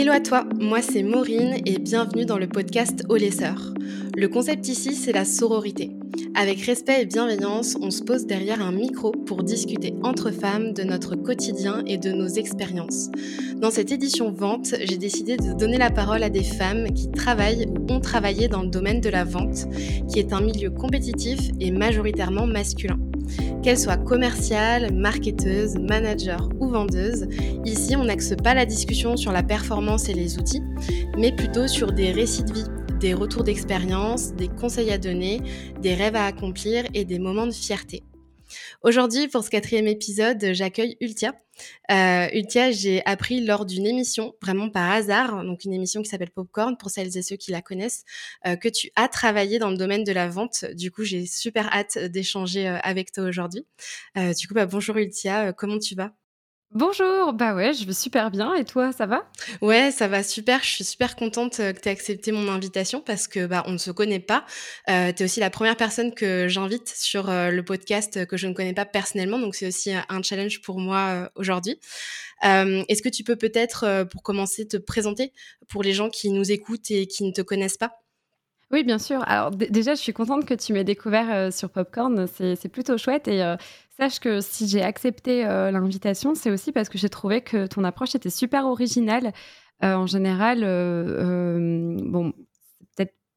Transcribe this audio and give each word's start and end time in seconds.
Hello 0.00 0.12
à 0.12 0.20
toi, 0.20 0.46
moi 0.58 0.80
c'est 0.80 1.02
Maureen 1.02 1.60
et 1.66 1.78
bienvenue 1.78 2.24
dans 2.24 2.38
le 2.38 2.48
podcast 2.48 3.04
Oh 3.10 3.16
les. 3.16 3.34
Le 4.16 4.28
concept 4.28 4.66
ici, 4.66 4.94
c'est 4.94 5.12
la 5.12 5.26
sororité. 5.26 5.90
Avec 6.34 6.62
respect 6.62 7.02
et 7.02 7.04
bienveillance, 7.04 7.76
on 7.82 7.90
se 7.90 8.02
pose 8.02 8.24
derrière 8.24 8.62
un 8.62 8.72
micro 8.72 9.12
pour 9.12 9.42
discuter 9.42 9.92
entre 10.02 10.30
femmes 10.30 10.72
de 10.72 10.84
notre 10.84 11.16
quotidien 11.16 11.82
et 11.86 11.98
de 11.98 12.12
nos 12.12 12.28
expériences. 12.28 13.10
Dans 13.56 13.70
cette 13.70 13.92
édition 13.92 14.32
vente, 14.32 14.74
j'ai 14.82 14.96
décidé 14.96 15.36
de 15.36 15.52
donner 15.52 15.76
la 15.76 15.90
parole 15.90 16.22
à 16.22 16.30
des 16.30 16.44
femmes 16.44 16.90
qui 16.94 17.10
travaillent 17.10 17.66
ou 17.66 17.92
ont 17.92 18.00
travaillé 18.00 18.48
dans 18.48 18.62
le 18.62 18.70
domaine 18.70 19.02
de 19.02 19.10
la 19.10 19.24
vente, 19.24 19.66
qui 20.10 20.18
est 20.18 20.32
un 20.32 20.40
milieu 20.40 20.70
compétitif 20.70 21.50
et 21.60 21.70
majoritairement 21.72 22.46
masculin. 22.46 22.98
Qu'elle 23.62 23.78
soit 23.78 23.96
commerciale, 23.96 24.92
marketeuse, 24.92 25.76
manager 25.76 26.48
ou 26.60 26.68
vendeuse, 26.68 27.26
ici 27.64 27.96
on 27.96 28.04
n'axe 28.04 28.34
pas 28.42 28.54
la 28.54 28.66
discussion 28.66 29.16
sur 29.16 29.32
la 29.32 29.42
performance 29.42 30.08
et 30.08 30.14
les 30.14 30.38
outils, 30.38 30.62
mais 31.18 31.32
plutôt 31.32 31.68
sur 31.68 31.92
des 31.92 32.12
récits 32.12 32.44
de 32.44 32.52
vie, 32.52 32.64
des 33.00 33.14
retours 33.14 33.44
d'expérience, 33.44 34.34
des 34.34 34.48
conseils 34.48 34.90
à 34.90 34.98
donner, 34.98 35.40
des 35.80 35.94
rêves 35.94 36.16
à 36.16 36.24
accomplir 36.24 36.84
et 36.94 37.04
des 37.04 37.18
moments 37.18 37.46
de 37.46 37.52
fierté. 37.52 38.02
Aujourd'hui, 38.82 39.28
pour 39.28 39.44
ce 39.44 39.50
quatrième 39.50 39.86
épisode, 39.86 40.52
j'accueille 40.52 40.96
Ultia. 41.02 41.34
Euh, 41.90 42.28
Ultia, 42.32 42.70
j'ai 42.70 43.04
appris 43.04 43.44
lors 43.44 43.66
d'une 43.66 43.86
émission, 43.86 44.32
vraiment 44.40 44.70
par 44.70 44.90
hasard, 44.90 45.44
donc 45.44 45.64
une 45.64 45.74
émission 45.74 46.00
qui 46.00 46.08
s'appelle 46.08 46.30
Popcorn, 46.30 46.78
pour 46.78 46.88
celles 46.88 47.14
et 47.18 47.20
ceux 47.20 47.36
qui 47.36 47.50
la 47.50 47.60
connaissent, 47.60 48.04
euh, 48.46 48.56
que 48.56 48.70
tu 48.70 48.90
as 48.96 49.08
travaillé 49.08 49.58
dans 49.58 49.68
le 49.68 49.76
domaine 49.76 50.02
de 50.02 50.12
la 50.12 50.28
vente. 50.28 50.64
Du 50.72 50.90
coup, 50.90 51.04
j'ai 51.04 51.26
super 51.26 51.70
hâte 51.74 51.98
d'échanger 51.98 52.68
euh, 52.68 52.78
avec 52.82 53.12
toi 53.12 53.24
aujourd'hui. 53.24 53.66
Euh, 54.16 54.32
du 54.32 54.48
coup, 54.48 54.54
bah, 54.54 54.64
bonjour 54.64 54.96
Ultia, 54.96 55.52
comment 55.52 55.78
tu 55.78 55.94
vas? 55.94 56.14
Bonjour, 56.72 57.32
bah 57.32 57.54
ouais, 57.54 57.72
je 57.74 57.84
vais 57.84 57.92
super 57.92 58.30
bien. 58.30 58.54
Et 58.54 58.64
toi, 58.64 58.92
ça 58.92 59.06
va? 59.06 59.28
Ouais, 59.60 59.90
ça 59.90 60.06
va 60.06 60.22
super. 60.22 60.62
Je 60.62 60.68
suis 60.68 60.84
super 60.84 61.16
contente 61.16 61.58
euh, 61.58 61.72
que 61.72 61.80
tu 61.80 61.88
aies 61.88 61.92
accepté 61.92 62.30
mon 62.30 62.48
invitation 62.48 63.00
parce 63.00 63.26
que 63.26 63.46
bah 63.46 63.64
on 63.66 63.72
ne 63.72 63.78
se 63.78 63.90
connaît 63.90 64.20
pas. 64.20 64.44
Euh, 64.88 65.12
tu 65.12 65.22
es 65.22 65.24
aussi 65.24 65.40
la 65.40 65.50
première 65.50 65.76
personne 65.76 66.14
que 66.14 66.46
j'invite 66.46 66.88
sur 66.88 67.28
euh, 67.28 67.50
le 67.50 67.64
podcast 67.64 68.24
que 68.24 68.36
je 68.36 68.46
ne 68.46 68.54
connais 68.54 68.72
pas 68.72 68.84
personnellement, 68.84 69.40
donc 69.40 69.56
c'est 69.56 69.66
aussi 69.66 69.92
un 69.92 70.22
challenge 70.22 70.62
pour 70.62 70.78
moi 70.78 70.98
euh, 71.08 71.28
aujourd'hui. 71.34 71.80
Euh, 72.44 72.84
Est-ce 72.88 73.02
que 73.02 73.08
tu 73.08 73.24
peux 73.24 73.36
peut-être, 73.36 74.04
pour 74.10 74.22
commencer, 74.22 74.68
te 74.68 74.76
présenter 74.76 75.32
pour 75.68 75.82
les 75.82 75.92
gens 75.92 76.08
qui 76.08 76.30
nous 76.30 76.52
écoutent 76.52 76.90
et 76.92 77.06
qui 77.08 77.24
ne 77.24 77.32
te 77.32 77.42
connaissent 77.42 77.78
pas? 77.78 78.00
Oui, 78.72 78.84
bien 78.84 78.98
sûr. 78.98 79.22
Alors 79.26 79.50
déjà, 79.50 79.94
je 79.94 80.00
suis 80.00 80.12
contente 80.12 80.44
que 80.46 80.54
tu 80.54 80.72
m'aies 80.72 80.84
découvert 80.84 81.28
euh, 81.30 81.50
sur 81.50 81.70
Popcorn. 81.70 82.26
C'est 82.28 82.68
plutôt 82.68 82.96
chouette. 82.98 83.26
Et 83.26 83.42
euh, 83.42 83.56
sache 83.98 84.20
que 84.20 84.40
si 84.40 84.68
j'ai 84.68 84.82
accepté 84.82 85.44
euh, 85.44 85.72
l'invitation, 85.72 86.36
c'est 86.36 86.50
aussi 86.52 86.70
parce 86.70 86.88
que 86.88 86.96
j'ai 86.96 87.08
trouvé 87.08 87.40
que 87.40 87.66
ton 87.66 87.82
approche 87.82 88.14
était 88.14 88.30
super 88.30 88.66
originale. 88.66 89.32
en 89.82 90.06
général, 90.06 90.60
bon, 90.60 92.32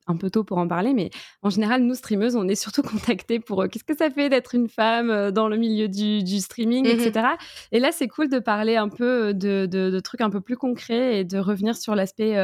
un 0.07 0.17
peu 0.17 0.29
tôt 0.29 0.43
pour 0.43 0.57
en 0.57 0.67
parler, 0.67 0.93
mais 0.93 1.09
en 1.41 1.49
général, 1.49 1.83
nous, 1.83 1.95
streameuses, 1.95 2.35
on 2.35 2.47
est 2.47 2.55
surtout 2.55 2.81
contactés 2.83 3.39
pour 3.39 3.61
euh, 3.61 3.67
qu'est-ce 3.67 3.83
que 3.83 3.95
ça 3.95 4.09
fait 4.09 4.29
d'être 4.29 4.55
une 4.55 4.69
femme 4.69 5.09
euh, 5.09 5.31
dans 5.31 5.47
le 5.47 5.57
milieu 5.57 5.87
du, 5.87 6.39
streaming, 6.39 6.85
etc. 6.85 7.11
Mmh 7.13 7.23
et 7.71 7.79
là, 7.79 7.91
c'est 7.91 8.07
cool 8.07 8.29
de 8.29 8.39
parler 8.39 8.75
un 8.75 8.89
peu 8.89 9.33
de, 9.33 9.99
trucs 9.99 10.21
un 10.21 10.29
peu 10.29 10.41
plus 10.41 10.57
concrets 10.57 11.19
et 11.19 11.23
de 11.23 11.37
revenir 11.37 11.75
sur 11.75 11.95
l'aspect 11.95 12.35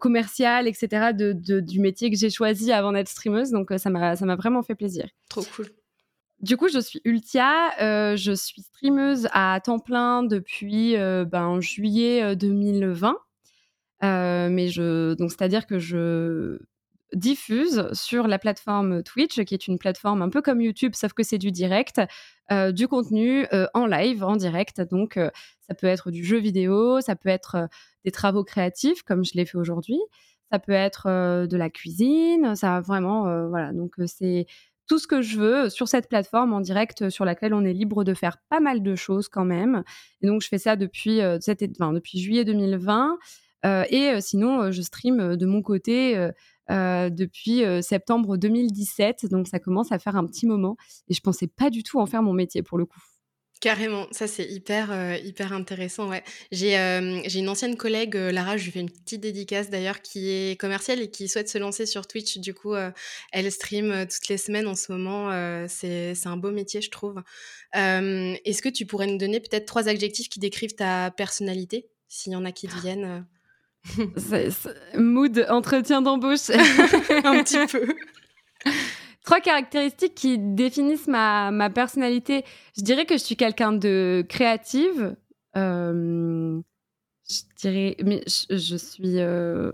commercial, 0.00 0.66
etc., 0.66 1.12
de, 1.12 1.60
du 1.60 1.80
métier 1.80 2.10
que 2.10 2.16
j'ai 2.16 2.30
choisi 2.30 2.72
avant 2.72 2.92
d'être 2.92 3.08
streameuse. 3.08 3.50
Donc, 3.50 3.72
ça 3.76 3.90
m'a 3.90 4.14
vraiment 4.36 4.62
fait 4.62 4.74
plaisir. 4.74 5.08
Trop 5.28 5.42
cool. 5.56 5.66
Du 6.40 6.56
coup, 6.56 6.68
je 6.68 6.78
suis 6.78 7.00
Ultia, 7.04 8.16
je 8.16 8.32
suis 8.32 8.62
streameuse 8.62 9.28
à 9.32 9.60
temps 9.62 9.78
plein 9.78 10.22
depuis 10.22 10.96
ben, 10.96 11.60
juillet 11.60 12.34
2020. 12.34 13.16
mais 14.02 14.68
je 14.68 15.14
donc 15.14 15.30
c'est 15.30 15.42
à 15.42 15.48
dire 15.48 15.66
que 15.66 15.78
je 15.78 16.58
diffuse 17.14 17.88
sur 17.92 18.26
la 18.26 18.38
plateforme 18.38 19.02
Twitch, 19.02 19.42
qui 19.44 19.54
est 19.54 19.66
une 19.66 19.78
plateforme 19.78 20.22
un 20.22 20.28
peu 20.28 20.42
comme 20.42 20.60
YouTube, 20.60 20.92
sauf 20.94 21.12
que 21.12 21.22
c'est 21.22 21.38
du 21.38 21.50
direct, 21.50 22.00
euh, 22.52 22.72
du 22.72 22.88
contenu 22.88 23.46
euh, 23.52 23.66
en 23.74 23.86
live, 23.86 24.24
en 24.24 24.36
direct. 24.36 24.80
Donc, 24.80 25.16
euh, 25.16 25.30
ça 25.60 25.74
peut 25.74 25.86
être 25.86 26.10
du 26.10 26.24
jeu 26.24 26.38
vidéo, 26.38 27.00
ça 27.00 27.16
peut 27.16 27.28
être 27.28 27.68
des 28.04 28.10
travaux 28.10 28.44
créatifs, 28.44 29.02
comme 29.02 29.24
je 29.24 29.32
l'ai 29.34 29.44
fait 29.44 29.58
aujourd'hui. 29.58 29.98
Ça 30.50 30.58
peut 30.58 30.72
être 30.72 31.06
de 31.46 31.56
la 31.56 31.70
cuisine, 31.70 32.56
ça 32.56 32.80
vraiment, 32.80 33.46
voilà. 33.46 33.72
Donc, 33.72 33.94
c'est 34.06 34.46
tout 34.88 34.98
ce 34.98 35.06
que 35.06 35.22
je 35.22 35.38
veux 35.38 35.68
sur 35.68 35.86
cette 35.86 36.08
plateforme 36.08 36.52
en 36.52 36.60
direct 36.60 37.08
sur 37.08 37.24
laquelle 37.24 37.54
on 37.54 37.64
est 37.64 37.72
libre 37.72 38.02
de 38.02 38.14
faire 38.14 38.38
pas 38.48 38.58
mal 38.58 38.82
de 38.82 38.96
choses 38.96 39.28
quand 39.28 39.44
même. 39.44 39.84
Et 40.22 40.26
donc, 40.26 40.42
je 40.42 40.48
fais 40.48 40.58
ça 40.58 40.74
depuis, 40.74 41.18
depuis 41.18 42.18
juillet 42.18 42.44
2020. 42.44 43.16
et 43.64 44.20
sinon, 44.20 44.72
je 44.72 44.82
stream 44.82 45.36
de 45.36 45.46
mon 45.46 45.62
côté 45.62 46.30
euh, 46.70 47.10
depuis 47.10 47.64
euh, 47.64 47.82
septembre 47.82 48.36
2017. 48.36 49.26
Donc 49.26 49.48
ça 49.48 49.58
commence 49.58 49.90
à 49.92 49.98
faire 49.98 50.16
un 50.16 50.26
petit 50.26 50.46
moment. 50.46 50.76
Et 51.08 51.14
je 51.14 51.20
pensais 51.20 51.48
pas 51.48 51.70
du 51.70 51.82
tout 51.82 51.98
en 51.98 52.06
faire 52.06 52.22
mon 52.22 52.32
métier 52.32 52.62
pour 52.62 52.78
le 52.78 52.86
coup. 52.86 53.00
Carrément, 53.60 54.06
ça 54.10 54.26
c'est 54.26 54.46
hyper 54.50 54.90
euh, 54.90 55.16
hyper 55.22 55.52
intéressant. 55.52 56.08
Ouais, 56.08 56.22
j'ai 56.50 56.70
j'ai 57.26 57.40
une 57.40 57.48
ancienne 57.50 57.76
collègue 57.76 58.14
Lara, 58.14 58.56
je 58.56 58.64
lui 58.64 58.70
fais 58.70 58.80
une 58.80 58.88
petite 58.88 59.20
dédicace 59.20 59.68
d'ailleurs 59.68 60.00
qui 60.00 60.30
est 60.30 60.58
commerciale 60.58 61.02
et 61.02 61.10
qui 61.10 61.28
souhaite 61.28 61.50
se 61.50 61.58
lancer 61.58 61.84
sur 61.84 62.06
Twitch. 62.06 62.38
Du 62.38 62.54
coup, 62.54 62.74
elle 63.32 63.52
stream 63.52 64.06
toutes 64.10 64.28
les 64.28 64.38
semaines 64.38 64.66
en 64.66 64.74
ce 64.74 64.90
moment. 64.90 65.28
c'est 65.68 66.14
c'est 66.14 66.28
un 66.28 66.38
beau 66.38 66.52
métier, 66.52 66.80
je 66.80 66.90
trouve. 66.90 67.22
Est-ce 67.74 68.62
que 68.62 68.70
tu 68.70 68.86
pourrais 68.86 69.08
nous 69.08 69.18
donner 69.18 69.40
peut-être 69.40 69.66
trois 69.66 69.88
adjectifs 69.88 70.30
qui 70.30 70.40
décrivent 70.40 70.74
ta 70.74 71.10
personnalité, 71.10 71.90
s'il 72.08 72.32
y 72.32 72.36
en 72.36 72.46
a 72.46 72.52
qui 72.52 72.66
te 72.66 72.80
viennent 72.80 73.26
mood 74.94 75.46
entretien 75.48 76.02
d'embauche. 76.02 76.50
un 77.24 77.42
petit 77.42 77.66
peu. 77.66 77.94
Trois 79.24 79.40
caractéristiques 79.40 80.14
qui 80.14 80.38
définissent 80.38 81.06
ma, 81.06 81.50
ma, 81.50 81.70
personnalité. 81.70 82.44
Je 82.76 82.82
dirais 82.82 83.06
que 83.06 83.14
je 83.14 83.22
suis 83.22 83.36
quelqu'un 83.36 83.72
de 83.72 84.24
créative. 84.28 85.14
Euh, 85.56 86.60
je 87.28 87.40
dirais, 87.56 87.96
mais 88.02 88.22
je, 88.26 88.76
suis. 88.76 89.20
Euh, 89.20 89.72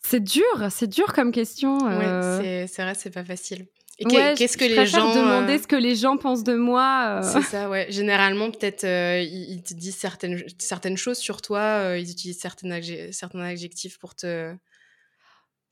c'est 0.00 0.22
dur, 0.22 0.44
c'est 0.70 0.86
dur 0.86 1.12
comme 1.12 1.32
question. 1.32 1.78
Euh... 1.88 2.66
c'est 2.68 2.82
vrai, 2.82 2.94
c'est 2.94 3.10
pas 3.10 3.24
facile. 3.24 3.66
Et 3.98 4.04
qu'est-ce 4.04 4.56
que 4.56 4.64
les 4.64 4.86
gens 4.86 5.14
demander 5.14 5.54
euh, 5.54 5.62
ce 5.62 5.66
que 5.66 5.76
les 5.76 5.94
gens 5.94 6.16
pensent 6.16 6.44
de 6.44 6.54
moi. 6.54 7.20
Euh. 7.22 7.32
C'est 7.32 7.42
ça, 7.42 7.70
ouais. 7.70 7.86
Généralement, 7.90 8.50
peut-être 8.50 8.84
euh, 8.84 9.20
ils, 9.20 9.62
te 9.62 9.74
disent 9.74 9.96
certaines 9.96 10.42
certaines 10.58 10.96
choses 10.96 11.18
sur 11.18 11.42
toi. 11.42 11.96
ils 11.96 12.10
utilisent 12.10 12.40
certains 12.40 12.80
certains 13.12 13.40
adjectifs 13.40 13.98
pour 13.98 14.14
te 14.14 14.54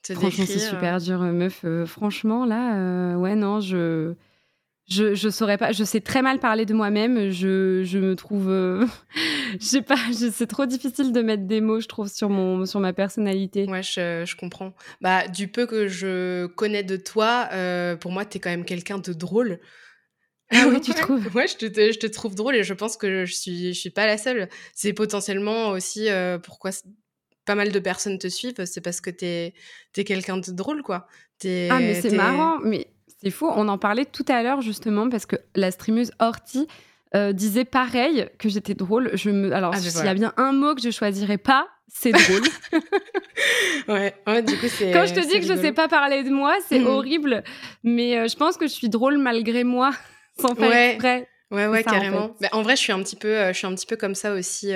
te 0.03 0.15
Franchement, 0.15 0.45
c'est 0.47 0.59
super 0.59 0.99
dur, 0.99 1.21
meuf. 1.21 1.65
franchement, 1.87 2.45
là, 2.45 3.17
ouais, 3.17 3.35
non, 3.35 3.61
je 3.61 4.15
je, 4.93 5.15
je 5.15 5.29
saurais 5.29 5.59
pas, 5.59 5.73
je 5.73 5.85
sais 5.85 6.01
très 6.01 6.23
mal 6.23 6.39
parler 6.39 6.67
de 6.67 6.75
moi-même. 6.75 7.31
Je, 7.31 7.83
je 7.85 7.99
me 7.99 8.15
trouve, 8.15 8.49
euh, 8.49 8.87
je 9.61 9.65
sais 9.65 9.83
pas, 9.83 9.97
c'est 10.33 10.47
trop 10.47 10.67
difficile 10.67 11.13
de 11.13 11.23
mettre 11.23 11.45
des 11.45 11.61
mots, 11.61 11.81
je 11.81 11.89
trouve, 11.89 12.09
sur 12.09 12.29
mon, 12.29 12.67
sur 12.67 12.81
ma 12.81 12.93
personnalité. 12.93 13.67
Ouais, 13.69 13.83
je, 13.83 14.25
je 14.27 14.37
comprends. 14.37 14.75
Bah, 15.01 15.29
du 15.29 15.49
peu 15.49 15.67
que 15.67 15.89
je 15.89 16.47
connais 16.47 16.83
de 16.83 16.97
toi, 16.97 17.49
euh, 17.53 17.97
pour 17.97 18.13
moi, 18.13 18.25
tu 18.25 18.37
es 18.37 18.41
quand 18.41 18.51
même 18.51 18.65
quelqu'un 18.65 18.99
de 18.99 19.13
drôle. 19.13 19.61
Ah 20.51 20.67
oui, 20.69 20.81
tu 20.81 20.93
trouves 20.95 21.35
Ouais, 21.35 21.47
je 21.49 21.57
te, 21.57 21.65
je 21.67 21.99
te 21.99 22.07
trouve 22.07 22.35
drôle 22.35 22.57
et 22.57 22.63
je 22.63 22.75
pense 22.75 22.97
que 22.97 23.25
je 23.25 23.33
suis, 23.33 23.73
je 23.73 23.81
suis 23.81 23.91
pas 23.91 24.07
la 24.07 24.19
seule. 24.19 24.49
C'est 24.75 24.93
potentiellement 24.93 25.71
aussi 25.71 26.11
euh, 26.11 26.39
pourquoi 26.39 26.71
pas 27.45 27.55
mal 27.55 27.73
de 27.73 27.79
personnes 27.79 28.19
te 28.19 28.29
suivent, 28.29 28.65
c'est 28.67 28.81
parce 28.81 29.01
que 29.01 29.11
t'es 29.11 29.55
es, 29.97 30.05
quelqu'un 30.05 30.37
de 30.37 30.53
drôle, 30.53 30.83
quoi. 30.83 31.09
ah, 31.45 31.81
mais 31.81 32.01
c'est 32.01 32.15
marrant, 32.15 32.61
mais 32.61 32.87
c'est 33.23 33.31
fou, 33.31 33.49
on 33.55 33.69
en 33.69 33.79
parlait 33.79 34.05
tout 34.05 34.25
à 34.29 34.43
l'heure 34.43 34.63
justement 34.63 35.09
parce 35.09 35.27
que 35.27 35.37
la 35.55 35.71
streameuse 35.71 36.11
Horty 36.19 36.67
euh, 37.15 37.33
disait 37.33 37.65
pareil 37.65 38.27
que 38.39 38.49
j'étais 38.49 38.75
drôle. 38.75 39.11
Je 39.15 39.31
me... 39.31 39.53
Alors, 39.53 39.73
ah, 39.75 39.79
s'il 39.79 40.05
y 40.05 40.09
a 40.09 40.15
bien 40.15 40.33
un 40.37 40.53
mot 40.53 40.75
que 40.75 40.81
je 40.81 40.91
choisirais 40.91 41.39
pas, 41.39 41.69
c'est 41.87 42.11
drôle. 42.11 42.43
ouais, 43.89 44.43
du 44.43 44.57
coup, 44.59 44.67
c'est. 44.67 44.91
Quand 44.93 45.07
je 45.07 45.15
te 45.15 45.21
dis 45.21 45.39
que 45.39 45.47
je 45.47 45.61
sais 45.61 45.73
pas 45.73 45.89
parler 45.89 46.25
de 46.25 46.31
moi, 46.31 46.57
c'est 46.69 46.81
hmm. 46.81 46.87
horrible. 46.87 47.45
Mais 47.85 48.19
euh, 48.19 48.29
je 48.29 48.37
pense 48.37 48.57
que 48.57 48.67
je 48.67 48.73
suis 48.73 48.89
drôle 48.89 49.19
malgré 49.19 49.63
moi, 49.63 49.93
sans 50.41 50.55
faire 50.55 50.71
ouais. 50.71 50.91
exprès. 50.93 51.29
Ouais, 51.51 51.67
ouais, 51.67 51.85
carrément. 51.85 52.25
En, 52.25 52.37
bah, 52.41 52.49
en, 52.53 52.63
vrai, 52.63 52.77
je 52.77 52.81
suis 52.81 52.93
un 52.93 53.03
petit 53.03 53.17
peu, 53.17 53.29
euh, 53.29 53.53
je 53.53 53.59
suis 53.59 53.67
un 53.67 53.75
petit 53.75 53.85
peu 53.85 53.97
comme 53.97 54.15
ça 54.15 54.33
aussi. 54.33 54.73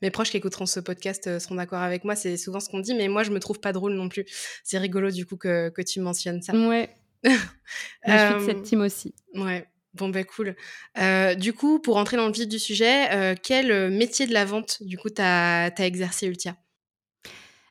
mes 0.00 0.10
proches 0.10 0.30
qui 0.30 0.36
écouteront 0.36 0.66
ce 0.66 0.78
podcast 0.78 1.40
seront 1.40 1.56
d'accord 1.56 1.80
avec 1.80 2.04
moi. 2.04 2.14
C'est 2.14 2.36
souvent 2.36 2.60
ce 2.60 2.70
qu'on 2.70 2.78
dit, 2.78 2.94
mais 2.94 3.08
moi, 3.08 3.24
je 3.24 3.32
me 3.32 3.40
trouve 3.40 3.58
pas 3.58 3.72
drôle 3.72 3.94
non 3.94 4.08
plus. 4.08 4.24
C'est 4.62 4.78
rigolo 4.78 5.10
du 5.10 5.26
coup 5.26 5.36
que, 5.36 5.70
que 5.70 5.82
tu 5.82 5.98
mentionnes 5.98 6.40
ça. 6.40 6.52
Ouais, 6.52 6.88
je 7.24 8.10
suis 8.10 8.34
de 8.34 8.46
cette 8.46 8.62
team 8.62 8.80
aussi. 8.80 9.14
Ouais. 9.34 9.66
Bon, 9.94 10.08
ben 10.08 10.24
cool. 10.24 10.54
Euh, 10.98 11.34
du 11.34 11.52
coup, 11.52 11.80
pour 11.80 11.96
entrer 11.96 12.16
dans 12.16 12.26
le 12.26 12.32
vif 12.32 12.46
du 12.46 12.58
sujet, 12.58 13.10
euh, 13.12 13.34
quel 13.40 13.90
métier 13.90 14.26
de 14.26 14.32
la 14.32 14.44
vente, 14.44 14.82
du 14.82 14.96
coup, 14.96 15.10
tu 15.10 15.20
as, 15.20 15.72
exercé, 15.78 16.26
Ultia? 16.26 16.56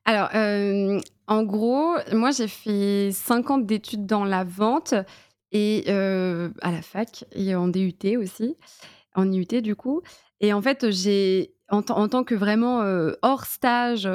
Alors, 0.03 0.29
euh, 0.35 0.99
en 1.27 1.43
gros, 1.43 1.95
moi, 2.11 2.31
j'ai 2.31 2.47
fait 2.47 3.11
5 3.13 3.51
ans 3.51 3.57
d'études 3.57 4.05
dans 4.05 4.25
la 4.25 4.43
vente 4.43 4.93
et 5.51 5.89
à 5.89 6.71
la 6.71 6.81
fac 6.81 7.25
et 7.31 7.55
en 7.55 7.67
DUT 7.69 8.17
aussi, 8.17 8.57
en 9.15 9.31
IUT, 9.31 9.61
du 9.61 9.75
coup. 9.75 10.01
Et 10.41 10.51
en 10.51 10.61
fait, 10.61 10.89
j'ai 10.91 11.53
en, 11.69 11.81
tant 11.81 12.23
que 12.23 12.35
vraiment 12.35 12.83
hors 13.21 13.45
stage, 13.45 14.09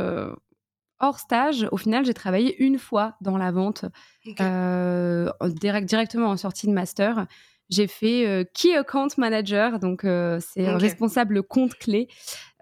hors 1.05 1.19
stage, 1.19 1.69
au 1.71 1.77
final, 1.77 2.05
j'ai 2.05 2.15
travaillé 2.15 2.57
une 2.63 2.79
fois 2.79 3.15
dans 3.21 3.37
la 3.37 3.53
vente, 3.53 3.85
direct, 4.27 5.89
directement 5.89 6.29
en 6.29 6.37
sortie 6.37 6.67
de 6.67 6.73
master. 6.73 7.27
J'ai 7.71 7.87
fait 7.87 8.47
Key 8.55 8.77
Account 8.77 9.09
Manager, 9.17 9.79
donc 9.79 10.03
c'est 10.03 10.69
responsable 10.69 11.43
compte 11.43 11.75
clé 11.75 12.09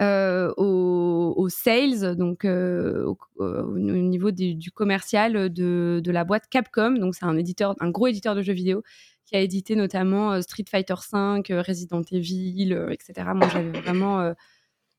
au, 0.00 1.48
sales, 1.48 2.16
donc 2.16 2.44
au, 2.44 3.78
niveau 3.78 4.30
du, 4.30 4.70
commercial 4.72 5.52
de, 5.52 6.00
de, 6.02 6.10
la 6.12 6.24
boîte 6.24 6.48
Capcom. 6.48 6.92
Donc 6.92 7.14
c'est 7.14 7.26
un 7.26 7.36
éditeur, 7.36 7.74
un 7.80 7.90
gros 7.90 8.06
éditeur 8.06 8.34
de 8.34 8.42
jeux 8.42 8.52
vidéo 8.52 8.82
qui 9.24 9.36
a 9.36 9.40
édité 9.40 9.76
notamment 9.76 10.40
Street 10.42 10.64
Fighter 10.70 10.94
V, 11.12 11.42
Resident 11.60 12.02
Evil, 12.10 12.72
etc. 12.90 13.30
Moi 13.34 13.48
j'avais 13.48 13.80
vraiment 13.80 14.34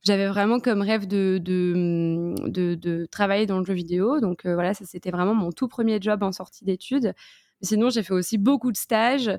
j'avais 0.04 0.28
vraiment 0.28 0.60
comme 0.60 0.82
rêve 0.82 1.08
de, 1.08 1.40
de, 1.42 2.36
de, 2.76 3.06
travailler 3.10 3.46
dans 3.46 3.60
le 3.60 3.66
jeu 3.66 3.74
vidéo. 3.74 4.20
Donc 4.20 4.46
voilà, 4.46 4.74
ça 4.74 4.86
c'était 4.86 5.12
vraiment 5.12 5.34
mon 5.34 5.52
tout 5.52 5.68
premier 5.68 6.00
job 6.02 6.24
en 6.24 6.32
sortie 6.32 6.66
d'études. 6.66 7.14
Sinon, 7.62 7.90
j'ai 7.90 8.04
fait 8.04 8.14
aussi 8.14 8.38
beaucoup 8.38 8.72
de 8.72 8.78
stages 8.78 9.32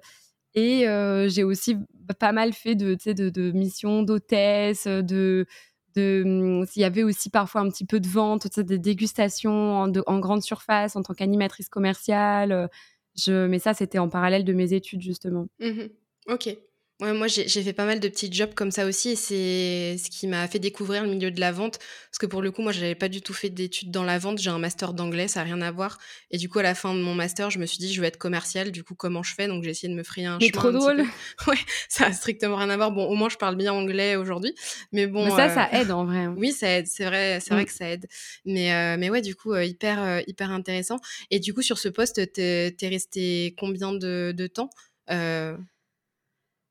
et 0.55 0.87
j'ai 1.29 1.45
aussi 1.45 1.77
pas 2.19 2.33
mal 2.33 2.53
fait 2.53 2.75
de, 2.75 2.97
de, 3.13 3.53
missions 3.53 4.03
d'hôtesse, 4.03 4.87
de, 4.87 5.47
de 5.95 6.23
mmh, 6.25 6.67
il 6.77 6.81
y 6.81 6.85
avait 6.85 7.03
aussi 7.03 7.31
parfois 7.31 7.61
un 7.61 7.69
petit 7.69 7.85
peu 7.85 8.01
de 8.01 8.09
vente, 8.09 8.59
des 8.59 8.79
dégustations 8.79 9.83
en, 9.83 10.19
grande 10.19 10.43
surface 10.43 10.97
en 10.97 11.03
tant 11.03 11.15
qu'animatrice 11.15 11.69
commerciale. 11.69 12.69
Je, 13.17 13.47
mais 13.47 13.59
ça, 13.59 13.75
c'était 13.75 13.99
en 13.99 14.09
parallèle 14.09 14.45
de 14.45 14.53
mes 14.53 14.73
études, 14.73 15.03
justement. 15.03 15.47
Mmh 15.61 15.89
ok. 16.29 16.57
Ouais, 17.05 17.13
moi, 17.13 17.27
j'ai 17.29 17.63
fait 17.63 17.75
pas 17.75 17.85
mal 17.85 18.01
de 18.01 18.09
petits 18.09 18.33
jobs 18.33 18.55
comme 18.55 18.71
ça 18.71 18.87
aussi 18.87 19.11
et 19.11 19.17
c'est 19.17 19.97
ce 19.99 20.09
qui 20.09 20.27
m'a 20.27 20.49
fait 20.49 20.59
découvrir 20.59 21.03
le 21.03 21.11
milieu 21.11 21.31
de 21.31 21.39
la 21.39 21.53
vente. 21.53 21.79
Parce 21.79 22.19
que 22.19 22.25
pour 22.25 22.41
le 22.41 22.51
coup, 22.51 22.63
moi, 22.63 22.73
j'avais 22.73 22.95
pas 22.95 23.11
du 23.11 23.21
tout 23.21 23.35
fait 23.35 23.51
d'études 23.51 23.91
dans 23.91 24.05
la 24.05 24.19
vente. 24.19 24.39
J'ai 24.39 24.49
un 24.49 24.59
master 24.59 24.95
d'anglais, 24.95 25.29
ça 25.29 25.41
n'a 25.41 25.45
rien 25.45 25.61
à 25.61 25.71
voir. 25.71 25.99
Et 26.31 26.39
du 26.39 26.49
coup, 26.49 26.61
à 26.61 26.63
la 26.63 26.75
fin 26.75 26.95
de 26.95 27.01
mon 27.01 27.15
master, 27.15 27.51
je 27.51 27.59
me 27.59 27.67
suis 27.67 27.77
dit, 27.77 27.93
je 27.93 28.01
veux 28.01 28.07
être 28.07 28.17
commercial. 28.17 28.71
Du 28.71 28.85
coup, 28.85 28.95
comment 28.95 29.23
je 29.23 29.35
fais? 29.35 29.49
Donc, 29.49 29.65
j'ai 29.65 29.71
essayé 29.71 29.93
de 29.93 29.99
me 29.99 30.03
frayer 30.03 30.29
un 30.29 30.39
chemin. 30.41 30.51
trop 30.51 30.71
drôle. 30.71 31.05
Ouais, 31.47 31.59
ça 31.91 32.07
a 32.07 32.13
strictement 32.13 32.57
rien 32.57 32.71
à 32.71 32.77
voir. 32.77 32.91
Bon, 32.91 33.05
au 33.05 33.15
moins, 33.17 33.29
je 33.29 33.37
parle 33.37 33.57
bien 33.57 33.75
anglais 33.75 34.17
aujourd'hui. 34.17 34.55
Mais 34.93 35.07
bon. 35.07 35.29
ça, 35.29 35.51
ça 35.51 35.69
euh, 35.73 35.81
aide 35.81 35.91
en 35.91 36.07
vrai. 36.07 36.27
Oui, 36.29 36.53
ça 36.53 36.71
aide. 36.71 36.87
C'est 36.87 37.05
vrai, 37.05 37.39
c'est 37.41 37.53
vrai 37.53 37.65
mm. 37.65 37.67
que 37.67 37.73
ça 37.73 37.91
aide. 37.91 38.07
Mais, 38.47 38.73
euh, 38.73 38.97
mais 38.99 39.11
ouais, 39.11 39.21
du 39.21 39.35
coup, 39.35 39.53
euh, 39.53 39.65
hyper, 39.65 40.23
hyper 40.27 40.51
intéressant. 40.51 41.01
Et 41.31 41.39
du 41.39 41.53
coup, 41.53 41.61
sur 41.61 41.79
ce 41.79 41.89
poste, 41.91 42.33
t'es 42.33 42.75
es 42.81 42.89
resté 42.89 43.55
combien 43.59 43.93
de, 43.93 44.33
de 44.35 44.47
temps 44.47 44.71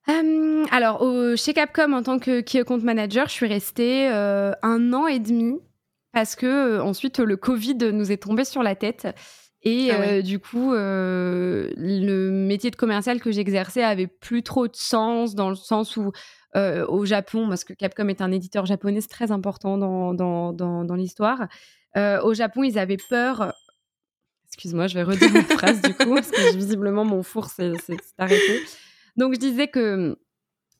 alors, 0.07 1.05
chez 1.37 1.53
Capcom, 1.53 1.93
en 1.93 2.03
tant 2.03 2.19
que 2.19 2.41
key 2.41 2.59
account 2.59 2.79
manager, 2.79 3.27
je 3.27 3.33
suis 3.33 3.47
restée 3.47 4.07
un 4.07 4.93
an 4.93 5.07
et 5.07 5.19
demi 5.19 5.59
parce 6.11 6.35
que 6.35 6.79
ensuite 6.79 7.19
le 7.19 7.37
Covid 7.37 7.77
nous 7.91 8.11
est 8.11 8.17
tombé 8.17 8.45
sur 8.45 8.63
la 8.63 8.75
tête. 8.75 9.07
Et 9.65 9.91
ah 9.91 10.21
du 10.21 10.39
coup, 10.39 10.71
le 10.73 12.29
métier 12.31 12.69
de 12.69 12.75
commercial 12.75 13.21
que 13.21 13.31
j'exerçais 13.31 13.83
avait 13.83 14.07
plus 14.07 14.43
trop 14.43 14.67
de 14.67 14.75
sens 14.75 15.35
dans 15.35 15.49
le 15.49 15.55
sens 15.55 15.95
où 15.95 16.11
au 16.55 17.05
Japon, 17.05 17.47
parce 17.47 17.63
que 17.63 17.73
Capcom 17.73 18.07
est 18.09 18.21
un 18.21 18.31
éditeur 18.31 18.65
japonais, 18.65 19.01
c'est 19.01 19.07
très 19.07 19.31
important 19.31 19.77
dans, 19.77 20.13
dans, 20.13 20.53
dans, 20.53 20.95
l'histoire. 20.95 21.47
au 21.95 22.33
Japon, 22.33 22.63
ils 22.63 22.77
avaient 22.77 22.97
peur. 22.97 23.53
Excuse-moi, 24.47 24.85
je 24.85 24.93
vais 24.93 25.03
redire 25.03 25.35
une 25.35 25.41
phrase 25.57 25.81
du 25.81 25.93
coup, 25.95 26.13
parce 26.13 26.29
que 26.29 26.55
visiblement 26.55 27.05
mon 27.05 27.23
four 27.23 27.47
s'est 27.47 27.73
arrêté. 28.19 28.61
Donc 29.15 29.33
je 29.33 29.39
disais 29.39 29.67
que 29.67 30.17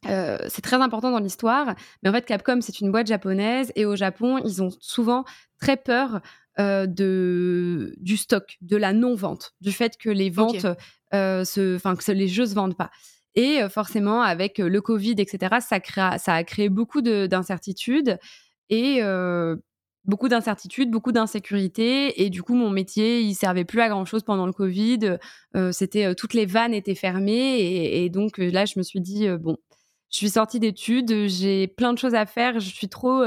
euh, 0.08 0.38
c'est 0.50 0.62
très 0.62 0.82
important 0.82 1.12
dans 1.12 1.20
l'histoire, 1.20 1.76
mais 2.02 2.10
en 2.10 2.14
fait 2.14 2.26
Capcom 2.26 2.60
c'est 2.62 2.82
une 2.82 2.92
boîte 2.92 3.08
japonaise 3.08 3.72
et 3.76 3.86
au 3.86 3.96
Japon 3.96 4.40
ils 4.44 4.62
ont 4.62 4.70
souvent 4.80 5.24
très 5.60 5.78
peur 5.78 6.22
euh, 6.60 6.86
de 6.86 7.94
du 7.98 8.18
stock, 8.18 8.58
de 8.62 8.78
la 8.78 8.94
non 8.94 9.16
vente, 9.16 9.54
du 9.62 9.72
fait 9.72 9.98
que 9.98 10.10
les 10.10 10.30
ventes, 10.30 10.66
euh, 11.14 11.46
enfin 11.76 11.96
que 11.96 12.12
les 12.12 12.28
jeux 12.28 12.46
se 12.46 12.54
vendent 12.54 12.78
pas. 12.78 12.92
Et 13.36 13.68
forcément 13.70 14.22
avec 14.22 14.60
le 14.60 14.82
Covid 14.82 15.16
etc 15.18 15.58
ça 15.60 15.80
ça 16.20 16.34
a 16.34 16.44
créé 16.44 16.70
beaucoup 16.70 17.02
d'incertitudes 17.02 18.20
et 18.70 19.02
beaucoup 20.06 20.28
d'incertitudes, 20.28 20.92
beaucoup 20.92 21.12
d'insécurité. 21.12 22.24
Et 22.24 22.30
du 22.30 22.44
coup, 22.44 22.56
mon 22.56 22.70
métier, 22.70 23.22
il 23.22 23.36
servait 23.36 23.66
plus 23.66 23.82
à 23.82 23.90
grand 23.90 24.06
chose 24.06 24.24
pendant 24.24 24.46
le 24.46 24.54
Covid. 24.54 25.18
Euh, 25.56 25.72
c'était 25.72 26.06
euh, 26.06 26.14
toutes 26.14 26.34
les 26.34 26.46
vannes 26.46 26.74
étaient 26.74 26.96
fermées. 26.96 28.04
Et, 28.04 28.10
donc 28.10 28.40
euh, 28.40 28.50
là, 28.50 28.66
je 28.66 28.74
me 28.78 28.84
suis 28.84 29.02
dit, 29.02 29.28
bon, 29.40 29.58
je 30.12 30.18
suis 30.18 30.30
sortie 30.30 30.60
d'études, 30.60 31.28
j'ai 31.28 31.68
plein 31.68 31.94
de 31.94 31.98
choses 31.98 32.16
à 32.16 32.26
faire. 32.26 32.60
Je 32.60 32.70
suis 32.70 32.90
trop 32.90 33.24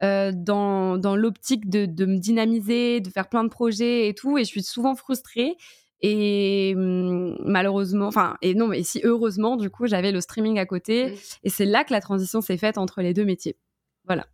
dans, 0.00 0.96
dans 0.96 1.16
l'optique 1.16 1.68
de, 1.68 1.84
de, 1.84 2.06
me 2.06 2.18
dynamiser, 2.18 3.00
de 3.00 3.10
faire 3.10 3.28
plein 3.28 3.44
de 3.44 3.50
projets 3.50 4.08
et 4.08 4.14
tout. 4.14 4.38
Et 4.38 4.44
je 4.44 4.48
suis 4.48 4.62
souvent 4.62 4.94
frustrée. 4.94 5.56
Et 6.02 6.72
hum, 6.76 7.36
malheureusement, 7.44 8.06
enfin, 8.06 8.36
et 8.40 8.54
non, 8.54 8.68
mais 8.68 8.82
si 8.82 9.00
heureusement, 9.04 9.56
du 9.56 9.68
coup, 9.68 9.86
j'avais 9.86 10.12
le 10.12 10.20
streaming 10.22 10.58
à 10.58 10.64
côté. 10.64 11.18
Et 11.44 11.50
c'est 11.50 11.66
là 11.66 11.84
que 11.84 11.92
la 11.92 12.00
transition 12.00 12.40
s'est 12.40 12.56
faite 12.56 12.78
entre 12.78 13.02
les 13.02 13.12
deux 13.12 13.24
métiers. 13.24 13.56
Voilà. 14.06 14.26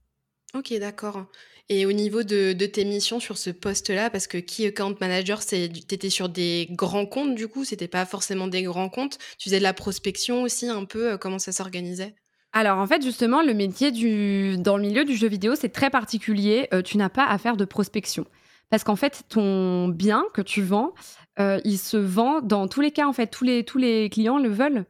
Ok, 0.54 0.72
d'accord. 0.78 1.26
Et 1.68 1.84
au 1.84 1.92
niveau 1.92 2.22
de, 2.22 2.52
tes 2.52 2.84
missions 2.84 3.18
sur 3.18 3.36
ce 3.36 3.50
poste-là, 3.50 4.08
parce 4.10 4.28
que 4.28 4.38
Key 4.38 4.66
Account 4.66 4.94
Manager, 5.00 5.44
tu 5.44 5.56
étais 5.56 6.10
sur 6.10 6.28
des 6.28 6.68
grands 6.70 7.06
comptes 7.06 7.34
du 7.34 7.48
coup, 7.48 7.64
c'était 7.64 7.88
pas 7.88 8.06
forcément 8.06 8.46
des 8.46 8.62
grands 8.62 8.88
comptes. 8.88 9.18
Tu 9.38 9.48
faisais 9.48 9.58
de 9.58 9.64
la 9.64 9.74
prospection 9.74 10.42
aussi 10.42 10.68
un 10.68 10.84
peu, 10.84 11.12
euh, 11.12 11.16
comment 11.18 11.40
ça 11.40 11.50
s'organisait? 11.50 12.14
Alors 12.52 12.78
en 12.78 12.86
fait 12.86 13.02
justement 13.02 13.42
le 13.42 13.52
métier 13.52 13.90
du 13.90 14.56
dans 14.56 14.78
le 14.78 14.84
milieu 14.84 15.04
du 15.04 15.14
jeu 15.14 15.28
vidéo 15.28 15.54
c'est 15.56 15.68
très 15.68 15.90
particulier. 15.90 16.68
Euh, 16.72 16.80
tu 16.80 16.96
n'as 16.96 17.10
pas 17.10 17.26
à 17.26 17.36
faire 17.36 17.56
de 17.56 17.66
prospection 17.66 18.24
parce 18.70 18.82
qu'en 18.82 18.96
fait 18.96 19.24
ton 19.28 19.88
bien 19.88 20.24
que 20.32 20.40
tu 20.40 20.62
vends, 20.62 20.94
euh, 21.38 21.60
il 21.64 21.76
se 21.76 21.98
vend 21.98 22.40
dans 22.40 22.66
tous 22.66 22.80
les 22.80 22.92
cas 22.92 23.06
en 23.06 23.12
fait 23.12 23.26
tous 23.26 23.44
les 23.44 24.08
clients 24.08 24.38
le 24.38 24.48
veulent. 24.48 24.86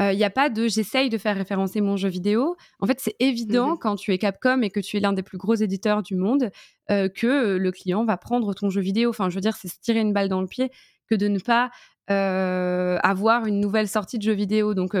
Il 0.00 0.04
euh, 0.04 0.14
n'y 0.14 0.24
a 0.24 0.30
pas 0.30 0.48
de 0.48 0.66
j'essaye 0.66 1.10
de 1.10 1.18
faire 1.18 1.36
référencer 1.36 1.82
mon 1.82 1.98
jeu 1.98 2.08
vidéo. 2.08 2.56
En 2.80 2.86
fait, 2.86 2.98
c'est 3.00 3.16
évident 3.18 3.74
mmh 3.74 3.78
quand 3.80 3.96
tu 3.96 4.12
es 4.14 4.18
Capcom 4.18 4.62
et 4.62 4.70
que 4.70 4.80
tu 4.80 4.96
es 4.96 5.00
l'un 5.00 5.12
des 5.12 5.22
plus 5.22 5.36
gros 5.36 5.54
éditeurs 5.54 6.02
du 6.02 6.14
monde 6.14 6.50
euh, 6.90 7.10
que 7.10 7.58
le 7.58 7.70
client 7.70 8.06
va 8.06 8.16
prendre 8.16 8.54
ton 8.54 8.70
jeu 8.70 8.80
vidéo. 8.80 9.10
Enfin, 9.10 9.28
je 9.28 9.34
veux 9.34 9.42
dire, 9.42 9.56
c'est 9.56 9.68
se 9.68 9.78
tirer 9.78 10.00
une 10.00 10.14
balle 10.14 10.30
dans 10.30 10.40
le 10.40 10.46
pied 10.46 10.70
que 11.10 11.14
de 11.14 11.28
ne 11.28 11.38
pas 11.38 11.70
euh, 12.10 12.98
avoir 13.02 13.44
une 13.44 13.60
nouvelle 13.60 13.88
sortie 13.88 14.16
de 14.16 14.22
jeu 14.22 14.32
vidéo. 14.32 14.72
Donc, 14.72 14.96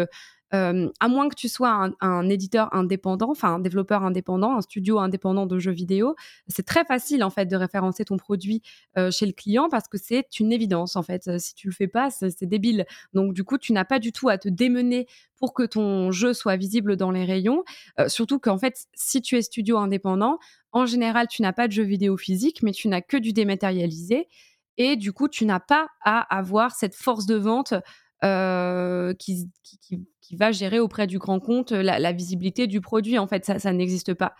à 0.52 1.08
moins 1.08 1.28
que 1.28 1.34
tu 1.34 1.48
sois 1.48 1.90
un, 2.00 2.28
éditeur 2.28 2.74
indépendant, 2.74 3.30
enfin 3.30 3.54
un 3.54 3.58
développeur 3.58 4.02
indépendant, 4.02 4.56
un 4.56 4.60
studio 4.60 4.98
indépendant 4.98 5.46
de 5.46 5.58
jeux 5.58 5.70
vidéo, 5.72 6.16
c'est 6.48 6.66
très 6.66 6.84
facile 6.84 7.22
en 7.22 7.30
fait 7.30 7.46
de 7.46 7.56
référencer 7.56 8.04
ton 8.04 8.16
produit 8.16 8.62
chez 9.10 9.26
le 9.26 9.32
client 9.32 9.68
parce 9.70 9.88
que 9.88 9.98
c'est 9.98 10.40
une 10.40 10.52
évidence 10.52 10.96
en 10.96 11.02
fait. 11.02 11.38
Si 11.38 11.54
tu 11.54 11.68
le 11.68 11.72
fais 11.72 11.88
pas, 11.88 12.10
c'est 12.10 12.44
débile. 12.44 12.86
Donc 13.12 13.34
du 13.34 13.44
coup, 13.44 13.58
tu 13.58 13.72
n'as 13.72 13.84
pas 13.84 13.98
du 13.98 14.12
tout 14.12 14.28
à 14.28 14.38
te 14.38 14.48
démener 14.48 15.06
pour 15.36 15.54
que 15.54 15.62
ton 15.62 16.10
jeu 16.10 16.34
soit 16.34 16.56
visible 16.56 16.96
dans 16.96 17.10
les 17.10 17.24
rayons. 17.24 17.64
surtout 18.08 18.38
qu'en 18.38 18.58
fait, 18.58 18.86
si 18.94 19.22
tu 19.22 19.36
es 19.36 19.42
studio 19.42 19.78
indépendant, 19.78 20.38
en 20.72 20.86
général, 20.86 21.26
tu 21.28 21.42
n'as 21.42 21.52
pas 21.52 21.66
de 21.66 21.72
jeu 21.72 21.82
vidéo 21.82 22.16
physique, 22.16 22.62
mais 22.62 22.72
tu 22.72 22.88
n'as 22.88 23.00
que 23.00 23.16
du 23.16 23.32
dématérialisé. 23.32 24.28
Et 24.76 24.96
du 24.96 25.12
coup, 25.12 25.28
tu 25.28 25.44
n'as 25.44 25.60
pas 25.60 25.88
à 26.02 26.20
avoir 26.34 26.74
cette 26.74 26.94
force 26.94 27.26
de 27.26 27.34
vente 27.34 27.74
qui, 28.22 29.50
qui 30.30 30.36
va 30.36 30.52
gérer 30.52 30.78
auprès 30.78 31.08
du 31.08 31.18
grand 31.18 31.40
compte 31.40 31.72
euh, 31.72 31.82
la, 31.82 32.12
visibilité 32.12 32.68
du 32.68 32.80
produit. 32.80 33.18
En 33.18 33.26
fait, 33.26 33.44
ça, 33.44 33.58
ça 33.58 33.72
n'existe 33.72 34.14
pas. 34.14 34.36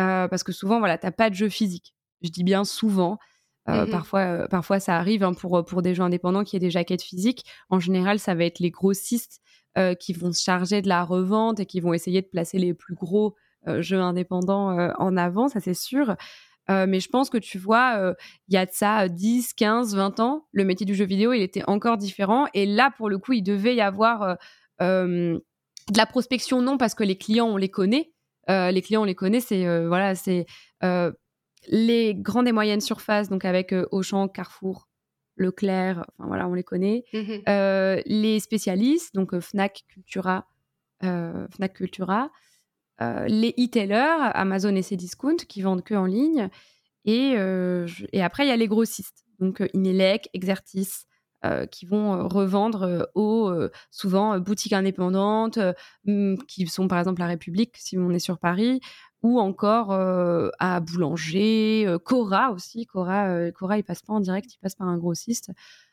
Euh, 0.00 0.26
parce 0.26 0.42
que 0.42 0.50
souvent, 0.50 0.80
voilà, 0.80 0.98
tu 0.98 1.06
n'as 1.06 1.12
pas 1.12 1.30
de 1.30 1.36
jeu 1.36 1.48
physique. 1.48 1.94
Je 2.22 2.30
dis 2.30 2.42
bien 2.42 2.64
souvent. 2.64 3.18
Euh, 3.68 3.86
mmh 3.86 3.90
parfois, 3.90 4.48
parfois, 4.48 4.80
ça 4.80 4.96
arrive 4.96 5.22
hein, 5.22 5.34
pour, 5.34 5.64
pour 5.64 5.82
des 5.82 5.94
jeux 5.94 6.02
indépendants 6.02 6.42
qui 6.42 6.56
aient 6.56 6.60
des 6.60 6.72
jaquettes 6.72 7.02
physiques. 7.02 7.44
En 7.68 7.78
général, 7.78 8.18
ça 8.18 8.34
va 8.34 8.44
être 8.44 8.58
les 8.58 8.70
grossistes 8.70 9.40
qui 10.00 10.12
vont 10.12 10.32
se 10.32 10.42
charger 10.42 10.82
de 10.82 10.88
la 10.88 11.04
revente 11.04 11.60
et 11.60 11.66
qui 11.66 11.78
vont 11.78 11.92
essayer 11.92 12.20
de 12.20 12.26
placer 12.26 12.58
les 12.58 12.74
plus 12.74 12.96
gros 12.96 13.36
jeux 13.78 14.00
indépendants 14.00 14.76
en 14.98 15.16
avant, 15.16 15.46
ça 15.46 15.60
c'est 15.60 15.72
sûr. 15.72 16.16
Mais 16.68 17.00
je 17.00 17.08
pense 17.08 17.30
que 17.30 17.38
tu 17.38 17.58
vois, 17.58 18.14
il 18.48 18.54
y 18.54 18.56
a 18.56 18.66
de 18.66 18.72
ça 18.72 19.08
10, 19.08 19.54
15, 19.54 19.94
20 19.94 20.20
ans, 20.20 20.46
le 20.52 20.64
métier 20.64 20.86
du 20.86 20.94
jeu 20.94 21.04
vidéo, 21.04 21.32
il 21.32 21.42
était 21.42 21.64
encore 21.66 21.96
différent. 21.96 22.46
Et 22.54 22.66
là, 22.66 22.92
pour 22.96 23.08
le 23.08 23.18
coup, 23.18 23.32
il 23.32 23.42
devait 23.42 23.74
y 23.74 23.80
avoir 23.80 24.36
de 24.80 25.40
la 25.96 26.06
prospection, 26.06 26.60
non, 26.60 26.76
parce 26.76 26.94
que 26.94 27.04
les 27.04 27.16
clients, 27.16 27.48
on 27.48 27.56
les 27.56 27.70
connaît. 27.70 28.12
les 28.48 28.82
clients, 28.82 29.02
on 29.02 29.04
les 29.04 29.14
connaît, 29.14 29.40
c'est 29.40 29.86
voilà, 29.86 30.14
c'est 30.14 30.46
les 31.66 32.14
grandes 32.14 32.48
et 32.48 32.52
moyennes 32.52 32.80
surfaces, 32.80 33.28
donc 33.28 33.44
avec 33.44 33.74
Auchan, 33.90 34.28
Carrefour, 34.28 34.88
Leclerc, 35.36 36.04
enfin 36.18 36.28
voilà, 36.28 36.48
on 36.48 36.54
les 36.54 36.64
connaît. 36.64 37.04
Mmh 37.12 38.02
les 38.06 38.40
spécialistes, 38.40 39.14
donc 39.14 39.38
Fnac, 39.40 39.84
Cultura, 39.88 40.46
Fnac 41.02 41.74
Cultura. 41.74 42.30
Les 43.00 43.54
e-tailers, 43.58 44.36
Amazon 44.36 44.74
et 44.74 44.82
Cdiscount, 44.82 45.36
qui 45.48 45.62
vendent 45.62 45.84
que 45.84 45.94
en 45.94 46.06
ligne. 46.06 46.48
Et, 47.04 47.36
et 48.12 48.22
après, 48.22 48.44
il 48.44 48.48
y 48.48 48.52
a 48.52 48.56
les 48.56 48.68
grossistes, 48.68 49.24
donc 49.38 49.62
Inelec, 49.72 50.28
Exertis, 50.34 51.06
euh, 51.44 51.66
qui 51.66 51.86
vont 51.86 52.14
euh, 52.14 52.22
revendre 52.24 52.82
euh, 52.82 53.04
aux 53.14 53.52
souvent 53.92 54.40
boutiques 54.40 54.72
indépendantes, 54.72 55.60
qui 56.48 56.66
sont 56.66 56.88
par 56.88 56.98
exemple 56.98 57.20
la 57.20 57.28
République, 57.28 57.76
si 57.76 57.96
on 57.96 58.10
est 58.10 58.18
sur 58.18 58.38
Paris, 58.38 58.80
ou 59.22 59.38
encore 59.38 59.92
à 59.92 60.80
Boulanger, 60.80 61.96
Cora 62.04 62.50
aussi. 62.52 62.86
Cora, 62.86 63.50
Cora, 63.52 63.78
il 63.78 63.84
passe 63.84 64.02
pas 64.02 64.12
en 64.14 64.20
direct, 64.20 64.52
il 64.52 64.58
passe 64.58 64.74
par 64.74 64.88
un 64.88 64.98
grossiste. 64.98 65.50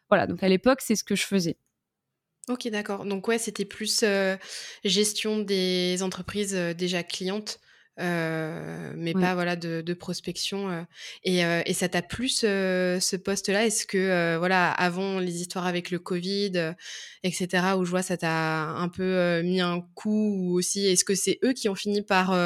Voilà, 0.09 0.25
donc 0.27 0.41
à 0.43 0.49
l'époque, 0.49 0.81
c'est 0.81 0.95
ce 0.95 1.03
que 1.03 1.15
je 1.15 1.25
faisais. 1.25 1.57
Ok, 2.47 2.67
d'accord. 2.67 3.05
Donc 3.05 3.27
ouais, 3.27 3.37
c'était 3.37 3.65
plus 3.65 4.03
gestion 4.83 5.39
des 5.39 6.03
entreprises 6.03 6.53
déjà 6.53 7.03
clientes 7.03 7.59
euh, 7.97 8.91
mais 8.97 9.13
pas 9.13 9.35
voilà 9.35 9.55
de, 9.55 9.81
de 9.81 9.93
prospection. 9.93 10.69
Euh, 10.69 10.81
et, 11.23 11.45
euh, 11.45 11.61
et, 11.65 11.73
ça 11.73 11.87
t'a 11.87 12.01
plu 12.01 12.27
ce, 12.27 12.97
ce 13.01 13.15
poste-là? 13.15 13.65
Est-ce 13.65 13.85
que 13.85 14.35
voilà 14.37 14.69
avant 14.71 15.19
les 15.19 15.41
histoires 15.41 15.65
avec 15.65 15.91
le 15.91 15.99
Covid, 15.99 16.73
etc. 17.23 17.75
où 17.77 17.85
je 17.85 17.89
vois 17.89 18.01
ça 18.01 18.17
t'a 18.17 18.63
un 18.67 18.89
peu 18.89 19.41
mis 19.43 19.61
un 19.61 19.81
coup 19.95 20.35
ou 20.35 20.57
aussi 20.57 20.85
est-ce 20.87 21.05
que 21.05 21.15
c'est 21.15 21.39
eux 21.43 21.53
qui 21.53 21.69
ont 21.69 21.75
fini 21.75 22.01
par 22.01 22.37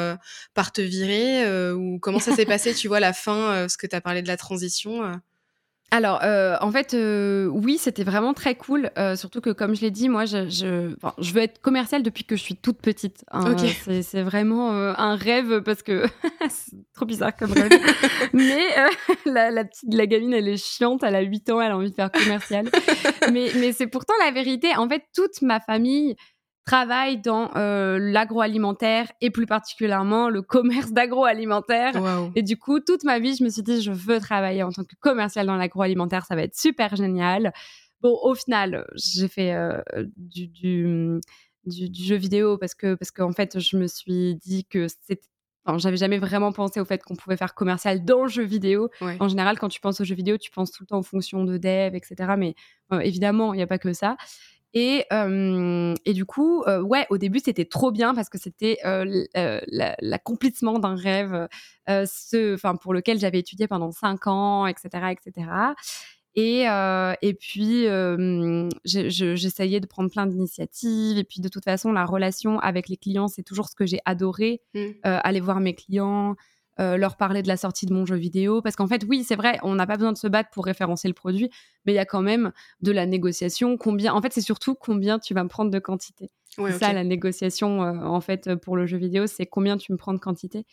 par 0.54 0.72
te 0.72 0.80
virer 0.80 1.72
ou 1.72 1.98
comment 1.98 2.20
ça 2.20 2.34
s'est 2.34 2.46
passé? 2.46 2.72
Tu 2.74 2.86
vois 2.88 3.00
la 3.00 3.12
fin, 3.12 3.68
ce 3.68 3.76
que 3.76 3.86
tu 3.86 3.96
as 3.96 4.00
parlé 4.00 4.22
de 4.22 4.28
la 4.28 4.36
transition 4.36 5.20
alors, 5.92 6.20
euh, 6.22 6.56
en 6.60 6.70
fait, 6.70 6.94
euh, 6.94 7.46
oui, 7.46 7.76
c'était 7.76 8.04
vraiment 8.04 8.32
très 8.32 8.54
cool. 8.54 8.90
Euh, 8.96 9.16
surtout 9.16 9.40
que, 9.40 9.50
comme 9.50 9.74
je 9.74 9.80
l'ai 9.80 9.90
dit, 9.90 10.08
moi, 10.08 10.24
je, 10.24 10.48
je, 10.48 10.94
je, 11.18 11.32
veux 11.32 11.42
être 11.42 11.60
commerciale 11.60 12.04
depuis 12.04 12.22
que 12.22 12.36
je 12.36 12.42
suis 12.42 12.54
toute 12.54 12.80
petite. 12.80 13.24
Hein. 13.32 13.56
C'est 14.02 14.22
vraiment 14.22 14.70
un 14.70 15.16
rêve 15.16 15.62
parce 15.62 15.82
que 15.82 16.04
c'est 16.48 16.76
trop 16.94 17.06
bizarre 17.06 17.34
comme 17.36 17.52
rêve. 17.52 17.72
mais 18.32 18.60
la, 19.26 19.50
la, 19.50 19.64
petite, 19.64 19.92
la 19.92 20.06
gamine, 20.06 20.32
elle 20.32 20.48
est 20.48 20.64
chiante. 20.64 21.02
Elle 21.02 21.16
a 21.16 21.22
8 21.22 21.50
ans, 21.50 21.60
elle 21.60 21.72
a 21.72 21.76
envie 21.76 21.90
de 21.90 21.96
faire 21.96 22.12
commercial. 22.12 22.68
mais 23.32 23.50
mais 23.56 23.72
c'est 23.72 23.88
pourtant 23.88 24.14
la 24.24 24.30
vérité. 24.30 24.76
En 24.76 24.88
fait, 24.88 25.02
toute 25.12 25.42
ma 25.42 25.58
famille 25.58 26.14
travaille 26.70 27.18
dans 27.18 27.50
euh, 27.56 27.98
l'agroalimentaire 27.98 29.10
et 29.20 29.30
plus 29.30 29.46
particulièrement 29.46 30.28
le 30.28 30.40
commerce 30.40 30.92
d'agroalimentaire. 30.92 31.94
Et 32.36 32.42
du 32.42 32.56
coup, 32.56 32.78
toute 32.78 33.02
ma 33.02 33.18
vie, 33.18 33.34
je 33.34 33.42
me 33.42 33.48
suis 33.48 33.62
dit, 33.62 33.82
je 33.82 33.90
veux 33.90 34.20
travailler 34.20 34.62
en 34.62 34.70
tant 34.70 34.84
que 34.84 34.94
commercial 35.00 35.46
dans 35.46 35.56
l'agroalimentaire, 35.56 36.24
ça 36.26 36.36
va 36.36 36.42
être 36.42 36.56
super 36.56 36.94
génial. 36.94 37.52
Bon, 38.02 38.16
au 38.22 38.34
final, 38.36 38.86
j'ai 38.94 39.26
fait 39.26 39.52
euh, 39.52 39.80
du, 40.16 40.46
du, 40.46 41.20
du, 41.66 42.04
jeu 42.04 42.14
vidéo 42.14 42.56
parce 42.56 42.74
que 42.74 42.94
parce 42.94 43.10
qu'en 43.10 43.32
fait, 43.32 43.58
je 43.58 43.76
me 43.76 43.88
suis 43.88 44.36
dit 44.36 44.64
que 44.64 44.86
c'était 44.86 45.20
Enfin, 45.66 45.76
j'avais 45.76 45.98
jamais 45.98 46.18
vraiment 46.18 46.52
pensé 46.52 46.80
au 46.80 46.86
fait 46.86 47.02
qu'on 47.02 47.16
pouvait 47.16 47.36
faire 47.36 47.54
commercial 47.54 48.02
dans 48.02 48.22
le 48.22 48.28
jeu 48.28 48.44
vidéo. 48.44 48.88
En 49.02 49.28
général, 49.28 49.58
quand 49.58 49.68
tu 49.68 49.78
penses 49.78 50.00
au 50.00 50.04
jeu 50.04 50.14
vidéo, 50.14 50.38
tu 50.38 50.50
penses 50.50 50.70
tout 50.70 50.82
le 50.82 50.86
temps 50.86 50.96
en 50.96 51.02
fonction 51.02 51.44
de 51.44 51.58
dev, 51.58 51.94
etc. 51.94 52.14
Mais 52.38 52.54
euh, 52.92 53.00
évidemment, 53.00 53.52
il 53.52 53.58
n'y 53.58 53.62
a 53.62 53.66
pas 53.66 53.78
que 53.78 53.92
ça. 53.92 54.16
Et, 54.72 55.04
et 55.10 56.12
du 56.12 56.24
coup, 56.24 56.62
ouais, 56.64 57.06
au 57.10 57.18
début, 57.18 57.40
c'était 57.44 57.64
trop 57.64 57.90
bien 57.90 58.14
parce 58.14 58.28
que 58.28 58.38
c'était 58.38 58.78
l'accomplissement 60.00 60.78
d'un 60.78 60.94
rêve, 60.94 61.48
ce, 61.88 62.54
enfin, 62.54 62.76
pour 62.76 62.94
lequel 62.94 63.18
j'avais 63.18 63.40
étudié 63.40 63.66
pendant 63.66 63.90
cinq 63.90 64.26
ans, 64.26 64.66
etc., 64.66 64.88
etc. 65.10 65.48
Et, 66.36 66.66
et 67.22 67.34
puis, 67.34 67.86
j'essayais 68.84 69.80
de 69.80 69.86
prendre 69.86 70.10
plein 70.10 70.26
d'initiatives. 70.26 71.18
Et 71.18 71.24
puis, 71.24 71.40
de 71.40 71.48
toute 71.48 71.64
façon, 71.64 71.90
la 71.92 72.04
relation 72.04 72.60
avec 72.60 72.88
les 72.88 72.96
clients, 72.96 73.28
c'est 73.28 73.42
toujours 73.42 73.68
ce 73.68 73.74
que 73.74 73.86
j'ai 73.86 74.00
adoré. 74.04 74.62
Mmh. 74.74 74.80
aller 75.02 75.40
voir 75.40 75.58
mes 75.60 75.74
clients, 75.74 76.36
euh, 76.80 76.96
leur 76.96 77.16
parler 77.16 77.42
de 77.42 77.48
la 77.48 77.58
sortie 77.58 77.84
de 77.84 77.92
mon 77.92 78.06
jeu 78.06 78.16
vidéo. 78.16 78.62
Parce 78.62 78.74
qu'en 78.74 78.86
fait, 78.86 79.04
oui, 79.06 79.22
c'est 79.22 79.36
vrai, 79.36 79.58
on 79.62 79.74
n'a 79.74 79.86
pas 79.86 79.96
besoin 79.96 80.12
de 80.12 80.16
se 80.16 80.26
battre 80.26 80.48
pour 80.50 80.64
référencer 80.64 81.08
le 81.08 81.14
produit, 81.14 81.50
mais 81.84 81.92
il 81.92 81.96
y 81.96 81.98
a 81.98 82.06
quand 82.06 82.22
même 82.22 82.52
de 82.80 82.90
la 82.90 83.04
négociation. 83.04 83.76
Combien, 83.76 84.14
en 84.14 84.22
fait, 84.22 84.32
c'est 84.32 84.40
surtout 84.40 84.74
combien 84.74 85.18
tu 85.18 85.34
vas 85.34 85.44
me 85.44 85.50
prendre 85.50 85.70
de 85.70 85.78
quantité. 85.78 86.30
c'est 86.56 86.78
ça 86.78 86.94
la 86.94 87.04
négociation, 87.04 87.82
euh, 87.82 88.02
en 88.02 88.22
fait, 88.22 88.54
pour 88.54 88.78
le 88.78 88.86
jeu 88.86 88.96
vidéo, 88.96 89.26
c'est 89.26 89.44
combien 89.44 89.76
tu 89.76 89.92
me 89.92 89.98
prends 89.98 90.14
de 90.14 90.18
quantité. 90.18 90.64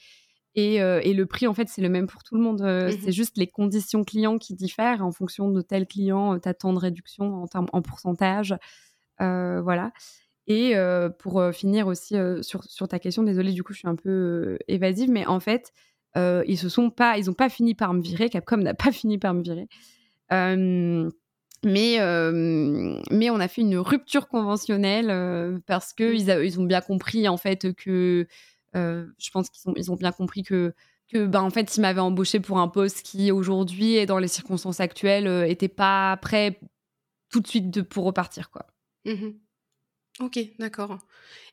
Et, 0.56 0.82
euh, 0.82 1.02
et, 1.04 1.14
le 1.14 1.26
prix, 1.26 1.46
en 1.46 1.54
fait, 1.54 1.68
c'est 1.68 1.82
le 1.82 1.90
même 1.90 2.08
pour 2.08 2.24
tout 2.24 2.36
le 2.36 2.42
monde. 2.42 2.62
Mmh 2.62 2.92
c'est 3.04 3.12
juste 3.12 3.38
les 3.38 3.48
conditions 3.48 4.06
clients 4.06 4.38
qui 4.38 4.56
diffèrent 4.56 5.06
en 5.06 5.12
fonction 5.12 5.50
de 5.50 5.62
tel 5.62 5.88
client, 5.88 6.40
tu 6.40 6.48
as 6.48 6.54
tant 6.54 6.72
de 6.72 6.80
réduction 6.80 7.44
en, 7.44 7.48
termes, 7.48 7.68
en 7.74 7.82
pourcentage. 7.82 8.56
voilà. 9.20 9.92
Et 10.48 10.74
pour 11.20 11.44
finir 11.52 11.88
aussi 11.88 12.16
sur, 12.42 12.64
sur, 12.64 12.88
ta 12.88 12.98
question, 12.98 13.24
désolée, 13.24 13.52
du 13.52 13.62
coup, 13.62 13.74
je 13.74 13.80
suis 13.80 13.90
un 13.90 13.98
peu 13.98 14.58
évasive, 14.70 15.12
mais 15.12 15.26
en 15.26 15.42
fait, 15.42 15.74
euh, 16.18 16.44
ils 16.48 16.58
se 16.58 16.70
sont 16.70 16.90
pas, 16.90 17.18
ils 17.18 17.30
ont 17.30 17.34
pas 17.34 17.50
fini 17.50 17.76
par 17.76 17.94
me 17.94 18.02
virer. 18.02 18.30
Capcom 18.30 18.58
n'a 18.58 18.74
pas 18.74 18.92
fini 18.92 19.18
par 19.18 19.34
me 19.34 19.42
virer. 19.42 19.68
Euh, 20.32 21.10
mais, 21.64 22.00
euh, 22.00 23.00
mais 23.12 23.30
on 23.30 23.40
a 23.40 23.48
fait 23.48 23.62
une 23.62 23.78
rupture 23.78 24.28
conventionnelle 24.28 25.62
parce 25.66 25.94
que 25.94 26.04
mmh. 26.04 26.44
ils, 26.44 26.60
ont 26.60 26.66
bien 26.66 26.82
compris 26.82 27.28
en 27.28 27.38
fait 27.38 27.74
que 27.74 28.28
je 28.74 29.32
pense 29.32 29.50
qu'ils 29.50 29.70
ont, 29.70 29.74
ils 29.76 29.92
ont 29.92 29.96
bien 29.96 30.12
compris 30.12 30.44
que 30.44 30.74
que 31.12 31.26
ben 31.26 31.42
en 31.42 31.50
fait 31.50 31.76
ils 31.76 31.82
m'avaient 31.82 32.02
embauché 32.02 32.40
pour 32.40 32.60
un 32.60 32.68
poste 32.68 33.02
qui 33.02 33.32
aujourd'hui 33.32 33.96
et 33.96 34.06
dans 34.06 34.20
les 34.20 34.28
circonstances 34.28 34.82
actuelles 34.82 35.50
était 35.50 35.70
pas 35.70 36.18
prêt 36.18 36.60
tout 37.32 37.40
de 37.40 37.48
suite 37.48 37.72
de, 37.72 37.82
pour 37.82 38.04
repartir 38.04 38.52
quoi. 38.52 38.68
Mmh 39.06 39.30
Ok, 40.20 40.40
d'accord. 40.58 40.98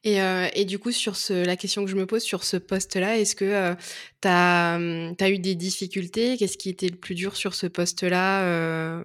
Et, 0.04 0.22
euh, 0.22 0.48
et, 0.54 0.64
du 0.64 0.78
coup, 0.78 0.90
sur 0.90 1.16
ce, 1.16 1.44
la 1.44 1.56
question 1.56 1.84
que 1.84 1.90
je 1.90 1.96
me 1.96 2.06
pose 2.06 2.22
sur 2.22 2.44
ce 2.44 2.56
poste-là, 2.56 3.18
est-ce 3.18 3.36
que 3.36 3.44
euh, 3.44 3.74
tu 4.22 4.28
as, 4.28 4.76
hum, 4.76 5.14
eu 5.20 5.38
des 5.38 5.54
difficultés? 5.54 6.36
Qu'est-ce 6.38 6.56
qui 6.56 6.70
était 6.70 6.88
le 6.88 6.96
plus 6.96 7.14
dur 7.14 7.36
sur 7.36 7.54
ce 7.54 7.66
poste-là 7.66 8.42
euh? 8.44 9.04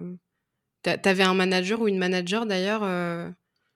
Tu 0.82 0.90
avais 0.90 1.24
un 1.24 1.34
manager 1.34 1.82
ou 1.82 1.88
une 1.88 1.98
manager 1.98 2.46
d'ailleurs 2.46 2.82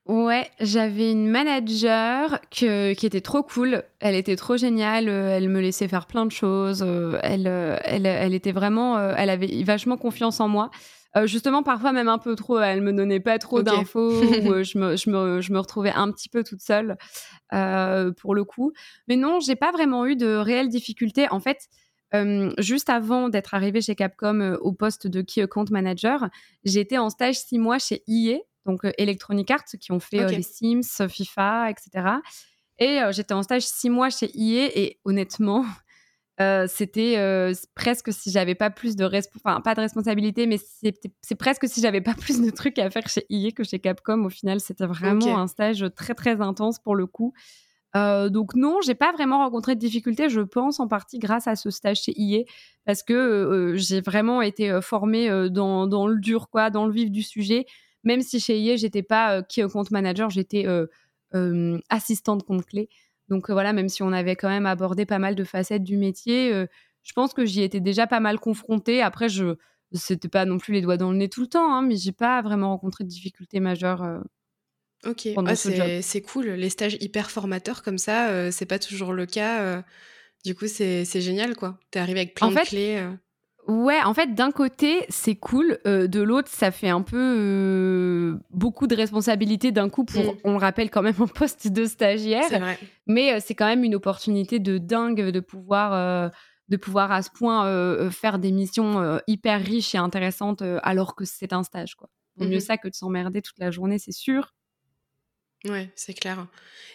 Ouais, 0.07 0.51
j'avais 0.59 1.13
une 1.13 1.29
manager 1.29 2.41
que, 2.51 2.95
qui 2.95 3.05
était 3.05 3.21
trop 3.21 3.43
cool. 3.43 3.83
Elle 4.01 4.15
était 4.15 4.37
trop 4.37 4.57
géniale. 4.57 5.09
Elle 5.09 5.51
me 5.51 5.61
laissait 5.61 5.89
faire 5.89 6.07
plein 6.07 6.25
de 6.25 6.33
choses. 6.33 6.83
Elle, 7.23 7.47
elle, 7.47 8.07
elle 8.07 8.33
était 8.33 8.53
vraiment. 8.53 8.99
Elle 9.15 9.29
avait 9.29 9.63
vachement 9.65 9.99
confiance 9.99 10.41
en 10.41 10.49
moi. 10.49 10.71
Euh, 11.17 11.27
justement, 11.27 11.63
parfois 11.63 11.93
même 11.93 12.09
un 12.09 12.19
peu 12.19 12.35
trop, 12.35 12.59
elle 12.59 12.81
me 12.81 12.93
donnait 12.93 13.21
pas 13.21 13.39
trop 13.39 13.63
d'infos, 13.63 14.11
euh, 14.23 14.65
je, 14.65 14.79
me, 14.79 14.97
je, 14.97 15.11
me, 15.11 15.41
je, 15.41 15.53
me, 15.53 15.59
retrouvais 15.59 15.93
un 15.93 16.11
petit 16.11 16.29
peu 16.29 16.43
toute 16.43 16.61
seule 16.61 16.97
euh, 17.53 18.11
pour 18.13 18.35
le 18.35 18.45
coup. 18.45 18.73
Mais 19.07 19.17
non, 19.17 19.39
j'ai 19.41 19.55
pas 19.55 19.71
vraiment 19.71 20.07
eu 20.07 20.17
de 20.17 20.35
réelles 20.35 20.69
difficultés. 20.69 21.29
En 21.31 21.41
fait, 21.41 21.69
juste 22.59 22.91
avant 22.91 23.29
d'être 23.29 23.55
arrivée 23.55 23.81
chez 23.81 23.97
Capcom 23.97 24.57
au 24.61 24.73
poste 24.73 25.09
de 25.09 25.21
Key 25.21 25.43
Account 25.43 25.65
Manager, 25.71 26.29
j'étais 26.63 26.97
en 26.97 27.11
stage 27.11 27.35
six 27.35 27.59
mois 27.59 27.81
chez 27.81 28.05
EA, 28.07 28.39
donc 28.67 28.83
Electronic 28.99 29.51
Arts, 29.51 29.65
qui 29.81 29.91
ont 29.91 29.99
fait 29.99 30.25
les 30.29 30.43
Sims, 30.43 31.09
FIFA, 31.09 31.71
etc. 31.71 32.07
Et 32.79 33.01
j'étais 33.11 33.35
en 33.35 33.43
stage 33.43 33.63
six 33.63 33.91
mois 33.91 34.11
chez 34.11 34.31
EA 34.33 34.71
et 34.77 35.01
honnêtement, 35.05 35.65
euh, 36.41 36.67
c'était 36.69 37.15
euh, 37.17 37.53
presque 37.77 38.13
si 38.13 38.33
j'avais 38.33 38.57
pas 38.57 38.69
plus 38.69 38.97
de 38.97 39.09
enfin 39.37 39.61
pas 39.61 39.77
de 39.77 39.81
responsabilité 39.81 40.49
mais 40.49 40.57
c'est 40.59 41.35
presque 41.37 41.69
si 41.69 41.81
j'avais 41.81 42.01
pas 42.01 42.15
plus 42.21 42.41
de 42.41 42.51
trucs 42.51 42.79
à 42.81 42.91
faire 42.91 43.09
chez 43.09 43.25
EA 43.31 43.53
que 43.53 43.63
chez 43.63 43.79
Capcom. 43.79 44.25
Au 44.25 44.31
final 44.31 44.59
c'était 44.59 44.87
vraiment 44.87 45.39
un 45.39 45.47
stage 45.47 45.85
très 45.95 46.15
très 46.15 46.41
intense 46.41 46.81
pour 46.81 46.97
le 46.97 47.07
coup. 47.07 47.33
Euh, 47.95 48.29
donc 48.31 48.57
non 48.57 48.81
j'ai 48.85 48.97
pas 48.97 49.13
vraiment 49.13 49.39
rencontré 49.39 49.77
de 49.77 49.81
difficultés 49.81 50.29
je 50.29 50.41
pense 50.41 50.81
en 50.81 50.89
partie 50.89 51.21
grâce 51.21 51.47
à 51.47 51.55
ce 51.55 51.71
stage 51.71 52.03
chez 52.03 52.13
EA 52.21 52.43
parce 52.85 53.05
que 53.05 53.75
j'ai 53.77 54.01
vraiment 54.01 54.43
été 54.43 54.81
formée 54.83 55.29
dans, 55.51 55.87
dans, 55.87 56.09
le 56.09 56.19
dur 56.19 56.49
quoi 56.51 56.71
dans 56.71 56.87
le 56.87 56.93
vif 56.93 57.13
du 57.13 57.23
sujet. 57.23 57.65
Même 58.03 58.23
si 58.23 58.41
chez 58.41 58.61
EA 58.61 58.75
j'étais 58.75 59.05
pas 59.05 59.45
qui 59.45 59.63
compte 59.69 59.93
manager 59.93 60.31
j'étais 60.31 60.67
assistante 61.91 62.43
compte 62.43 62.67
clé 62.67 62.89
donc 63.29 63.51
voilà, 63.51 63.73
même 63.73 63.89
si 63.89 64.03
on 64.03 64.13
avait 64.13 64.37
quand 64.37 64.49
même 64.49 64.67
abordé 64.67 65.07
pas 65.07 65.19
mal 65.19 65.35
de 65.35 65.45
facettes 65.45 65.83
du 65.83 65.97
métier, 65.97 66.53
je 67.03 67.13
pense 67.13 67.35
que 67.35 67.45
j'y 67.45 67.63
étais 67.63 67.81
déjà 67.81 68.07
pas 68.07 68.21
mal 68.21 68.39
confrontée. 68.39 69.03
Après, 69.03 69.29
je 69.29 69.57
c'était 69.93 70.29
pas 70.29 70.45
non 70.45 70.59
plus 70.59 70.73
les 70.73 70.81
doigts 70.81 70.97
dans 70.97 71.13
le 71.13 71.19
nez 71.19 71.29
tout 71.29 71.43
le 71.43 71.47
temps, 71.47 71.73
hein, 71.73 71.83
mais 71.83 71.97
j'ai 71.97 72.13
pas 72.13 72.43
vraiment 72.43 72.71
rencontré 72.71 73.05
de 73.05 73.09
difficultés 73.09 73.61
majeures. 73.61 74.23
ok, 75.07 75.29
ah, 75.47 75.55
c'est 75.55 76.23
cool. 76.23 76.47
Les 76.47 76.71
stages 76.71 76.97
hyper 77.01 77.31
formateurs 77.31 77.83
comme 77.83 77.99
ça, 77.99 78.51
c'est 78.51 78.67
pas 78.67 78.79
toujours 78.79 79.13
le 79.13 79.27
cas. 79.27 79.83
du 80.45 80.55
coup, 80.55 80.67
c'est 80.67 81.05
génial, 81.21 81.55
quoi. 81.55 81.79
T'es 81.91 82.01
arrivé 82.01 82.21
avec 82.21 82.35
plein 82.35 82.51
de 82.51 82.61
clés. 82.61 83.09
Ouais, 83.67 84.03
en 84.03 84.13
fait, 84.13 84.35
d'un 84.35 84.51
côté, 84.51 85.07
c'est 85.09 85.37
cool. 85.37 85.79
Euh, 85.87 86.07
de 86.07 86.21
l'autre, 86.21 86.49
ça 86.51 86.71
fait 86.71 86.91
un 86.91 87.01
peu 87.01 87.17
euh, 87.17 88.39
beaucoup 88.51 88.87
de 88.87 88.95
responsabilités 88.95 89.73
d'un 89.73 89.89
coup 89.89 90.05
pour, 90.05 90.23
mm. 90.23 90.39
on 90.45 90.53
le 90.53 90.59
rappelle, 90.59 90.91
quand 90.91 91.03
même 91.03 91.15
un 91.21 91.27
poste 91.27 91.69
de 91.69 91.87
stagiaire. 91.87 92.45
C'est 92.49 92.59
vrai. 92.59 92.79
Mais 93.07 93.33
euh, 93.35 93.39
c'est 93.45 93.55
quand 93.55 93.67
même 93.67 93.85
une 93.85 93.95
opportunité 93.95 94.59
de 94.59 94.77
dingue 94.77 95.31
de 95.31 95.41
pouvoir, 95.41 96.31
de 96.69 96.77
pouvoir 96.77 97.13
à 97.13 97.23
ce 97.23 97.31
point 97.31 98.11
faire 98.11 98.39
des 98.39 98.53
missions 98.53 99.21
hyper 99.27 99.61
riches 99.61 99.95
et 99.95 99.99
intéressantes 99.99 100.63
alors 100.83 101.15
que 101.15 101.25
c'est 101.25 101.53
un 101.53 101.63
stage, 101.63 101.95
quoi. 101.95 102.09
Vaut 102.37 102.47
mieux 102.47 102.57
mm-hmm. 102.57 102.61
ça 102.61 102.79
que 102.79 102.89
de 102.89 102.95
s'emmerder 102.95 103.43
toute 103.43 103.59
la 103.59 103.71
journée, 103.71 103.99
c'est 103.99 104.13
sûr. 104.13 104.53
Ouais, 105.67 105.91
c'est 105.97 106.13
clair. 106.13 106.47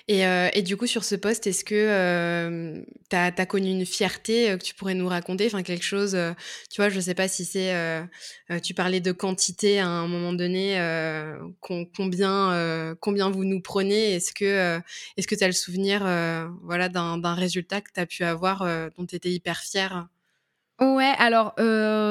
Et, 0.07 0.27
euh, 0.27 0.49
et, 0.53 0.61
du 0.61 0.77
coup, 0.77 0.85
sur 0.85 1.03
ce 1.03 1.15
poste, 1.15 1.47
est-ce 1.47 1.63
que 1.63 1.73
euh, 1.75 2.81
tu 3.09 3.15
as, 3.15 3.45
connu 3.47 3.69
une 3.69 3.85
fierté 3.85 4.51
euh, 4.51 4.57
que 4.57 4.63
tu 4.63 4.75
pourrais 4.75 4.93
nous 4.93 5.07
raconter? 5.07 5.47
Enfin, 5.47 5.63
quelque 5.63 5.85
chose, 5.85 6.17
tu 6.69 6.81
vois, 6.81 6.89
je 6.89 6.99
sais 6.99 7.15
pas 7.15 7.27
si 7.27 7.45
c'est. 7.45 7.73
tu 8.61 8.73
parlais 8.75 8.99
de 8.99 9.11
quantité 9.11 9.79
à 9.79 9.87
un 9.87 10.07
moment 10.07 10.33
donné, 10.33 10.79
combien, 11.61 12.95
combien 12.99 13.29
vous 13.31 13.43
nous 13.43 13.61
prenez? 13.61 14.15
Est-ce 14.15 14.33
que 14.33 14.79
est-ce 15.17 15.27
que 15.27 15.35
tu 15.35 15.43
as 15.43 15.47
le 15.47 15.53
souvenir 15.53 16.01
voilà, 16.63 16.89
d'un 16.89 17.33
résultat 17.33 17.81
que 17.81 17.91
tu 17.93 17.99
as 17.99 18.05
pu 18.05 18.23
avoir 18.23 18.67
dont 18.97 19.05
tu 19.05 19.15
étais 19.15 19.31
hyper 19.31 19.59
fière? 19.61 20.07
Ouais, 20.79 21.13
alors 21.17 21.55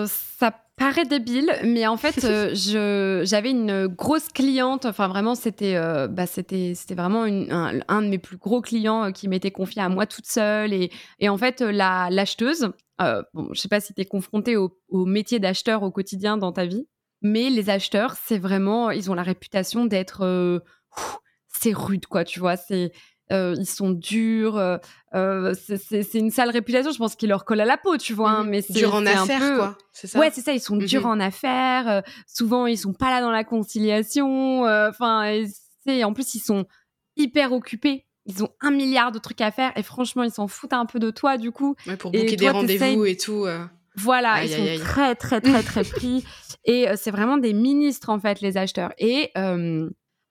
ça 0.08 0.67
paraît 0.78 1.04
débile, 1.04 1.52
mais 1.64 1.86
en 1.86 1.96
fait, 1.96 2.20
je 2.54 3.22
j'avais 3.24 3.50
une 3.50 3.86
grosse 3.86 4.28
cliente. 4.28 4.86
Enfin, 4.86 5.08
vraiment, 5.08 5.34
c'était 5.34 5.78
bah, 6.08 6.26
c'était 6.26 6.72
c'était 6.74 6.94
vraiment 6.94 7.24
un, 7.24 8.02
de 8.02 8.08
mes 8.08 8.18
plus 8.18 8.36
gros 8.36 8.60
clients 8.60 9.12
qui 9.12 9.28
m'était 9.28 9.50
confié 9.50 9.82
à 9.82 9.88
moi 9.88 10.06
toute 10.06 10.26
seule. 10.26 10.72
Et, 10.72 10.90
et 11.18 11.28
en 11.28 11.36
fait, 11.36 11.60
la 11.60 12.08
l'acheteuse, 12.10 12.70
bon, 12.98 13.48
je 13.52 13.60
sais 13.60 13.68
pas 13.68 13.80
si 13.80 13.94
tu 13.94 14.00
es 14.00 14.06
confronté 14.06 14.56
au, 14.56 14.78
au 14.88 15.04
métier 15.04 15.38
d'acheteur 15.38 15.82
au 15.82 15.90
quotidien 15.90 16.36
dans 16.36 16.52
ta 16.52 16.66
vie, 16.66 16.86
mais 17.22 17.50
les 17.50 17.70
acheteurs, 17.70 18.14
c'est 18.24 18.38
vraiment, 18.38 18.90
ils 18.90 19.10
ont 19.10 19.14
la 19.14 19.22
réputation 19.22 19.84
d'être 19.86 20.62
c'est 21.48 21.72
rude, 21.74 22.06
quoi, 22.06 22.24
tu 22.24 22.40
vois. 22.40 22.56
C'est 22.56 22.92
euh, 23.32 23.54
ils 23.58 23.66
sont 23.66 23.90
durs. 23.90 24.56
Euh, 24.56 24.78
euh, 25.14 25.54
c'est 25.54 26.14
une 26.14 26.30
sale 26.30 26.50
réputation, 26.50 26.90
je 26.90 26.98
pense, 26.98 27.16
qui 27.16 27.26
leur 27.26 27.44
colle 27.44 27.60
à 27.60 27.64
la 27.64 27.76
peau, 27.76 27.96
tu 27.96 28.14
vois. 28.14 28.30
Hein, 28.30 28.44
mmh 28.44 28.48
mais 28.48 28.64
dur 28.70 28.94
en 28.94 29.06
affaires, 29.06 29.56
quoi. 29.56 29.78
C'est 29.92 30.06
ça? 30.06 30.18
Ouais, 30.18 30.30
c'est 30.32 30.40
ça. 30.40 30.52
Ils 30.52 30.60
sont 30.60 30.76
mmh 30.76 30.84
durs 30.84 31.06
en 31.06 31.20
affaires. 31.20 32.02
souvent, 32.26 32.66
ils 32.66 32.78
sont 32.78 32.92
pas 32.92 33.10
là 33.10 33.20
dans 33.20 33.30
la 33.30 33.44
conciliation. 33.44 34.62
Enfin, 34.62 35.42
en 35.88 36.12
plus, 36.12 36.34
ils 36.34 36.40
sont 36.40 36.66
hyper 37.16 37.52
occupés. 37.52 38.04
Ils 38.26 38.44
ont 38.44 38.50
un 38.60 38.70
milliard 38.70 39.10
de 39.10 39.18
trucs 39.18 39.40
à 39.40 39.50
faire 39.50 39.72
et 39.76 39.82
franchement, 39.82 40.22
ils 40.22 40.30
s'en 40.30 40.48
foutent 40.48 40.74
un 40.74 40.84
peu 40.84 40.98
de 40.98 41.10
toi, 41.10 41.38
du 41.38 41.50
coup. 41.50 41.76
Ouais, 41.86 41.96
pour 41.96 42.12
booker 42.12 42.36
des 42.36 42.50
rendez-vous 42.50 43.04
et 43.04 43.16
tout. 43.16 43.46
Voilà, 43.96 44.44
ils 44.44 44.50
sont 44.50 44.84
très, 44.84 45.14
très, 45.16 45.40
très, 45.40 45.62
très 45.62 45.82
pris. 45.84 46.24
et 46.64 46.86
c'est 46.96 47.10
vraiment 47.10 47.36
des 47.36 47.52
ministres, 47.52 48.10
en 48.10 48.20
fait, 48.20 48.40
les 48.40 48.56
acheteurs. 48.56 48.92
Et 48.98 49.32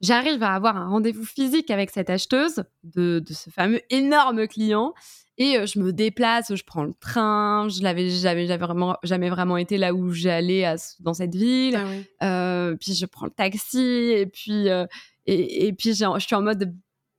J'arrive 0.02 0.44
à 0.44 0.54
avoir 0.54 0.78
un 0.78 0.88
rendez-vous 0.88 1.26
physique 1.26 1.72
avec 1.72 1.90
cette 1.90 2.10
acheteuse 2.10 2.64
de, 2.84 3.24
ce 3.30 3.50
fameux 3.50 3.82
énorme 3.90 4.48
client 4.48 4.94
et 5.40 5.58
euh, 5.58 5.66
je 5.66 5.80
me 5.80 5.92
déplace, 5.94 6.54
je 6.54 6.64
prends 6.64 6.84
le 6.84 6.94
train. 7.00 7.68
Je 7.70 7.82
l'avais 7.84 8.10
jamais, 8.10 8.46
vraiment, 8.58 8.98
jamais 9.04 9.30
vraiment 9.30 9.58
été 9.58 9.78
là 9.78 9.94
où 9.94 10.12
j'allais 10.12 10.76
dans 11.00 11.14
cette 11.14 11.36
ville. 11.36 11.80
Ah 12.22 12.26
euh, 12.26 12.76
puis 12.76 12.94
je 12.94 13.06
prends 13.06 13.26
le 13.26 13.32
taxi 13.32 14.14
et 14.16 14.26
puis 14.26 14.70
euh, 14.70 14.86
et, 15.26 15.68
et, 15.68 15.74
puis 15.74 15.94
je 15.94 16.20
suis 16.20 16.36
en 16.36 16.42
mode 16.42 16.74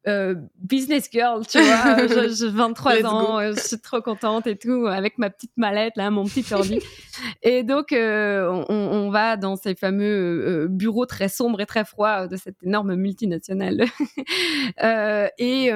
euh, 0.07 0.37
business 0.57 1.09
girl, 1.13 1.47
tu 1.47 1.59
vois. 1.61 2.07
J'ai 2.29 2.49
23 2.49 3.05
ans, 3.05 3.41
euh, 3.41 3.53
je 3.55 3.61
suis 3.61 3.81
trop 3.81 4.01
contente 4.01 4.47
et 4.47 4.57
tout, 4.57 4.87
avec 4.87 5.19
ma 5.19 5.29
petite 5.29 5.51
mallette, 5.57 5.97
là, 5.97 6.11
mon 6.11 6.25
petit 6.25 6.45
ordi. 6.55 6.79
et 7.43 7.65
donc, 7.65 7.93
euh, 7.93 8.65
on, 8.69 9.11
va 9.11 9.37
dans 9.37 9.57
ces 9.57 9.75
fameux 9.75 10.69
bureaux 10.71 11.07
très 11.07 11.29
sombres 11.29 11.61
et 11.61 11.67
très 11.67 11.85
froids 11.85 12.29
de 12.29 12.37
cette 12.37 12.63
énorme 12.63 12.95
multinationale. 12.95 13.85
et, 15.39 15.67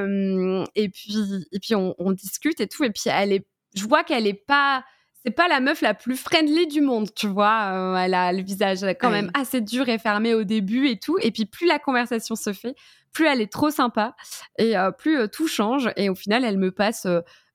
et 0.75 0.89
puis, 0.89 1.17
et 1.51 1.59
puis 1.59 1.75
on, 1.75 1.95
on, 1.99 2.13
discute 2.13 2.61
et 2.61 2.69
tout. 2.69 2.85
Et 2.85 2.91
puis, 2.91 3.05
elle 3.07 3.33
est, 3.33 3.47
je 3.75 3.85
vois 3.85 4.05
qu'elle 4.05 4.27
est 4.27 4.35
pas 4.47 4.85
c'est 5.25 5.31
pas 5.31 5.47
la 5.47 5.61
meuf 5.61 5.83
la 5.83 5.95
plus 5.95 6.17
friendly 6.17 6.67
du 6.67 6.81
monde, 6.81 7.15
tu 7.15 7.29
vois. 7.29 7.97
elle 8.01 8.15
a 8.15 8.33
le 8.33 8.43
visage 8.43 8.85
quand 9.01 9.11
même 9.11 9.31
assez 9.35 9.61
dur 9.61 9.89
et 9.89 9.99
fermé 9.99 10.35
au 10.35 10.43
début 10.43 10.89
et 10.89 10.99
tout. 10.99 11.17
Et 11.23 11.31
puis 11.31 11.47
plus 11.47 11.67
la 11.67 11.79
conversation 11.79 12.35
se 12.35 12.53
fait, 12.53 12.75
plus 13.13 13.27
elle 13.27 13.41
est 13.41 13.53
trop 13.53 13.71
sympa 13.71 14.15
et 14.59 14.77
euh, 14.77 14.91
plus 14.91 15.19
euh, 15.19 15.27
tout 15.27 15.49
change. 15.49 15.91
Et 15.97 16.09
au 16.09 16.15
final, 16.15 16.45
elle 16.45 16.59
me 16.59 16.71
passe. 16.71 17.07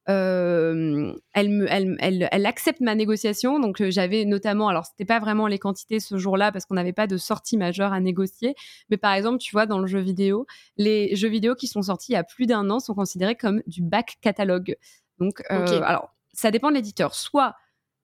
Euh, 0.09 1.13
elle, 1.33 1.49
me, 1.49 1.67
elle, 1.69 1.97
elle, 1.99 2.29
elle, 2.31 2.45
accepte 2.45 2.79
ma 2.79 2.95
négociation. 2.95 3.59
Donc 3.59 3.83
j'avais 3.89 4.23
notamment, 4.23 4.69
alors 4.69 4.85
c'était 4.85 5.03
pas 5.03 5.19
vraiment 5.19 5.47
les 5.47 5.59
quantités 5.59 5.99
ce 5.99 6.17
jour-là 6.17 6.53
parce 6.53 6.65
qu'on 6.65 6.75
n'avait 6.75 6.93
pas 6.93 7.07
de 7.07 7.17
sortie 7.17 7.57
majeure 7.57 7.91
à 7.91 7.99
négocier, 7.99 8.55
mais 8.89 8.95
par 8.95 9.11
exemple, 9.13 9.39
tu 9.39 9.51
vois, 9.51 9.65
dans 9.65 9.79
le 9.79 9.87
jeu 9.87 9.99
vidéo, 9.99 10.45
les 10.77 11.13
jeux 11.17 11.27
vidéo 11.27 11.55
qui 11.55 11.67
sont 11.67 11.81
sortis 11.81 12.13
il 12.13 12.15
y 12.15 12.17
a 12.17 12.23
plus 12.23 12.45
d'un 12.45 12.69
an 12.69 12.79
sont 12.79 12.93
considérés 12.93 13.35
comme 13.35 13.61
du 13.67 13.81
back 13.81 14.17
catalogue. 14.21 14.77
Donc, 15.19 15.41
alors 15.49 16.13
ça 16.31 16.51
dépend 16.51 16.69
de 16.69 16.75
l'éditeur. 16.75 17.13
Soit 17.13 17.55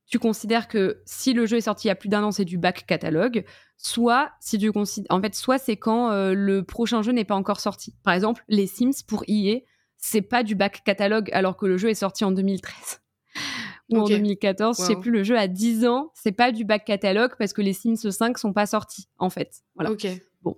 tu 0.07 0.19
considères 0.19 0.67
que 0.67 1.01
si 1.05 1.33
le 1.33 1.45
jeu 1.45 1.57
est 1.57 1.62
sorti 1.62 1.88
il 1.88 1.89
y 1.89 1.91
a 1.91 1.95
plus 1.95 2.10
d'un 2.10 2.24
an, 2.24 2.31
c'est 2.31 2.45
du 2.45 2.57
back 2.57 2.86
catalogue, 2.86 3.45
soit 3.77 4.32
si 4.39 4.58
tu 4.58 4.71
en 5.10 5.21
fait, 5.21 5.36
soit 5.36 5.58
c'est 5.58 5.77
quand 5.77 6.12
euh, 6.12 6.34
le 6.34 6.63
prochain 6.63 7.01
jeu 7.01 7.12
n'est 7.12 7.25
pas 7.25 7.36
encore 7.36 7.60
sorti. 7.60 7.95
Par 8.04 8.13
exemple, 8.13 8.43
les 8.47 8.67
Sims 8.67 9.04
pour 9.08 9.23
EA, 9.27 9.60
c'est 9.97 10.21
pas 10.21 10.43
du 10.43 10.56
back 10.56 10.84
catalogue 10.84 11.30
alors 11.34 11.58
que 11.58 11.65
le 11.65 11.77
jeu 11.77 11.89
est 11.89 11.95
sorti 11.95 12.25
en 12.25 12.32
2013 12.32 13.01
ou 13.89 13.99
en 13.99 14.06
2014, 14.06 14.77
je 14.80 14.84
sais 14.84 14.95
plus, 14.95 15.12
le 15.12 15.23
jeu 15.23 15.38
a 15.38 15.47
10 15.47 15.86
ans, 15.86 16.12
c'est 16.13 16.32
pas 16.32 16.51
du 16.51 16.65
back 16.65 16.86
catalogue 16.86 17.32
parce 17.38 17.54
que 17.54 17.62
les 17.62 17.73
Sims 17.73 18.12
5 18.12 18.38
sont 18.38 18.54
pas 18.54 18.65
sortis 18.65 19.08
en 19.17 19.30
fait. 19.30 19.63
Voilà. 19.75 19.91
Ok. 19.91 20.08
Bon. 20.41 20.58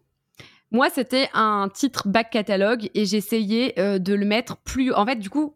Moi, 0.72 0.90
c'était 0.90 1.30
un 1.34 1.70
titre 1.74 2.08
back 2.08 2.32
catalogue 2.32 2.90
et 2.94 3.06
j'essayais 3.06 3.80
euh, 3.80 4.00
de 4.00 4.14
le 4.14 4.26
mettre 4.26 4.58
plus. 4.58 4.94
En 4.94 5.06
fait, 5.06 5.16
du 5.16 5.30
coup, 5.30 5.56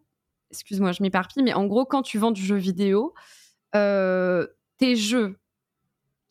excuse-moi, 0.50 0.92
je 0.92 1.02
m'éparpille, 1.02 1.42
mais 1.42 1.52
en 1.52 1.66
gros, 1.66 1.84
quand 1.84 2.02
tu 2.02 2.18
vends 2.18 2.30
du 2.30 2.42
jeu 2.42 2.56
vidéo, 2.56 3.14
euh, 3.74 4.46
tes 4.78 4.96
jeux 4.96 5.36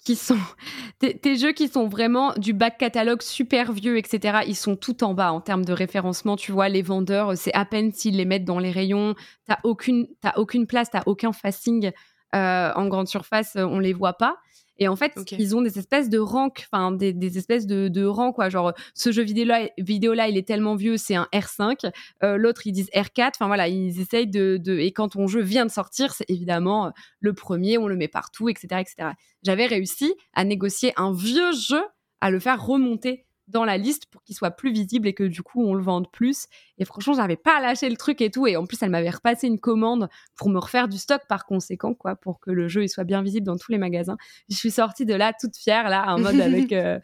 qui 0.06 0.16
sont 0.16 0.38
tes, 1.00 1.36
jeux 1.36 1.52
qui 1.52 1.68
sont 1.68 1.88
vraiment 1.88 2.34
du 2.34 2.54
back 2.54 2.78
catalogue 2.78 3.22
super 3.22 3.72
vieux, 3.72 3.98
etc. 3.98 4.40
Ils 4.48 4.56
sont 4.56 4.76
tout 4.76 5.04
en 5.04 5.14
bas 5.14 5.32
en 5.32 5.42
termes 5.42 5.66
de 5.66 5.74
référencement. 5.74 6.36
Tu 6.36 6.52
vois, 6.52 6.70
les 6.70 6.82
vendeurs, 6.82 7.38
c'est 7.38 7.54
à 7.54 7.66
peine 7.66 7.92
s'ils 7.92 8.18
les 8.18 8.26
mettent 8.26 8.46
dans 8.46 8.60
les 8.60 8.72
rayons. 8.72 9.16
T'as 9.46 9.60
aucune, 9.64 10.08
aucune 10.36 10.68
place, 10.68 10.90
t'as 10.90 11.04
aucun 11.06 11.34
facing 11.34 11.92
euh, 12.36 12.72
en 12.76 12.88
grande 12.88 13.08
surface, 13.08 13.56
on 13.56 13.80
les 13.80 13.94
voit 13.94 14.14
pas. 14.14 14.38
Et 14.80 14.88
en 14.88 14.96
fait, 14.96 15.14
ils 15.38 15.56
ont 15.56 15.62
des 15.62 15.78
espèces 15.78 16.10
de 16.10 16.18
ranks, 16.18 16.66
enfin 16.72 16.92
des, 16.92 17.14
des, 17.14 17.38
espèces 17.38 17.68
de, 17.68 17.90
de 17.90 18.06
rangs, 18.06 18.32
quoi. 18.32 18.50
Genre, 18.50 18.74
ce 18.96 19.12
jeu 19.12 19.24
vidéo-là, 19.24 19.70
vidéo 19.78 20.14
-là, 20.14 20.30
il 20.30 20.38
est 20.38 20.48
tellement 20.48 20.76
vieux, 20.76 20.98
c'est 20.98 21.16
un 21.16 21.28
R5. 21.34 21.92
Euh, 22.24 22.38
l'autre, 22.38 22.66
ils 22.66 22.72
disent 22.72 22.90
R4. 22.96 23.32
Enfin 23.36 23.48
voilà, 23.48 23.68
ils 23.68 24.00
essayent 24.00 24.28
de, 24.28 24.58
de, 24.58 24.78
Et 24.80 24.92
quand 24.92 25.10
ton 25.10 25.28
jeu 25.28 25.42
vient 25.42 25.66
de 25.66 25.72
sortir, 25.72 26.14
c'est 26.14 26.30
évidemment 26.30 26.88
euh, 26.88 26.90
le 27.20 27.34
premier, 27.34 27.78
on 27.78 27.88
le 27.88 27.96
met 27.96 28.08
partout, 28.08 28.50
etc. 28.50 28.68
etc. 28.80 29.10
J'avais 29.44 29.66
réussi 29.66 30.14
à 30.34 30.46
négocier 30.46 30.94
un 30.96 31.14
vieux 31.14 31.52
jeu, 31.52 31.82
à 32.22 32.32
le 32.32 32.40
faire 32.40 32.66
remonter 32.66 33.26
dans 33.50 33.66
la 33.66 33.78
liste 33.78 34.06
pour 34.08 34.24
qu'il 34.24 34.36
soit 34.36 34.52
plus 34.52 34.72
visible 34.72 35.08
et 35.08 35.14
que 35.14 35.24
du 35.24 35.42
coup 35.42 35.64
on 35.64 35.74
le 35.74 35.84
vende 35.84 36.10
plus. 36.12 36.46
Et 36.78 36.86
franchement, 36.86 37.14
j'avais 37.14 37.36
pas 37.36 37.60
lâché 37.60 37.90
le 37.90 37.98
truc 37.98 38.22
et 38.22 38.32
tout. 38.32 38.48
Et 38.48 38.56
en 38.56 38.66
plus, 38.66 38.82
elle 38.82 38.90
m'avait 38.90 39.10
repassé 39.10 39.48
une 39.48 39.60
commande 39.60 40.08
pour 40.36 40.50
me 40.50 40.60
refaire 40.60 40.88
du 40.88 40.98
stock 40.98 41.22
par 41.28 41.46
conséquent, 41.46 41.94
quoi, 41.94 42.16
pour 42.16 42.40
que 42.40 42.52
le 42.52 42.68
jeu 42.68 42.84
il 42.84 42.90
soit 42.90 43.04
bien 43.04 43.22
visible 43.22 43.46
dans 43.46 43.58
tous 43.58 43.72
les 43.72 43.78
magasins. 43.78 44.18
Je 44.50 44.56
suis 44.56 44.72
sortie 44.72 45.06
de 45.06 45.14
là 45.14 45.34
toute 45.40 45.58
fière, 45.58 45.90
là, 45.90 46.14
en 46.14 46.20
mode 46.20 46.40
avec. 46.40 46.72
Euh... 46.72 47.00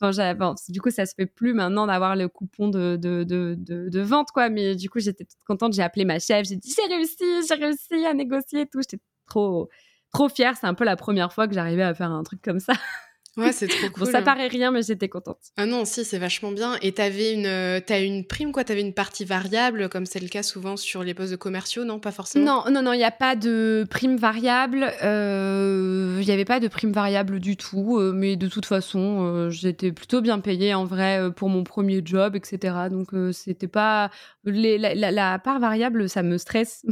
Bon, 0.00 0.54
du 0.68 0.80
coup, 0.80 0.90
ça 0.90 1.06
se 1.06 1.14
fait 1.14 1.26
plus 1.26 1.54
maintenant 1.54 1.86
d'avoir 1.86 2.16
le 2.16 2.28
coupon 2.28 2.68
de, 2.68 2.96
de, 2.96 3.24
de, 3.24 3.56
de, 3.58 4.00
vente, 4.00 4.30
quoi. 4.32 4.48
Mais 4.48 4.76
du 4.76 4.88
coup, 4.88 5.00
j'étais 5.00 5.24
toute 5.24 5.42
contente. 5.46 5.72
J'ai 5.72 5.82
appelé 5.82 6.04
ma 6.04 6.18
chef. 6.18 6.46
J'ai 6.46 6.56
dit, 6.56 6.72
j'ai 6.74 6.94
réussi, 6.94 7.24
j'ai 7.48 7.54
réussi 7.54 8.06
à 8.06 8.14
négocier 8.14 8.60
et 8.62 8.66
tout. 8.66 8.80
J'étais 8.80 9.02
trop, 9.26 9.68
trop 10.12 10.28
fière. 10.28 10.56
C'est 10.56 10.66
un 10.66 10.74
peu 10.74 10.84
la 10.84 10.96
première 10.96 11.32
fois 11.32 11.48
que 11.48 11.54
j'arrivais 11.54 11.82
à 11.82 11.94
faire 11.94 12.12
un 12.12 12.22
truc 12.22 12.40
comme 12.42 12.60
ça. 12.60 12.74
Ouais, 13.38 13.52
c'est 13.52 13.68
trop 13.68 13.88
cool. 13.90 13.98
Bon, 13.98 14.10
ça 14.10 14.22
paraît 14.22 14.48
rien, 14.48 14.70
mais 14.70 14.82
j'étais 14.82 15.08
contente. 15.08 15.38
Ah 15.56 15.66
non, 15.66 15.84
si, 15.84 16.04
c'est 16.04 16.18
vachement 16.18 16.52
bien. 16.52 16.76
Et 16.82 16.92
t'avais 16.92 17.34
une, 17.34 17.46
euh, 17.46 17.80
une 17.88 18.24
prime, 18.24 18.52
quoi? 18.52 18.64
T'avais 18.64 18.80
une 18.80 18.92
partie 18.92 19.24
variable, 19.24 19.88
comme 19.88 20.06
c'est 20.06 20.20
le 20.20 20.28
cas 20.28 20.42
souvent 20.42 20.76
sur 20.76 21.02
les 21.02 21.14
postes 21.14 21.30
de 21.30 21.36
commerciaux, 21.36 21.84
non? 21.84 21.98
Pas 22.00 22.12
forcément? 22.12 22.44
Non, 22.44 22.70
non, 22.70 22.82
non, 22.82 22.92
il 22.92 22.98
n'y 22.98 23.04
a 23.04 23.10
pas 23.10 23.36
de 23.36 23.86
prime 23.88 24.16
variable. 24.16 24.92
Euh, 25.02 26.18
il 26.20 26.26
n'y 26.26 26.32
avait 26.32 26.44
pas 26.44 26.60
de 26.60 26.68
prime 26.68 26.92
variable 26.92 27.38
du 27.40 27.56
tout. 27.56 27.98
Euh, 27.98 28.12
mais 28.12 28.36
de 28.36 28.48
toute 28.48 28.66
façon, 28.66 29.48
j'étais 29.50 29.92
plutôt 29.92 30.20
bien 30.20 30.40
payée, 30.40 30.74
en 30.74 30.84
vrai, 30.84 31.30
pour 31.34 31.48
mon 31.48 31.64
premier 31.64 32.02
job, 32.04 32.34
etc. 32.34 32.74
Donc, 32.90 33.08
c'était 33.32 33.68
pas... 33.68 34.10
Les, 34.44 34.78
la, 34.78 35.38
part 35.38 35.60
variable, 35.60 36.08
ça 36.08 36.22
me 36.22 36.38
stresse. 36.38 36.84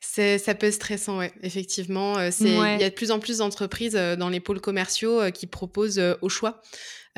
c'est 0.00 0.38
ça 0.38 0.54
peut 0.54 0.66
être 0.66 0.74
stressant, 0.74 1.18
ouais, 1.18 1.32
effectivement. 1.42 2.14
Il 2.20 2.80
y 2.80 2.84
a 2.84 2.90
de 2.90 2.94
plus 2.94 3.10
en 3.10 3.18
plus 3.18 3.38
d'entreprises 3.38 3.94
dans 3.94 4.28
les 4.28 4.40
pôles 4.40 4.60
commerciaux 4.60 5.20
qui 5.32 5.46
proposent 5.46 5.81
euh, 5.98 6.16
au 6.22 6.28
choix. 6.28 6.60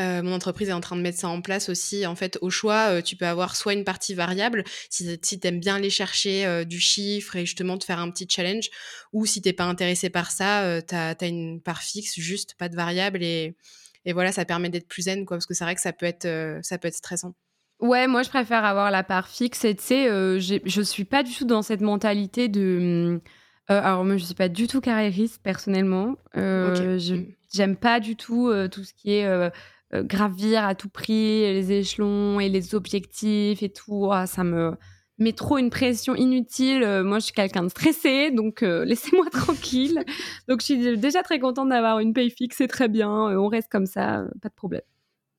Euh, 0.01 0.23
mon 0.23 0.33
entreprise 0.33 0.71
est 0.71 0.73
en 0.73 0.81
train 0.81 0.97
de 0.97 1.03
mettre 1.03 1.19
ça 1.19 1.29
en 1.29 1.41
place 1.41 1.69
aussi. 1.69 2.05
En 2.07 2.17
fait, 2.17 2.39
au 2.41 2.51
choix, 2.51 2.89
euh, 2.91 3.03
tu 3.03 3.15
peux 3.17 3.27
avoir 3.27 3.55
soit 3.55 3.75
une 3.75 3.85
partie 3.85 4.15
variable, 4.15 4.65
si, 4.91 5.19
si 5.23 5.39
tu 5.39 5.47
aimes 5.47 5.61
bien 5.61 5.77
aller 5.77 5.91
chercher 5.91 6.65
du 6.65 6.81
chiffre 6.81 7.37
et 7.37 7.47
justement 7.47 7.79
te 7.79 7.85
faire 7.85 8.01
un 8.01 8.11
petit 8.11 8.27
challenge, 8.29 8.71
ou 9.13 9.27
si 9.27 9.41
t'es 9.41 9.53
pas 9.53 9.65
intéressé 9.65 10.11
par 10.11 10.31
ça, 10.31 10.83
tu 10.83 10.95
as, 10.95 11.17
une 11.23 11.61
part 11.61 11.83
fixe, 11.83 12.19
juste 12.19 12.55
pas 12.59 12.69
de 12.69 12.77
variable. 12.77 13.23
Et, 13.23 13.57
et 14.05 14.13
voilà, 14.13 14.33
ça 14.33 14.45
permet 14.45 14.69
d'être 14.69 14.89
plus 14.89 15.03
zen, 15.03 15.25
quoi, 15.25 15.37
parce 15.37 15.47
que 15.47 15.55
c'est 15.55 15.65
vrai 15.65 15.75
que 15.75 15.81
ça 15.81 15.93
peut 15.93 16.07
être, 16.07 16.59
ça 16.63 16.79
peut 16.79 16.89
être 16.89 16.97
stressant. 16.97 17.35
Ouais, 17.81 18.07
moi 18.07 18.23
je 18.23 18.29
préfère 18.29 18.65
avoir 18.65 18.91
la 18.91 19.05
part 19.05 19.29
fixe. 19.29 19.65
Et 19.65 19.75
tu 19.77 19.85
sais, 19.85 20.07
je 20.41 20.81
suis 20.83 21.05
pas 21.05 21.23
du 21.23 21.33
tout 21.33 21.45
dans 21.45 21.63
cette 21.63 21.83
mentalité 21.83 22.49
de. 22.49 23.21
alors 23.69 24.05
moi 24.05 24.17
je 24.17 24.25
suis 24.25 24.35
pas 24.35 24.49
du 24.49 24.67
tout 24.67 24.81
carriériste 24.81 25.41
personnellement. 25.43 26.17
Je, 26.35 27.15
mm. 27.15 27.27
J'aime 27.55 27.77
pas 27.77 28.01
du 28.01 28.17
tout 28.17 28.49
euh, 28.49 28.69
tout 28.69 28.83
ce 28.83 28.93
qui 28.93 29.13
est 29.13 29.27
euh, 29.27 29.49
gravir 29.93 30.65
à 30.65 30.75
tout 30.75 30.89
prix 30.89 31.41
les 31.41 31.71
échelons 31.71 32.41
et 32.41 32.49
les 32.49 32.75
objectifs 32.75 33.63
et 33.63 33.69
tout. 33.69 34.11
Ah, 34.11 34.27
ça 34.27 34.43
me 34.43 34.73
met 35.19 35.33
trop 35.33 35.59
une 35.59 35.71
pression 35.71 36.17
inutile. 36.17 37.03
moi, 37.05 37.21
je 37.21 37.27
suis 37.27 37.33
quelqu'un 37.33 37.63
de 37.63 37.69
stressé, 37.69 38.33
donc 38.33 38.63
laissez-moi 38.63 39.31
tranquille. 39.31 40.05
donc, 40.49 40.61
je 40.63 40.65
suis 40.65 40.99
déjà 40.99 41.23
très 41.23 41.39
contente 41.39 41.69
d'avoir 41.69 42.01
une 42.01 42.13
paye 42.13 42.31
fixe, 42.31 42.57
c'est 42.57 42.67
très 42.67 42.89
bien. 42.89 43.09
on 43.09 43.47
reste 43.47 43.69
comme 43.71 43.87
ça, 43.87 44.25
pas 44.43 44.49
de 44.49 44.55
problème. 44.55 44.83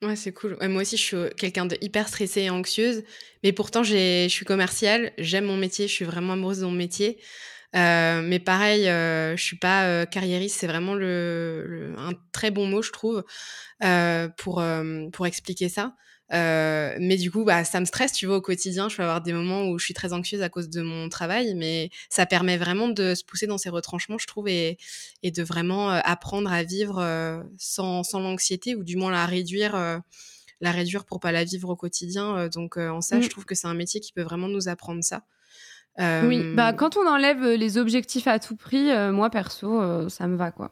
Ouais, 0.01 0.15
c'est 0.15 0.31
cool. 0.31 0.57
moi 0.69 0.83
aussi, 0.83 0.95
je 0.95 1.01
suis 1.01 1.17
quelqu'un 1.35 1.65
de 1.65 1.75
hyper 1.81 2.07
stressée 2.07 2.43
et 2.43 2.49
anxieuse, 2.49 3.03
mais 3.43 3.51
pourtant, 3.51 3.83
je 3.83 4.27
suis 4.29 4.45
commerciale, 4.45 5.11
j'aime 5.17 5.45
mon 5.45 5.57
métier, 5.57 5.89
je 5.89 5.93
suis 5.93 6.05
vraiment 6.05 6.33
amoureuse 6.33 6.59
de 6.59 6.65
mon 6.65 6.71
métier. 6.71 7.19
Euh, 7.75 8.21
mais 8.23 8.39
pareil, 8.39 8.87
euh, 8.87 9.35
je 9.35 9.43
suis 9.43 9.57
pas 9.57 9.85
euh, 9.85 10.05
carriériste, 10.05 10.59
c'est 10.59 10.67
vraiment 10.67 10.93
le, 10.93 11.93
un 11.97 12.13
très 12.31 12.51
bon 12.51 12.67
mot, 12.67 12.81
je 12.81 12.91
trouve, 12.91 13.23
pour, 14.37 14.63
pour 15.11 15.27
expliquer 15.27 15.69
ça. 15.69 15.95
mais 16.31 17.17
du 17.17 17.31
coup, 17.31 17.43
bah, 17.43 17.65
ça 17.65 17.79
me 17.79 17.85
stresse, 17.85 18.13
tu 18.13 18.27
vois, 18.27 18.37
au 18.37 18.41
quotidien. 18.41 18.87
Je 18.87 18.95
peux 18.95 19.03
avoir 19.03 19.21
des 19.21 19.33
moments 19.33 19.67
où 19.67 19.77
je 19.77 19.85
suis 19.85 19.93
très 19.93 20.13
anxieuse 20.13 20.41
à 20.41 20.49
cause 20.49 20.69
de 20.69 20.81
mon 20.81 21.09
travail, 21.09 21.53
mais 21.55 21.89
ça 22.09 22.25
permet 22.25 22.57
vraiment 22.57 22.87
de 22.87 23.13
se 23.13 23.23
pousser 23.23 23.47
dans 23.47 23.57
ces 23.57 23.69
retranchements, 23.69 24.17
je 24.17 24.27
trouve, 24.27 24.47
et, 24.47 24.77
et 25.23 25.31
de 25.31 25.43
vraiment 25.43 25.89
apprendre 25.89 26.51
à 26.51 26.63
vivre 26.63 27.43
sans, 27.57 28.03
sans 28.03 28.19
l'anxiété, 28.21 28.75
ou 28.75 28.83
du 28.83 28.95
moins 28.95 29.11
la 29.11 29.25
réduire 29.25 30.01
la 30.61 30.71
réduire 30.71 31.03
pour 31.03 31.19
pas 31.19 31.33
la 31.33 31.43
vivre 31.43 31.69
au 31.69 31.75
quotidien. 31.75 32.47
Donc 32.47 32.77
en 32.77 33.01
ça, 33.01 33.19
je 33.19 33.25
mmh. 33.25 33.29
trouve 33.29 33.45
que 33.45 33.55
c'est 33.55 33.67
un 33.67 33.73
métier 33.73 33.99
qui 33.99 34.13
peut 34.13 34.23
vraiment 34.23 34.47
nous 34.47 34.69
apprendre 34.69 35.03
ça. 35.03 35.23
Oui, 35.97 36.53
bah, 36.53 36.73
quand 36.73 36.97
on 36.97 37.07
enlève 37.07 37.43
les 37.45 37.77
objectifs 37.77 38.27
à 38.27 38.39
tout 38.39 38.55
prix, 38.55 38.89
moi 39.11 39.29
perso, 39.29 40.09
ça 40.09 40.27
me 40.27 40.35
va 40.35 40.51
quoi. 40.51 40.71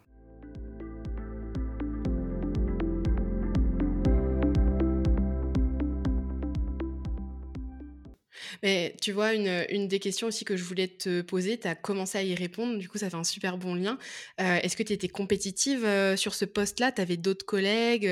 Mais 8.61 8.95
tu 9.01 9.11
vois, 9.11 9.33
une, 9.33 9.65
une, 9.69 9.87
des 9.89 9.99
questions 9.99 10.27
aussi 10.27 10.45
que 10.45 10.55
je 10.55 10.63
voulais 10.63 10.87
te 10.87 11.21
poser, 11.21 11.59
tu 11.59 11.67
as 11.67 11.75
commencé 11.75 12.17
à 12.17 12.23
y 12.23 12.33
répondre, 12.33 12.77
du 12.77 12.87
coup 12.87 12.97
ça 12.97 13.09
fait 13.09 13.17
un 13.17 13.23
super 13.23 13.57
bon 13.57 13.75
lien. 13.75 13.97
Est-ce 14.37 14.77
que 14.77 14.83
tu 14.83 14.93
étais 14.93 15.09
compétitive 15.09 15.87
sur 16.15 16.33
ce 16.33 16.45
poste-là? 16.45 16.91
Tu 16.91 17.01
avais 17.01 17.17
d'autres 17.17 17.45
collègues 17.45 18.09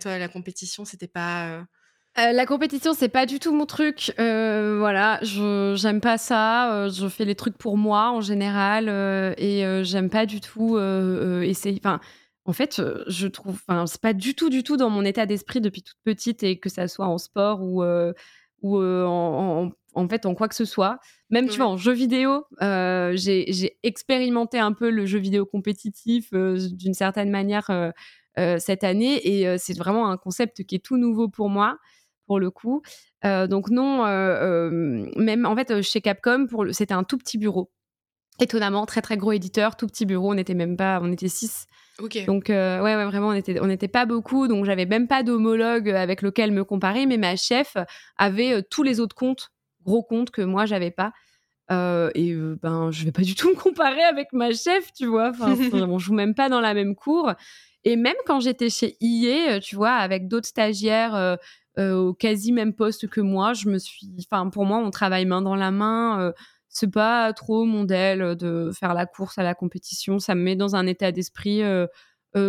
Toi, 0.00 0.18
la 0.18 0.28
compétition, 0.28 0.84
c'était 0.84 1.08
pas... 1.08 1.66
Euh, 2.20 2.32
la 2.32 2.46
compétition, 2.46 2.92
c'est 2.92 3.08
pas 3.08 3.26
du 3.26 3.38
tout 3.38 3.52
mon 3.54 3.66
truc. 3.66 4.12
Euh, 4.18 4.76
voilà, 4.78 5.18
je 5.22 5.74
j'aime 5.76 6.00
pas 6.00 6.18
ça. 6.18 6.72
Euh, 6.72 6.90
je 6.90 7.08
fais 7.08 7.24
les 7.24 7.34
trucs 7.34 7.56
pour 7.56 7.76
moi 7.76 8.10
en 8.10 8.20
général 8.20 8.88
et 9.38 9.84
j'aime 9.84 10.10
pas 10.10 10.26
du 10.26 10.40
tout 10.40 10.78
essayer. 10.78 11.78
Enfin, 11.82 12.00
en 12.44 12.52
fait, 12.52 12.82
je 13.06 13.26
trouve. 13.26 13.60
Enfin, 13.66 13.86
c'est 13.86 14.00
pas 14.00 14.12
du 14.12 14.34
tout, 14.34 14.50
du 14.50 14.62
tout 14.62 14.76
dans 14.76 14.90
mon 14.90 15.04
état 15.04 15.26
d'esprit 15.26 15.60
depuis 15.60 15.82
toute 15.82 15.98
petite 16.04 16.42
et 16.42 16.58
que 16.58 16.68
ça 16.68 16.88
soit 16.88 17.06
en 17.06 17.18
sport 17.18 17.62
ou 17.62 17.82
ou 18.62 18.76
en, 18.76 19.70
en, 19.94 20.08
fait 20.08 20.26
en 20.26 20.34
quoi 20.34 20.48
que 20.48 20.54
ce 20.54 20.66
soit. 20.66 20.98
Même 21.30 21.48
tu 21.48 21.56
vois 21.56 21.66
en 21.68 21.76
jeu 21.76 21.92
vidéo, 21.92 22.44
j'ai 22.60 23.78
expérimenté 23.82 24.58
un 24.58 24.72
peu 24.72 24.90
le 24.90 25.06
jeu 25.06 25.18
vidéo 25.18 25.46
compétitif 25.46 26.32
d'une 26.32 26.94
certaine 26.94 27.30
manière. 27.30 27.70
cette 28.36 28.84
année 28.84 29.20
et 29.26 29.58
c'est 29.58 29.76
vraiment 29.76 30.10
un 30.10 30.16
concept 30.16 30.64
qui 30.64 30.74
est 30.74 30.84
tout 30.84 30.96
nouveau 30.96 31.28
pour 31.28 31.48
moi 31.48 31.78
pour 32.30 32.38
le 32.38 32.52
coup. 32.52 32.80
Euh, 33.24 33.48
donc 33.48 33.70
non, 33.70 34.06
euh, 34.06 34.08
euh, 34.70 35.10
même 35.16 35.46
en 35.46 35.56
fait 35.56 35.82
chez 35.82 36.00
Capcom, 36.00 36.46
c'était 36.70 36.94
un 36.94 37.02
tout 37.02 37.18
petit 37.18 37.38
bureau. 37.38 37.72
Étonnamment, 38.38 38.86
très 38.86 39.02
très 39.02 39.16
gros 39.16 39.32
éditeur, 39.32 39.76
tout 39.76 39.88
petit 39.88 40.06
bureau. 40.06 40.30
On 40.30 40.34
n'était 40.34 40.54
même 40.54 40.76
pas, 40.76 41.00
on 41.02 41.10
était 41.10 41.26
six. 41.26 41.66
Donc 42.28 42.44
ouais, 42.50 42.80
ouais, 42.80 43.04
vraiment, 43.04 43.30
on 43.30 43.32
était, 43.32 43.58
on 43.60 43.66
n'était 43.66 43.88
pas 43.88 44.06
beaucoup. 44.06 44.46
Donc 44.46 44.64
j'avais 44.64 44.86
même 44.86 45.08
pas 45.08 45.24
d'homologue 45.24 45.90
avec 45.90 46.22
lequel 46.22 46.52
me 46.52 46.62
comparer. 46.62 47.04
Mais 47.04 47.16
ma 47.16 47.34
chef 47.34 47.76
avait 48.16 48.62
tous 48.62 48.84
les 48.84 49.00
autres 49.00 49.16
comptes, 49.16 49.48
gros 49.82 50.04
comptes 50.04 50.30
que 50.30 50.42
moi 50.42 50.66
j'avais 50.66 50.92
pas. 50.92 51.12
et 51.68 52.32
ben, 52.62 52.92
je 52.92 53.06
vais 53.06 53.12
pas 53.12 53.22
du 53.22 53.34
tout 53.34 53.48
me 53.48 53.56
comparer 53.56 54.04
avec 54.04 54.32
ma 54.32 54.52
chef, 54.52 54.92
tu 54.92 55.06
vois. 55.06 55.30
Enfin, 55.30 55.56
on 55.72 55.98
joue 55.98 56.14
même 56.14 56.36
pas 56.36 56.48
dans 56.48 56.60
la 56.60 56.74
même 56.74 56.94
cour. 56.94 57.34
Et 57.84 57.96
même 57.96 58.16
quand 58.26 58.40
j'étais 58.40 58.70
chez 58.70 58.96
IE, 59.00 59.60
tu 59.60 59.76
vois, 59.76 59.92
avec 59.92 60.28
d'autres 60.28 60.48
stagiaires 60.48 61.14
euh, 61.14 61.36
au 61.78 62.14
quasi 62.14 62.52
même 62.52 62.74
poste 62.74 63.08
que 63.08 63.20
moi. 63.20 63.52
Je 63.52 63.68
me 63.68 63.78
suis, 63.78 64.08
enfin, 64.20 64.48
pour 64.50 64.64
moi, 64.64 64.78
on 64.78 64.90
travaille 64.90 65.26
main 65.26 65.42
dans 65.42 65.56
la 65.56 65.70
main. 65.70 66.20
Euh, 66.20 66.32
c'est 66.68 66.90
pas 66.90 67.32
trop 67.32 67.64
mon 67.64 67.80
modèle 67.80 68.36
de 68.36 68.70
faire 68.78 68.94
la 68.94 69.06
course 69.06 69.38
à 69.38 69.42
la 69.42 69.54
compétition. 69.54 70.18
Ça 70.18 70.34
me 70.34 70.42
met 70.42 70.56
dans 70.56 70.76
un 70.76 70.86
état 70.86 71.12
d'esprit 71.12 71.62
euh, 71.62 71.86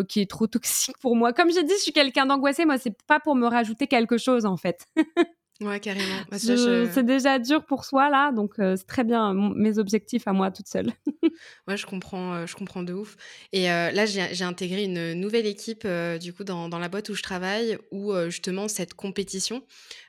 qui 0.08 0.22
est 0.22 0.30
trop 0.30 0.48
toxique 0.48 0.98
pour 1.00 1.16
moi. 1.16 1.34
Comme 1.34 1.52
j'ai 1.52 1.64
dit, 1.64 1.74
je 1.78 1.84
suis 1.84 1.94
quelqu'un 1.94 2.26
d'angoissé. 2.26 2.66
Moi, 2.66 2.78
c'est 2.78 2.96
pas 3.08 3.20
pour 3.20 3.36
me 3.36 3.48
rajouter 3.48 3.88
quelque 3.88 4.18
chose, 4.18 4.46
en 4.46 4.58
fait. 4.58 4.86
Ouais, 5.62 5.80
carrément. 5.80 6.16
Bah, 6.32 6.40
c'est 6.40 7.06
déjà 7.06 7.38
dur 7.38 7.64
pour 7.66 7.86
soi, 7.86 8.10
là, 8.10 8.32
donc 8.32 8.54
euh, 8.58 8.76
c'est 8.76 8.88
très 8.88 9.04
bien 9.04 9.34
mes 9.56 9.78
objectifs 9.78 10.28
à 10.28 10.34
moi 10.34 10.50
toute 10.50 10.68
seule. 10.68 10.92
ouais, 11.68 11.78
je 11.78 11.86
comprends, 11.86 12.34
euh, 12.34 12.46
je 12.48 12.56
comprends 12.56 12.82
de 12.82 12.94
ouf. 12.94 13.16
Et 13.54 13.72
euh, 13.72 13.92
là, 13.92 14.08
j'ai 14.08 14.44
intégré 14.44 14.86
une 14.86 15.14
nouvelle 15.14 15.46
équipe, 15.46 15.88
du 16.20 16.34
coup, 16.34 16.44
dans, 16.44 16.68
dans, 16.68 16.80
la 16.80 16.90
boîte 16.90 17.10
où 17.10 17.14
je 17.14 17.22
travaille, 17.22 17.78
où 17.92 18.12
justement, 18.30 18.68
cette 18.68 18.96
compétition, 18.96 19.64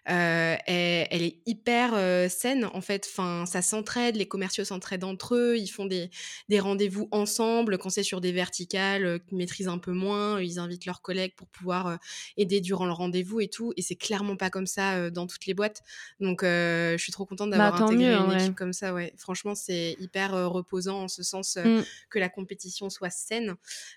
elle, 0.07 0.59
elle, 0.67 1.23
est 1.23 1.43
hyper 1.45 1.93
saine, 2.31 2.69
en 2.73 2.81
fait. 2.81 3.07
Enfin, 3.11 3.45
ça 3.45 3.61
s'entraide, 3.61 4.17
les 4.17 4.27
commerciaux 4.27 4.65
s'entraident 4.65 5.05
entre 5.05 5.35
eux, 5.35 5.59
ils 5.59 5.69
font 5.69 5.85
des, 5.85 6.11
des 6.49 6.61
rendez-vous 6.61 7.09
ensemble. 7.11 7.77
Quand 7.77 7.91
c'est 7.91 8.03
sur 8.03 8.23
des 8.23 8.33
verticales 8.33 9.21
qu'ils 9.29 9.37
maîtrisent 9.37 9.69
un 9.69 9.79
peu 9.79 9.93
moins, 9.93 10.41
ils 10.41 10.59
invitent 10.59 10.87
leurs 10.87 11.03
collègues 11.03 11.35
pour 11.37 11.49
pouvoir 11.49 11.99
aider 12.39 12.63
durant 12.63 12.87
le 12.87 12.93
rendez-vous 12.93 13.41
et 13.41 13.49
tout. 13.49 13.75
Et 13.77 13.83
c'est 13.83 13.97
clairement 13.97 14.37
pas 14.37 14.49
comme 14.49 14.67
ça 14.67 15.11
dans 15.11 15.27
toute 15.27 15.42
les 15.47 15.55
boîtes. 15.55 15.83
Donc, 16.21 16.43
je 16.43 16.97
suis 16.99 17.13
trop 17.13 17.27
contente 17.27 17.51
d'avoir 17.51 17.79
bah, 17.79 17.85
intégré 17.85 18.15
une 18.15 18.33
équipe 18.33 18.55
comme 18.55 18.73
ça. 18.73 18.95
Ouais. 18.95 19.13
Franchement, 19.17 19.55
c'est 19.55 19.97
hyper 19.99 20.33
reposant 20.51 21.03
en 21.03 21.09
ce 21.09 21.23
sens 21.23 21.57
mmh. 21.57 21.83
que 22.11 22.19
la 22.19 22.29
compétition 22.29 22.91
soit 22.91 23.11
saine. 23.11 23.55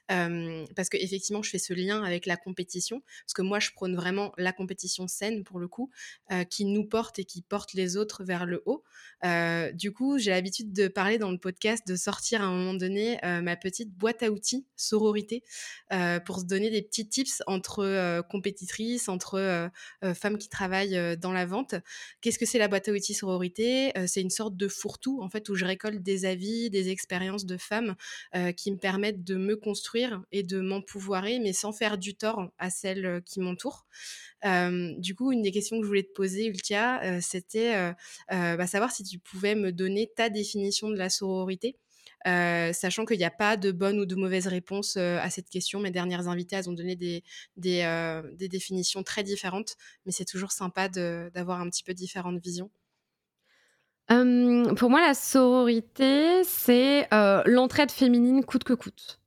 parce 0.08 0.90
que 0.90 0.98
effectivement, 0.98 1.44
je 1.44 1.50
fais 1.50 1.60
ce 1.60 1.74
lien 1.74 2.04
avec 2.04 2.26
la 2.26 2.38
compétition. 2.38 3.02
Parce 3.26 3.34
que 3.34 3.42
moi, 3.42 3.60
je 3.60 3.72
prône 3.72 3.96
vraiment 3.96 4.34
la 4.38 4.54
compétition 4.54 5.08
saine 5.08 5.44
pour 5.44 5.60
le 5.60 5.68
coup, 5.68 5.90
qui 6.50 6.66
nous 6.66 6.86
porte 6.86 7.20
et 7.20 7.26
qui 7.26 7.42
porte 7.42 7.74
les 7.74 7.98
autres 7.98 8.24
vers 8.24 8.46
le 8.46 8.64
haut. 8.66 8.84
du 9.74 9.92
coup, 9.92 10.18
j'ai 10.18 10.32
l'habitude 10.32 10.74
de 10.74 10.88
parler 10.88 11.18
dans 11.18 11.32
le 11.32 11.38
podcast, 11.38 11.88
de 11.88 11.96
sortir 11.96 12.42
à 12.42 12.46
un 12.46 12.52
moment 12.52 12.74
donné 12.74 13.20
ma 13.24 13.56
petite 13.56 13.92
boîte 13.92 14.24
à 14.24 14.32
outils 14.32 14.66
sororité 14.76 15.44
pour 16.26 16.40
se 16.40 16.46
donner 16.46 16.70
des 16.70 16.82
petits 16.82 17.08
tips 17.08 17.44
entre 17.48 18.22
compétitrices, 18.30 19.10
entre 19.10 19.70
femmes 20.14 20.38
qui 20.38 20.50
travaillent 20.50 21.18
dans 21.18 21.25
la 21.32 21.46
vente. 21.46 21.76
Qu'est-ce 22.22 22.40
que 22.40 22.46
c'est 22.46 22.58
la 22.60 22.68
boîte 22.68 22.88
à 22.88 22.92
outils 22.92 23.14
sororité? 23.14 23.92
C'est 24.08 24.22
une 24.22 24.30
sorte 24.30 24.56
de 24.58 24.68
fourre-tout, 24.68 25.22
en 25.22 25.30
fait, 25.30 25.50
où 25.50 25.56
je 25.56 25.66
récolte 25.66 26.02
des 26.02 26.26
avis, 26.26 26.70
des 26.70 26.90
expériences 26.90 27.46
de 27.46 27.58
femmes 27.58 27.96
qui 28.58 28.72
me 28.72 28.78
permettent 28.78 29.24
de 29.24 29.36
me 29.36 29.56
construire 29.56 30.24
et 30.32 30.44
de 30.44 30.60
m'empouvoirer, 30.60 31.40
mais 31.40 31.54
sans 31.54 31.72
faire 31.72 31.98
du 31.98 32.16
tort 32.16 32.52
à 32.58 32.70
celles 32.70 33.22
qui 33.26 33.40
m'entourent. 33.40 33.86
du 34.44 35.16
coup, 35.16 35.32
une 35.32 35.42
des 35.42 35.52
questions 35.52 35.78
que 35.78 35.84
je 35.84 35.88
voulais 35.88 36.04
te 36.04 36.14
poser, 36.14 36.46
Ultia, 36.48 37.22
c'était 37.22 37.94
bah, 38.30 38.68
savoir 38.68 38.92
si 38.92 39.04
tu 39.04 39.20
pouvais 39.20 39.56
me 39.56 39.72
donner 39.72 40.12
ta 40.16 40.30
définition 40.30 40.90
de 40.90 40.98
la 40.98 41.10
sororité. 41.10 41.78
Sachant 42.26 43.06
qu'il 43.06 43.18
n'y 43.18 43.26
a 43.26 43.32
pas 43.32 43.58
de 43.58 43.72
bonne 43.72 44.00
ou 44.00 44.06
de 44.06 44.16
mauvaise 44.16 44.48
réponse 44.48 44.98
à 44.98 45.30
cette 45.30 45.50
question. 45.50 45.80
Mes 45.80 45.92
dernières 45.92 46.28
invitées, 46.28 46.56
elles 46.56 46.70
ont 46.70 46.74
donné 46.74 46.96
des, 46.96 47.24
des, 47.58 48.48
définitions 48.50 49.04
très 49.04 49.24
différentes, 49.24 49.76
mais 50.06 50.12
c'est 50.12 50.26
toujours 50.26 50.52
sympa 50.52 50.90
d'avoir 50.90 51.62
un 51.62 51.70
petit 51.70 51.84
peu 51.84 51.94
différentes 51.94 52.40
visions. 52.40 52.70
pour 54.08 54.90
moi, 54.90 55.02
la 55.02 55.14
sororité, 55.14 56.44
c'est 56.44 57.08
l'entraide 57.46 57.92
féminine 57.92 58.44
coûte 58.44 58.64
que 58.64 58.74
coûte. 58.74 59.20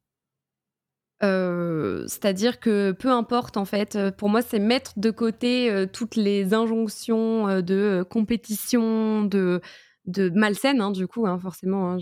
C'est-à-dire 1.21 2.61
que 2.61 2.93
peu 2.93 3.11
importe 3.11 3.57
en 3.57 3.65
fait, 3.65 3.99
pour 4.17 4.29
moi 4.29 4.43
c'est 4.43 4.61
mettre 4.61 4.93
de 4.99 5.11
côté 5.11 5.87
toutes 5.93 6.17
les 6.17 6.55
injonctions 6.55 7.61
de 7.61 8.05
compétition, 8.09 9.23
de, 9.23 9.61
malsaine 10.35 10.81
hein, 10.81 10.91
du 10.91 11.07
coup, 11.07 11.27
hein, 11.27 11.39
forcément, 11.39 11.91
hein, 11.91 11.99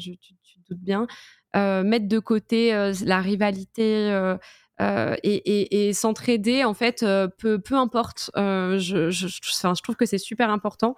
doutes 0.69 0.83
bien, 0.83 1.07
mettre 1.55 2.09
de 2.09 2.19
côté 2.19 2.73
la 3.05 3.21
rivalité 3.21 4.37
euh, 4.79 5.17
et, 5.23 5.89
et, 5.89 5.95
s'entraider 5.95 6.63
en 6.63 6.75
fait 6.75 7.03
euh, 7.03 7.29
peu, 7.29 7.59
peu 7.59 7.77
importe 7.77 8.31
euh, 8.37 8.77
je, 8.77 9.09
je, 9.09 9.27
je, 9.27 9.83
trouve 9.83 9.97
que 9.97 10.05
c'est 10.05 10.19
super 10.19 10.51
important. 10.51 10.97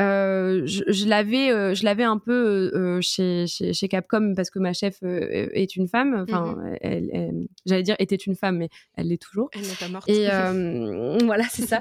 Je, 0.00 1.08
l'avais 1.08 1.74
je 1.76 1.84
l'avais 1.84 2.02
un 2.02 2.18
peu 2.18 3.00
chez, 3.00 3.46
chez, 3.46 3.72
chez, 3.72 3.86
Capcom 3.86 4.34
parce 4.34 4.50
que 4.50 4.58
ma 4.58 4.72
chef 4.72 5.00
est 5.04 5.76
une 5.76 5.86
femme 5.86 6.24
enfin 6.28 6.56
mmh 6.56 6.76
elle, 6.80 7.46
j'allais 7.64 7.84
dire 7.84 7.94
était 8.00 8.16
une 8.16 8.34
femme 8.34 8.56
mais 8.56 8.70
elle 8.94 9.06
l'est 9.06 9.22
toujours. 9.22 9.50
Elle 9.52 9.62
n'est 9.62 9.74
pas 9.78 9.88
morte. 9.88 10.08
Et 10.08 10.26
voilà 11.24 11.44
c'est 11.44 11.66
ça. 11.66 11.78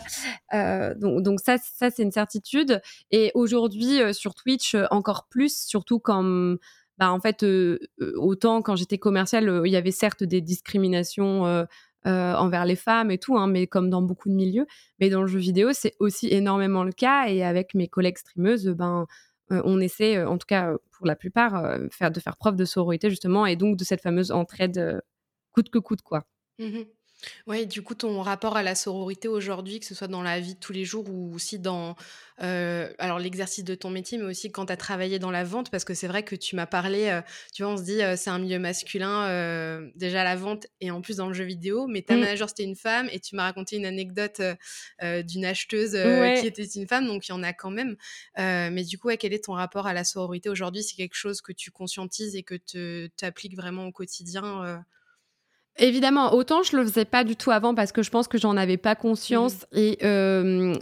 Donc, 1.00 1.24
donc 1.24 1.40
ça 1.40 1.58
ça 1.58 1.90
c'est 1.90 2.04
une 2.04 2.12
certitude. 2.12 2.80
Et 3.10 3.32
aujourd'hui 3.34 4.14
sur 4.14 4.36
Twitch 4.36 4.76
encore 4.92 5.26
plus 5.28 5.66
surtout 5.66 5.98
quand 5.98 6.58
bah, 7.02 7.12
en 7.12 7.20
fait, 7.20 7.44
autant 8.16 8.62
quand 8.62 8.78
j'étais 8.78 9.00
commerciale, 9.00 9.64
il 9.66 9.72
y 9.72 9.76
avait 9.76 9.90
certes 9.92 10.24
des 10.24 10.40
discriminations 10.40 11.66
envers 12.06 12.66
les 12.66 12.76
femmes 12.76 13.10
et 13.10 13.18
tout, 13.18 13.38
hein, 13.38 13.48
mais 13.48 13.66
comme 13.66 13.90
dans 13.90 14.04
beaucoup 14.04 14.30
de 14.30 14.36
milieux. 14.36 14.68
Mais 15.00 15.10
dans 15.10 15.22
le 15.22 15.28
jeu 15.28 15.40
vidéo, 15.40 15.74
c'est 15.74 15.96
aussi 16.00 16.28
énormément 16.32 16.84
le 16.84 16.92
cas. 16.92 17.28
Et 17.28 17.44
avec 17.44 17.74
mes 17.74 17.88
collègues 17.88 18.20
streameuses, 18.20 18.68
ben, 18.68 19.08
on 19.50 19.80
essaie, 19.80 20.24
en 20.24 20.38
tout 20.38 20.46
cas 20.48 20.74
pour 20.92 21.08
la 21.08 21.16
plupart, 21.16 21.80
de 21.80 22.20
faire 22.20 22.38
preuve 22.38 22.56
de 22.56 22.66
sororité 22.66 23.10
justement, 23.10 23.48
et 23.48 23.56
donc 23.56 23.78
de 23.78 23.84
cette 23.84 24.02
fameuse 24.02 24.32
entraide 24.32 25.02
coûte 25.54 25.72
que 25.72 25.80
coûte, 25.80 26.04
quoi. 26.04 26.24
Mmh 26.60 26.84
Ouais, 27.48 27.66
du 27.66 27.82
coup, 27.82 27.96
ton 27.96 28.22
rapport 28.22 28.58
à 28.58 28.64
la 28.64 28.76
sororité 28.76 29.28
aujourd'hui, 29.28 29.80
que 29.80 29.86
ce 29.86 29.96
soit 29.96 30.08
dans 30.08 30.24
la 30.24 30.40
vie 30.40 30.56
de 30.56 30.60
tous 30.60 30.74
les 30.74 30.86
jours 30.86 31.10
ou 31.10 31.34
aussi 31.34 31.60
dans 31.60 31.96
alors 32.38 33.20
l'exercice 33.20 33.64
de 33.64 33.76
ton 33.76 33.92
métier, 33.92 34.18
mais 34.18 34.24
aussi 34.24 34.52
quand 34.52 34.66
tu 34.66 34.74
as 34.74 34.78
travaillé 34.78 35.20
dans 35.20 35.30
la 35.30 35.44
vente, 35.44 35.70
parce 35.70 35.84
que 35.84 35.94
c'est 35.94 36.08
vrai 36.08 36.24
que 36.24 36.36
tu 36.36 36.56
m'as 36.56 36.66
parlé, 36.66 37.22
tu 37.54 37.62
vois, 37.62 37.74
on 37.74 37.78
se 37.78 37.84
dit 37.84 38.00
c'est 38.18 38.32
un 38.32 38.40
milieu 38.40 38.58
masculin, 38.58 39.92
déjà 39.96 40.24
la 40.24 40.36
vente 40.36 40.66
et 40.80 40.90
en 40.90 41.02
plus 41.02 41.18
dans 41.18 41.28
le 41.28 41.36
jeu 41.36 41.44
vidéo, 41.44 41.86
mais 41.86 42.02
ta 42.02 42.16
mmh. 42.16 42.20
manager 42.20 42.50
c'était 42.50 42.64
une 42.64 42.76
femme 42.76 43.08
et 43.12 43.20
tu 43.20 43.36
m'as 43.36 43.44
raconté 43.44 43.76
une 43.76 43.86
anecdote 43.86 44.42
d'une 45.02 45.46
acheteuse 45.46 45.92
qui 46.40 46.48
était 46.48 46.66
une 46.66 46.88
femme, 46.88 47.06
donc 47.06 47.28
il 47.28 47.32
y 47.32 47.34
en 47.34 47.44
a 47.44 47.54
quand 47.54 47.70
même. 47.70 47.96
mais 48.38 48.84
du 48.84 48.98
coup, 48.98 49.10
quel 49.20 49.34
est 49.34 49.46
ton 49.46 49.54
rapport 49.54 49.86
à 49.86 49.94
la 49.94 50.04
sororité 50.04 50.50
aujourd'hui? 50.50 50.82
C'est 50.82 50.96
quelque 50.96 51.14
chose 51.16 51.42
que 51.42 51.52
tu 51.52 51.70
conscientises 51.70 52.36
et 52.36 52.42
que 52.42 52.56
tu 52.56 53.12
appliques 53.24 53.56
vraiment 53.56 53.86
au 53.86 53.92
quotidien 53.92 54.84
Évidemment, 55.82 56.36
autant 56.36 56.62
je 56.62 56.78
le 56.78 56.84
faisais 56.84 57.06
pas 57.06 57.24
du 57.24 57.36
tout 57.36 57.50
avant 57.50 57.74
parce 57.74 57.92
que 57.92 58.04
je 58.04 58.12
pense 58.12 58.28
que 58.28 58.38
j'en 58.38 58.56
avais 58.56 58.78
pas 58.78 58.94
conscience 58.94 59.66
mmh. 59.74 59.78
et 59.78 59.98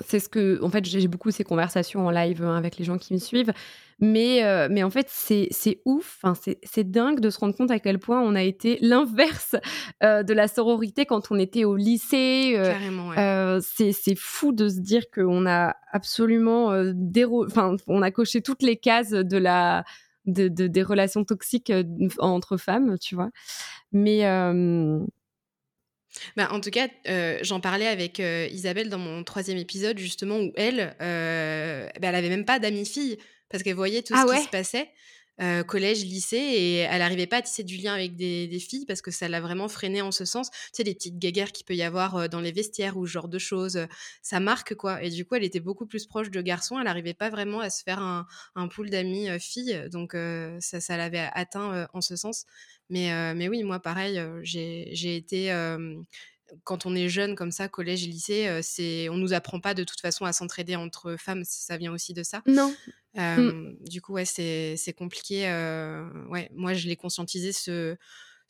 c'est 0.05 0.19
ce 0.19 0.27
que, 0.27 0.61
en 0.61 0.69
fait, 0.69 0.83
j'ai 0.83 1.07
beaucoup 1.07 1.31
ces 1.31 1.45
conversations 1.45 2.05
en 2.05 2.11
live 2.11 2.43
hein, 2.43 2.57
avec 2.57 2.77
les 2.77 2.83
gens 2.83 2.97
qui 2.97 3.13
me 3.13 3.19
suivent, 3.19 3.53
mais 3.99 4.41
mais 4.69 4.83
en 4.83 4.89
fait 4.89 5.07
c'est 5.09 5.79
ouf, 5.85 6.21
c'est 6.63 6.91
dingue 6.91 7.21
de 7.21 7.29
se 7.29 7.39
rendre 7.39 7.55
compte 7.55 7.71
à 7.71 7.79
quel 7.79 7.97
point 7.97 8.19
on 8.21 8.35
a 8.35 8.43
été 8.43 8.77
l'inverse 8.81 9.55
de 10.01 10.33
la 10.33 10.49
sororité 10.49 11.05
quand 11.05 11.31
on 11.31 11.39
était 11.39 11.63
au 11.63 11.77
lycée. 11.77 12.53
Carrément, 12.55 13.11
c'est 13.61 14.17
fou 14.17 14.51
de 14.51 14.67
se 14.67 14.81
dire 14.81 15.03
qu'on 15.13 15.45
a 15.45 15.77
absolument 15.93 16.73
enfin 17.45 17.77
on 17.87 18.01
a 18.01 18.11
coché 18.11 18.41
toutes 18.41 18.63
les 18.63 18.75
cases 18.75 19.11
de 19.11 19.37
la 19.37 19.85
de, 20.33 20.67
des 20.67 20.83
relations 20.83 21.23
toxiques 21.23 21.71
entre 22.19 22.57
femmes, 22.57 22.97
tu 22.99 23.15
vois. 23.15 23.29
Mais. 23.91 24.21
Bah, 26.35 26.49
en 26.51 26.59
tout 26.59 26.71
cas, 26.71 26.87
j'en 27.43 27.59
parlais 27.59 27.87
avec 27.87 28.19
Isabelle 28.19 28.89
dans 28.89 28.97
mon 28.97 29.23
troisième 29.23 29.57
épisode, 29.57 29.97
justement, 29.99 30.39
où 30.39 30.51
elle, 30.55 30.95
bah, 30.99 32.07
elle 32.07 32.15
avait 32.15 32.29
même 32.29 32.45
pas 32.45 32.59
d'amis 32.59 32.85
filles, 32.85 33.17
parce 33.49 33.63
qu'elle 33.63 33.75
voyait 33.75 34.01
tout 34.01 34.13
ah 34.15 34.25
ce 34.27 34.35
qui 34.35 34.43
se 34.43 34.49
passait. 34.49 34.89
Euh, 35.41 35.63
collège, 35.63 36.03
lycée, 36.03 36.37
et 36.37 36.75
elle 36.79 36.99
n'arrivait 36.99 37.27
pas 37.27 37.37
à 37.37 37.41
tisser 37.41 37.63
du 37.63 37.77
lien 37.77 37.93
avec 37.93 38.15
des, 38.17 38.59
filles 38.59 38.85
parce 38.85 39.01
que 39.01 39.09
ça 39.09 39.29
l'a 39.29 39.39
vraiment 39.39 39.69
freiné 39.69 40.01
en 40.01 40.11
ce 40.11 40.25
sens. 40.25 40.49
Tu 40.51 40.57
sais, 40.73 40.83
les 40.83 40.93
petites 40.93 41.17
guéguerres 41.17 41.53
qu'il 41.53 41.65
peut 41.65 41.75
y 41.75 41.83
avoir 41.83 42.17
euh, 42.17 42.27
dans 42.27 42.41
les 42.41 42.51
vestiaires 42.51 42.97
ou 42.97 43.07
ce 43.07 43.11
genre 43.13 43.29
de 43.29 43.39
choses, 43.39 43.77
euh, 43.77 43.85
ça 44.21 44.41
marque 44.41 44.75
quoi. 44.75 45.01
Et 45.01 45.09
du 45.09 45.25
coup, 45.25 45.35
elle 45.35 45.45
était 45.45 45.61
beaucoup 45.61 45.85
plus 45.85 46.05
proche 46.07 46.29
de 46.29 46.41
garçons. 46.41 46.77
Elle 46.77 46.85
n'arrivait 46.85 47.13
pas 47.13 47.29
vraiment 47.29 47.61
à 47.61 47.69
se 47.69 47.83
faire 47.83 47.99
un, 47.99 48.27
un 48.55 48.67
pool 48.67 48.89
d'amis 48.89 49.27
filles, 49.39 49.87
donc 49.91 50.15
ça, 50.59 50.81
ça 50.81 50.97
l'avait 50.97 51.29
atteint 51.33 51.87
en 51.93 52.01
ce 52.01 52.15
sens. 52.15 52.45
Mais, 52.89 53.33
mais 53.35 53.47
oui, 53.47 53.63
moi, 53.63 53.79
pareil, 53.79 54.21
j'ai 54.43 55.15
été 55.15 55.51
quand 56.63 56.85
on 56.85 56.95
est 56.95 57.09
jeune 57.09 57.35
comme 57.35 57.51
ça, 57.51 57.67
collège, 57.67 58.07
lycée, 58.07 58.59
c'est 58.61 59.09
on 59.09 59.17
nous 59.17 59.33
apprend 59.33 59.59
pas 59.59 59.73
de 59.73 59.83
toute 59.83 60.01
façon 60.01 60.25
à 60.25 60.33
s'entraider 60.33 60.75
entre 60.75 61.15
femmes, 61.17 61.43
ça 61.45 61.77
vient 61.77 61.93
aussi 61.93 62.13
de 62.13 62.23
ça. 62.23 62.41
Non. 62.47 62.73
Mmh. 63.15 63.75
Du 63.89 64.01
coup, 64.01 64.13
ouais, 64.13 64.25
c'est 64.25 64.93
compliqué. 64.97 65.43
ouais, 66.29 66.49
moi, 66.53 66.73
je 66.73 66.87
l'ai 66.87 66.95
conscientisé 66.95 67.51
ce 67.51 67.95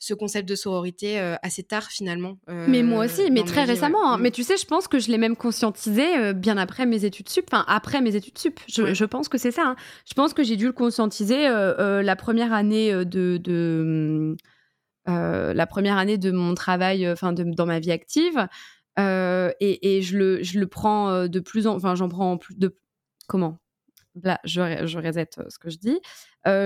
ce 0.02 0.14
concept 0.14 0.48
de 0.48 0.54
sororité 0.54 1.18
assez 1.42 1.62
tard 1.62 1.90
finalement. 1.90 2.38
mais 2.48 2.82
moi 2.82 3.04
aussi, 3.04 3.30
mais 3.30 3.44
très 3.44 3.64
récemment. 3.64 4.12
Hein. 4.12 4.16
Mmh. 4.16 4.22
Mais 4.22 4.30
tu 4.30 4.42
sais, 4.44 4.56
je 4.56 4.64
pense 4.64 4.88
que 4.88 4.98
je 4.98 5.10
l'ai 5.10 5.18
même 5.18 5.36
conscientisé 5.36 6.32
bien 6.32 6.56
après 6.56 6.86
mes 6.86 7.04
études 7.04 7.28
sup, 7.28 7.44
enfin 7.52 7.64
après 7.68 8.00
mes 8.00 8.16
études 8.16 8.38
sup. 8.38 8.60
Je, 8.66 8.94
je 8.94 9.04
pense 9.04 9.28
que 9.28 9.36
c'est 9.36 9.50
ça. 9.50 9.62
Hein. 9.66 9.76
Je 10.08 10.14
pense 10.14 10.32
que 10.32 10.42
j'ai 10.42 10.56
dû 10.56 10.66
le 10.66 10.72
conscientiser 10.72 11.48
la 11.48 12.16
première 12.16 12.54
année 12.54 12.92
de, 12.92 13.36
de 13.36 14.36
euh, 14.36 14.36
la 15.06 15.66
première 15.66 15.98
année 15.98 16.18
de 16.18 16.30
mon 16.30 16.54
travail, 16.54 17.06
euh, 17.06 17.12
enfin 17.12 17.32
dans 17.32 17.66
ma 17.66 17.80
vie 17.80 17.92
active, 17.92 18.48
euh, 18.98 19.50
et, 19.60 20.02
je, 20.02 20.18
le, 20.18 20.42
je 20.42 20.58
le 20.58 20.66
prends 20.66 21.26
de 21.26 21.40
plus 21.40 21.66
en, 21.66 21.76
enfin 21.76 21.94
j'en 21.94 22.08
prends 22.08 22.36
plus 22.36 22.56
de 22.56 22.76
comment? 23.28 23.58
Là, 24.22 24.40
je, 24.44 24.86
je 24.86 24.98
ce 25.48 25.58
que 25.58 25.70
je 25.70 25.78
dis. 25.78 26.00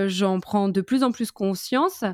j'en 0.08 0.40
prends 0.40 0.68
de 0.68 0.80
plus 0.80 1.02
en 1.02 1.12
plus 1.12 1.30
conscience 1.30 2.04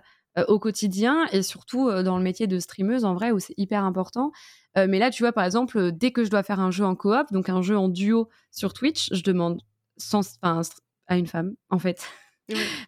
au 0.49 0.59
quotidien 0.59 1.27
et 1.33 1.43
surtout 1.43 1.91
dans 2.03 2.17
le 2.17 2.23
métier 2.23 2.47
de 2.47 2.59
streameuse 2.59 3.05
en 3.05 3.15
vrai 3.15 3.31
où 3.31 3.39
c'est 3.39 3.55
hyper 3.57 3.85
important. 3.85 4.33
mais 4.77 4.99
là, 4.99 5.11
tu 5.11 5.23
vois, 5.23 5.33
par 5.33 5.45
exemple, 5.45 5.93
dès 5.93 6.11
que 6.11 6.25
je 6.25 6.31
dois 6.31 6.43
faire 6.43 6.61
un 6.61 6.71
jeu 6.73 6.85
en 6.85 6.97
coop, 6.97 7.33
donc 7.33 7.49
un 7.49 7.63
jeu 7.63 7.79
en 7.79 7.89
duo 7.89 8.29
sur 8.51 8.75
Twitch, 8.75 9.09
je 9.13 9.23
demande 9.23 9.63
sans, 9.97 10.39
à 10.43 11.17
une 11.17 11.27
femme 11.27 11.55
en 11.71 11.79
fait. 11.79 12.05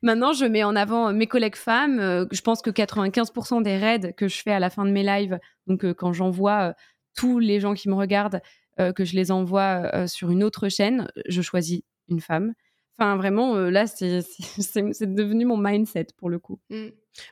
Maintenant, 0.03 0.33
je 0.33 0.44
mets 0.44 0.64
en 0.64 0.77
avant 0.77 1.12
mes 1.12 1.27
collègues 1.27 1.57
femmes. 1.57 1.98
Euh, 1.98 2.27
je 2.31 2.40
pense 2.40 2.62
que 2.62 2.70
95% 2.70 3.62
des 3.62 3.77
raids 3.77 4.12
que 4.16 4.29
je 4.29 4.42
fais 4.42 4.53
à 4.53 4.61
la 4.61 4.70
fin 4.70 4.85
de 4.85 4.90
mes 4.90 5.03
lives, 5.03 5.38
donc 5.66 5.85
euh, 5.85 5.94
quand 5.94 6.12
j'envoie 6.12 6.70
euh, 6.70 6.72
tous 7.14 7.38
les 7.38 7.61
gens 7.61 7.75
qui 7.75 7.88
me 7.88 7.94
regardent, 7.94 8.40
que 8.96 9.05
je 9.05 9.14
les 9.14 9.31
envoie 9.31 10.09
sur 10.09 10.31
une 10.31 10.42
autre 10.42 10.70
chaîne, 10.70 11.07
je 11.29 11.42
choisis 11.42 11.83
une 12.09 12.20
femme. 12.20 12.55
Enfin, 12.96 13.16
vraiment, 13.16 13.55
là, 13.55 13.87
c'est 13.87 15.14
devenu 15.14 15.44
mon 15.44 15.59
mindset 15.59 16.07
pour 16.16 16.31
le 16.31 16.38
coup. 16.38 16.59
Mmh. 16.70 16.87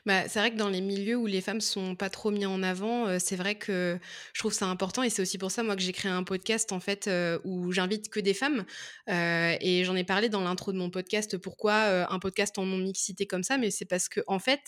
Bah, 0.05 0.27
c'est 0.27 0.39
vrai 0.39 0.51
que 0.51 0.57
dans 0.57 0.69
les 0.69 0.81
milieux 0.81 1.15
où 1.15 1.25
les 1.25 1.41
femmes 1.41 1.61
sont 1.61 1.95
pas 1.95 2.09
trop 2.09 2.29
mises 2.29 2.45
en 2.45 2.61
avant, 2.61 3.19
c'est 3.19 3.35
vrai 3.35 3.55
que 3.55 3.99
je 4.33 4.39
trouve 4.39 4.53
ça 4.53 4.67
important 4.67 5.01
et 5.03 5.09
c'est 5.09 5.21
aussi 5.21 5.37
pour 5.37 5.51
ça 5.51 5.63
moi 5.63 5.75
que 5.75 5.81
j'ai 5.81 5.91
créé 5.91 6.11
un 6.11 6.23
podcast 6.23 6.71
en 6.71 6.79
fait 6.79 7.09
où 7.43 7.71
j'invite 7.71 8.09
que 8.09 8.19
des 8.19 8.33
femmes 8.33 8.63
et 9.07 9.83
j'en 9.83 9.95
ai 9.95 10.03
parlé 10.03 10.29
dans 10.29 10.41
l'intro 10.41 10.71
de 10.71 10.77
mon 10.77 10.89
podcast 10.89 11.37
pourquoi 11.37 12.11
un 12.11 12.19
podcast 12.19 12.57
en 12.59 12.65
non 12.65 12.77
mixité 12.77 13.25
comme 13.25 13.43
ça 13.43 13.57
mais 13.57 13.71
c'est 13.71 13.85
parce 13.85 14.07
que 14.09 14.21
en 14.27 14.39
fait 14.39 14.59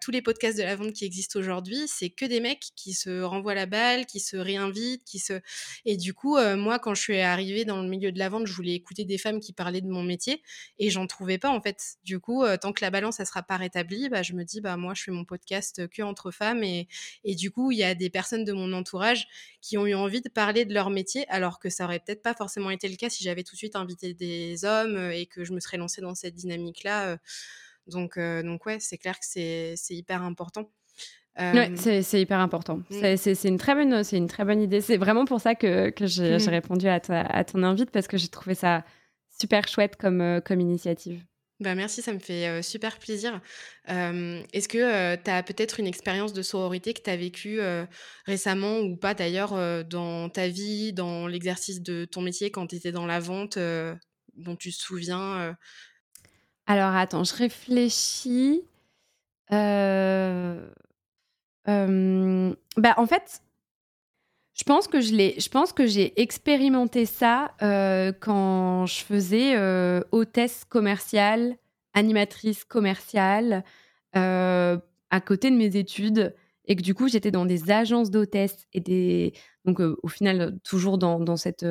tous 0.00 0.10
les 0.10 0.22
podcasts 0.22 0.58
de 0.58 0.62
la 0.64 0.76
vente 0.76 0.92
qui 0.92 1.04
existent 1.04 1.38
aujourd'hui 1.38 1.86
c'est 1.86 2.10
que 2.10 2.24
des 2.24 2.40
mecs 2.40 2.70
qui 2.76 2.94
se 2.94 3.22
renvoient 3.22 3.54
la 3.54 3.66
balle, 3.66 4.06
qui 4.06 4.20
se 4.20 4.36
réinvitent, 4.36 5.04
qui 5.04 5.18
se 5.18 5.40
et 5.84 5.96
du 5.96 6.14
coup 6.14 6.36
moi 6.56 6.78
quand 6.78 6.94
je 6.94 7.00
suis 7.00 7.20
arrivée 7.20 7.64
dans 7.64 7.80
le 7.82 7.88
milieu 7.88 8.10
de 8.12 8.18
la 8.18 8.28
vente 8.28 8.46
je 8.46 8.54
voulais 8.54 8.74
écouter 8.74 9.04
des 9.04 9.18
femmes 9.18 9.40
qui 9.40 9.52
parlaient 9.52 9.80
de 9.80 9.88
mon 9.88 10.02
métier 10.02 10.42
et 10.78 10.90
j'en 10.90 11.06
trouvais 11.06 11.38
pas 11.38 11.50
en 11.50 11.60
fait. 11.60 11.96
Du 12.04 12.18
coup 12.18 12.44
tant 12.60 12.72
que 12.72 12.84
la 12.84 12.90
balance 12.90 13.20
elle 13.20 13.26
sera 13.26 13.42
pas 13.42 13.56
rétablie 13.56 14.08
bah, 14.08 14.22
me 14.34 14.44
dis, 14.44 14.60
bah, 14.60 14.76
moi, 14.76 14.94
je 14.94 15.02
fais 15.02 15.10
mon 15.10 15.24
podcast 15.24 15.88
que 15.88 16.02
entre 16.02 16.30
femmes. 16.30 16.62
Et, 16.64 16.88
et 17.24 17.34
du 17.34 17.50
coup, 17.50 17.70
il 17.70 17.78
y 17.78 17.84
a 17.84 17.94
des 17.94 18.10
personnes 18.10 18.44
de 18.44 18.52
mon 18.52 18.72
entourage 18.72 19.26
qui 19.60 19.78
ont 19.78 19.86
eu 19.86 19.94
envie 19.94 20.20
de 20.20 20.28
parler 20.28 20.64
de 20.64 20.74
leur 20.74 20.90
métier, 20.90 21.28
alors 21.28 21.58
que 21.58 21.70
ça 21.70 21.84
aurait 21.84 22.00
peut-être 22.00 22.22
pas 22.22 22.34
forcément 22.34 22.70
été 22.70 22.88
le 22.88 22.96
cas 22.96 23.08
si 23.08 23.24
j'avais 23.24 23.42
tout 23.42 23.54
de 23.54 23.58
suite 23.58 23.76
invité 23.76 24.14
des 24.14 24.64
hommes 24.64 25.10
et 25.12 25.26
que 25.26 25.44
je 25.44 25.52
me 25.52 25.60
serais 25.60 25.76
lancée 25.76 26.00
dans 26.00 26.14
cette 26.14 26.34
dynamique-là. 26.34 27.18
Donc, 27.86 28.18
donc 28.18 28.66
ouais, 28.66 28.78
c'est 28.80 28.98
clair 28.98 29.18
que 29.18 29.26
c'est 29.26 29.76
hyper 29.90 30.22
important. 30.22 30.70
c'est 31.36 32.20
hyper 32.20 32.40
important. 32.40 32.80
Mmh. 32.90 33.16
C'est 33.16 33.44
une, 33.44 33.58
très 33.58 33.74
bonne, 33.74 34.02
une 34.12 34.28
très 34.28 34.44
bonne 34.44 34.60
idée. 34.60 34.80
C'est 34.80 34.96
vraiment 34.96 35.24
pour 35.24 35.40
ça 35.40 35.54
que, 35.54 35.90
que 35.90 36.06
j'ai 36.06 36.36
mmh. 36.36 36.48
répondu 36.48 36.88
à, 36.88 37.00
à, 37.08 37.44
ton 37.44 37.62
invite, 37.62 37.90
parce 37.90 38.06
que 38.06 38.16
j'ai 38.16 38.28
trouvé 38.28 38.54
ça 38.54 38.84
super 39.38 39.66
chouette 39.68 39.96
comme, 39.96 40.40
comme 40.44 40.60
initiative. 40.60 41.24
Bah 41.62 41.76
merci, 41.76 42.02
ça 42.02 42.12
me 42.12 42.18
fait 42.18 42.60
super 42.62 42.98
plaisir. 42.98 43.40
Est-ce 43.86 44.66
que 44.68 45.14
tu 45.16 45.30
as 45.30 45.42
peut-être 45.44 45.78
une 45.78 45.86
expérience 45.86 46.32
de 46.32 46.42
sororité 46.42 46.92
que 46.92 47.02
tu 47.02 47.10
as 47.10 47.16
vécue 47.16 47.60
récemment 48.26 48.80
ou 48.80 48.96
pas 48.96 49.14
d'ailleurs 49.14 49.84
dans 49.84 50.28
ta 50.28 50.48
vie, 50.48 50.92
dans 50.92 51.28
l'exercice 51.28 51.80
de 51.80 52.04
ton 52.04 52.20
métier 52.20 52.50
quand 52.50 52.66
tu 52.66 52.74
étais 52.76 52.90
dans 52.90 53.06
la 53.06 53.20
vente, 53.20 53.58
dont 54.36 54.56
tu 54.56 54.72
te 54.72 54.76
souviens 54.76 55.56
Alors 56.66 56.96
attends, 56.96 57.22
je 57.22 57.34
réfléchis. 57.34 58.62
bah, 62.76 62.94
en 62.96 63.06
fait, 63.06 63.40
je 64.54 64.64
pense 64.64 64.86
que 64.86 65.00
je 65.00 65.14
l'ai, 65.14 65.34
je 65.38 65.48
pense 65.48 65.72
que 65.72 65.86
j'ai 65.86 66.20
expérimenté 66.20 67.06
ça 67.06 67.52
euh, 67.62 68.12
quand 68.20 68.86
je 68.86 69.02
faisais 69.02 69.56
euh, 69.56 70.02
hôtesse 70.12 70.64
commerciale, 70.68 71.56
animatrice 71.94 72.64
commerciale 72.64 73.64
euh, 74.14 74.76
à 75.10 75.20
côté 75.20 75.50
de 75.50 75.56
mes 75.56 75.76
études 75.76 76.34
et 76.66 76.76
que 76.76 76.82
du 76.82 76.94
coup 76.94 77.08
j'étais 77.08 77.30
dans 77.30 77.46
des 77.46 77.70
agences 77.70 78.10
d'hôtesse 78.10 78.66
et 78.74 78.80
des 78.80 79.32
donc 79.64 79.80
au 79.80 80.08
final 80.08 80.58
toujours 80.64 80.98
dans, 80.98 81.18
dans 81.18 81.36
cette 81.36 81.66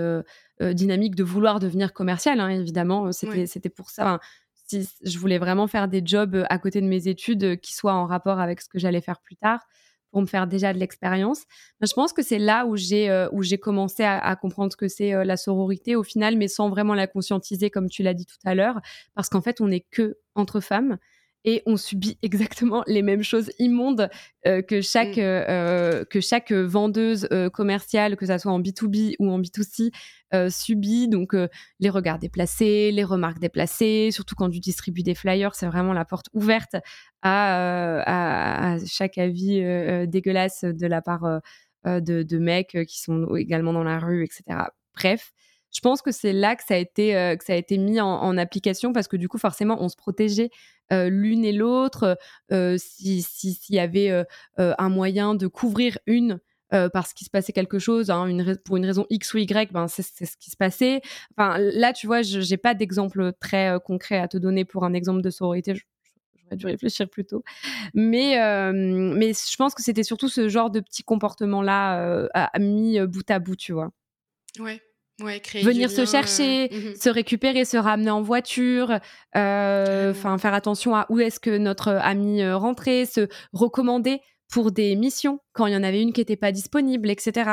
dynamique 0.59 1.15
de 1.15 1.23
vouloir 1.23 1.59
devenir 1.59 1.93
commerciale 1.93 2.39
hein, 2.39 2.49
évidemment 2.49 3.11
c'était 3.11 3.45
c'était 3.45 3.69
pour 3.69 3.89
ça. 3.89 4.19
Si 4.67 4.87
je 5.03 5.17
voulais 5.17 5.37
vraiment 5.37 5.67
faire 5.67 5.87
des 5.87 6.01
jobs 6.03 6.45
à 6.49 6.57
côté 6.57 6.81
de 6.81 6.87
mes 6.87 7.07
études 7.07 7.59
qui 7.61 7.73
soient 7.73 7.93
en 7.93 8.05
rapport 8.05 8.39
avec 8.39 8.61
ce 8.61 8.69
que 8.69 8.79
j'allais 8.79 9.01
faire 9.01 9.19
plus 9.21 9.35
tard 9.35 9.65
pour 10.11 10.21
me 10.21 10.27
faire 10.27 10.47
déjà 10.47 10.73
de 10.73 10.77
l'expérience. 10.77 11.45
Je 11.81 11.93
pense 11.93 12.13
que 12.13 12.21
c'est 12.21 12.39
là 12.39 12.65
où 12.65 12.75
j'ai 12.75 13.09
euh, 13.09 13.27
où 13.31 13.41
j'ai 13.43 13.57
commencé 13.57 14.03
à, 14.03 14.35
comprendre 14.35 14.71
ce 14.71 14.77
que 14.77 14.87
c'est 14.87 15.13
euh, 15.13 15.23
la 15.23 15.37
sororité 15.37 15.95
au 15.95 16.03
final, 16.03 16.37
mais 16.37 16.47
sans 16.47 16.69
vraiment 16.69 16.93
la 16.93 17.07
conscientiser 17.07 17.69
comme 17.69 17.89
tu 17.89 18.03
l'as 18.03 18.13
dit 18.13 18.25
tout 18.25 18.37
à 18.45 18.55
l'heure, 18.55 18.79
parce 19.15 19.29
qu'en 19.29 19.41
fait 19.41 19.61
on 19.61 19.67
n'est 19.67 19.85
que 19.91 20.17
entre 20.35 20.59
femmes 20.59 20.97
et 21.45 21.63
on 21.65 21.77
subit 21.77 22.17
exactement 22.21 22.83
les 22.87 23.01
mêmes 23.01 23.23
choses 23.23 23.51
immondes 23.59 24.09
euh, 24.47 24.61
que 24.61 24.81
chaque 24.81 25.17
mm. 25.17 25.21
euh, 25.21 26.05
que 26.05 26.21
chaque 26.21 26.51
vendeuse 26.51 27.27
commerciale, 27.53 28.15
que 28.15 28.25
ça 28.25 28.39
soit 28.39 28.51
en 28.51 28.59
B2B 28.59 29.15
ou 29.19 29.29
en 29.31 29.39
B2C, 29.39 29.91
subit. 30.49 31.07
Donc 31.09 31.35
les 31.79 31.89
regards 31.89 32.19
déplacés, 32.19 32.91
les 32.91 33.03
remarques 33.03 33.39
déplacées, 33.39 34.09
surtout 34.11 34.35
quand 34.35 34.49
tu 34.49 34.59
distribues 34.59 35.03
des 35.03 35.15
flyers, 35.15 35.55
c'est 35.55 35.65
vraiment 35.65 35.93
la 35.93 36.05
porte 36.05 36.27
ouverte 36.33 36.75
à, 37.21 38.73
à, 38.73 38.77
chaque 38.85 39.17
avis 39.17 39.61
dégueulasse 40.07 40.63
de 40.63 40.87
la 40.87 41.01
part 41.01 41.41
de, 41.85 42.23
de, 42.23 42.37
mecs 42.37 42.77
qui 42.87 43.01
sont 43.01 43.35
également 43.35 43.73
dans 43.73 43.83
la 43.83 43.99
rue, 43.99 44.23
etc. 44.23 44.43
Bref, 44.95 45.33
je 45.71 45.79
pense 45.79 46.01
que 46.01 46.11
c'est 46.11 46.33
là 46.33 46.55
que 46.55 46.63
ça 46.63 46.75
a 46.75 46.77
été, 46.77 47.15
euh, 47.15 47.35
que 47.35 47.43
ça 47.43 47.53
a 47.53 47.55
été 47.55 47.77
mis 47.77 47.99
en, 48.01 48.37
application 48.37 48.93
parce 48.93 49.07
que 49.07 49.17
du 49.17 49.27
coup, 49.27 49.37
forcément, 49.37 49.77
on 49.79 49.89
se 49.89 49.95
protégeait 49.95 50.49
euh, 50.91 51.09
l'une 51.09 51.45
et 51.45 51.51
l'autre. 51.51 52.17
Euh, 52.51 52.77
s'il 52.77 53.55
y 53.69 53.79
avait 53.79 54.25
un 54.57 54.89
moyen 54.89 55.35
de 55.35 55.47
couvrir 55.47 55.97
une 56.05 56.39
parce 56.93 57.13
qu'il 57.13 57.25
se 57.25 57.29
passait 57.29 57.51
quelque 57.51 57.79
chose, 57.79 58.09
hein, 58.09 58.33
pour 58.63 58.77
une 58.77 58.85
raison 58.85 59.05
X 59.09 59.33
ou 59.33 59.39
Y, 59.39 59.73
ben 59.73 59.89
c'est 59.89 60.03
ce 60.03 60.37
qui 60.37 60.49
se 60.49 60.55
passait. 60.55 61.01
Enfin, 61.35 61.57
là, 61.57 61.91
tu 61.91 62.07
vois, 62.07 62.21
je 62.21 62.49
n'ai 62.49 62.57
pas 62.57 62.73
d'exemple 62.73 63.33
très 63.41 63.75
concret 63.83 64.19
à 64.19 64.29
te 64.29 64.37
donner 64.37 64.63
pour 64.63 64.85
un 64.85 64.93
exemple 64.93 65.21
de 65.21 65.29
sororité. 65.29 65.73
J'aurais 66.45 66.55
dû 66.55 66.65
réfléchir 66.67 67.09
plus 67.09 67.25
tôt. 67.25 67.43
Mais, 67.93 68.37
mais 68.71 69.33
je 69.33 69.55
pense 69.57 69.75
que 69.75 69.83
c'était 69.83 70.03
surtout 70.03 70.29
ce 70.29 70.47
genre 70.47 70.71
de 70.71 70.79
petit 70.79 71.03
comportement-là 71.03 72.29
mis 72.57 73.01
bout 73.01 73.29
à 73.29 73.39
bout, 73.39 73.57
tu 73.57 73.73
vois. 73.73 73.91
Ouais, 74.59 74.81
venir 75.21 75.89
se 75.89 76.05
chercher, 76.05 76.69
euh, 76.71 76.89
mhm. 76.89 76.95
se 76.95 77.09
récupérer, 77.09 77.65
se 77.65 77.77
ramener 77.77 78.11
en 78.11 78.21
voiture, 78.21 78.99
euh, 79.35 80.11
enfin 80.11 80.37
faire 80.37 80.53
attention 80.53 80.95
à 80.95 81.05
où 81.09 81.19
est-ce 81.19 81.39
que 81.39 81.57
notre 81.57 81.89
ami 81.89 82.41
euh, 82.41 82.57
rentrait, 82.57 83.05
se 83.05 83.27
recommander 83.53 84.21
pour 84.51 84.71
des 84.71 84.95
missions 84.95 85.39
quand 85.53 85.65
il 85.67 85.73
y 85.73 85.77
en 85.77 85.83
avait 85.83 86.01
une 86.01 86.13
qui 86.13 86.21
n'était 86.21 86.35
pas 86.35 86.51
disponible, 86.51 87.09
etc. 87.09 87.51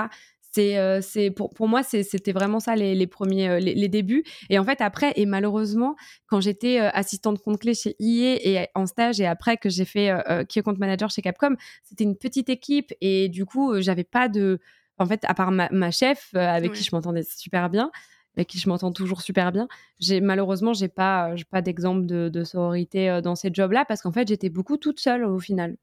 C'est, 0.50 1.02
c'est 1.02 1.30
pour, 1.30 1.50
pour 1.50 1.68
moi, 1.68 1.82
c'était 1.84 2.32
vraiment 2.32 2.58
ça 2.58 2.74
les, 2.74 2.96
les 2.96 3.06
premiers, 3.06 3.60
les, 3.60 3.88
débuts. 3.88 4.24
Et 4.50 4.58
en 4.58 4.64
fait, 4.64 4.80
après, 4.80 5.12
et 5.14 5.24
malheureusement, 5.24 5.94
quand 6.26 6.40
j'étais 6.40 6.78
assistante 6.78 7.40
compte 7.40 7.60
clé 7.60 7.74
chez 7.74 7.94
IE 8.00 8.38
et 8.42 8.66
en 8.74 8.86
stage, 8.86 9.20
et 9.20 9.26
après 9.26 9.58
que 9.58 9.68
j'ai 9.68 9.84
fait 9.84 10.10
qui 10.48 10.58
est 10.58 10.62
compte 10.62 10.78
manager 10.78 11.10
chez 11.10 11.22
Capcom, 11.22 11.54
c'était 11.84 12.02
une 12.02 12.16
petite 12.16 12.48
équipe 12.48 12.92
et 13.00 13.28
du 13.28 13.44
coup, 13.44 13.80
j'avais 13.80 14.04
pas 14.04 14.28
de, 14.28 14.58
en 14.98 15.06
fait, 15.06 15.24
à 15.24 15.34
part 15.34 15.50
ma, 15.50 15.90
chef, 15.90 16.30
euh, 16.34 16.38
avec 16.38 16.72
qui 16.72 16.84
je 16.84 16.90
m'entendais 16.92 17.22
super 17.22 17.70
bien, 17.70 17.90
avec 18.36 18.48
qui 18.48 18.58
je 18.58 18.68
m'entends 18.68 18.92
toujours 18.92 19.22
super 19.22 19.52
bien, 19.52 19.68
j'ai 19.98 20.20
malheureusement, 20.20 20.72
j'ai 20.72 20.88
pas, 20.88 21.34
pas 21.50 21.62
d'exemple 21.62 22.06
de, 22.06 22.44
sororité 22.44 23.08
euh, 23.10 23.20
dans 23.20 23.34
ces 23.34 23.50
jobs-là 23.52 23.84
parce 23.86 24.02
qu'en 24.02 24.12
fait, 24.12 24.28
j'étais 24.28 24.48
beaucoup 24.48 24.76
toute 24.76 25.00
seule 25.00 25.24
au 25.24 25.38
final. 25.38 25.76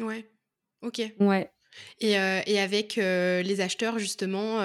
Ouais. 0.00 0.30
Ok. 0.82 1.02
Ouais. 1.18 1.50
Et, 2.00 2.18
euh, 2.18 2.40
avec 2.58 2.96
les 2.96 3.60
acheteurs, 3.60 3.98
justement, 3.98 4.62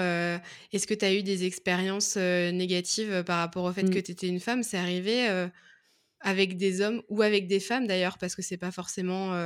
est-ce 0.71 0.87
que 0.87 0.93
tu 0.93 1.05
as 1.05 1.13
eu 1.13 1.23
des 1.23 1.45
expériences 1.45 2.15
négatives 2.17 3.23
par 3.23 3.39
rapport 3.39 3.65
au 3.65 3.71
fait 3.71 3.83
que 3.83 3.99
mmh. 3.99 4.03
tu 4.03 4.11
étais 4.11 4.27
une 4.27 4.39
femme? 4.39 4.63
C'est 4.63 4.77
arrivé 4.77 5.27
avec 6.21 6.57
des 6.57 6.81
hommes 6.81 7.03
ou 7.09 7.21
avec 7.21 7.47
des 7.47 7.59
femmes 7.59 7.85
d'ailleurs, 7.85 8.17
parce 8.17 8.35
que 8.35 8.41
c'est 8.41 8.57
pas 8.57 8.71
forcément 8.71 9.37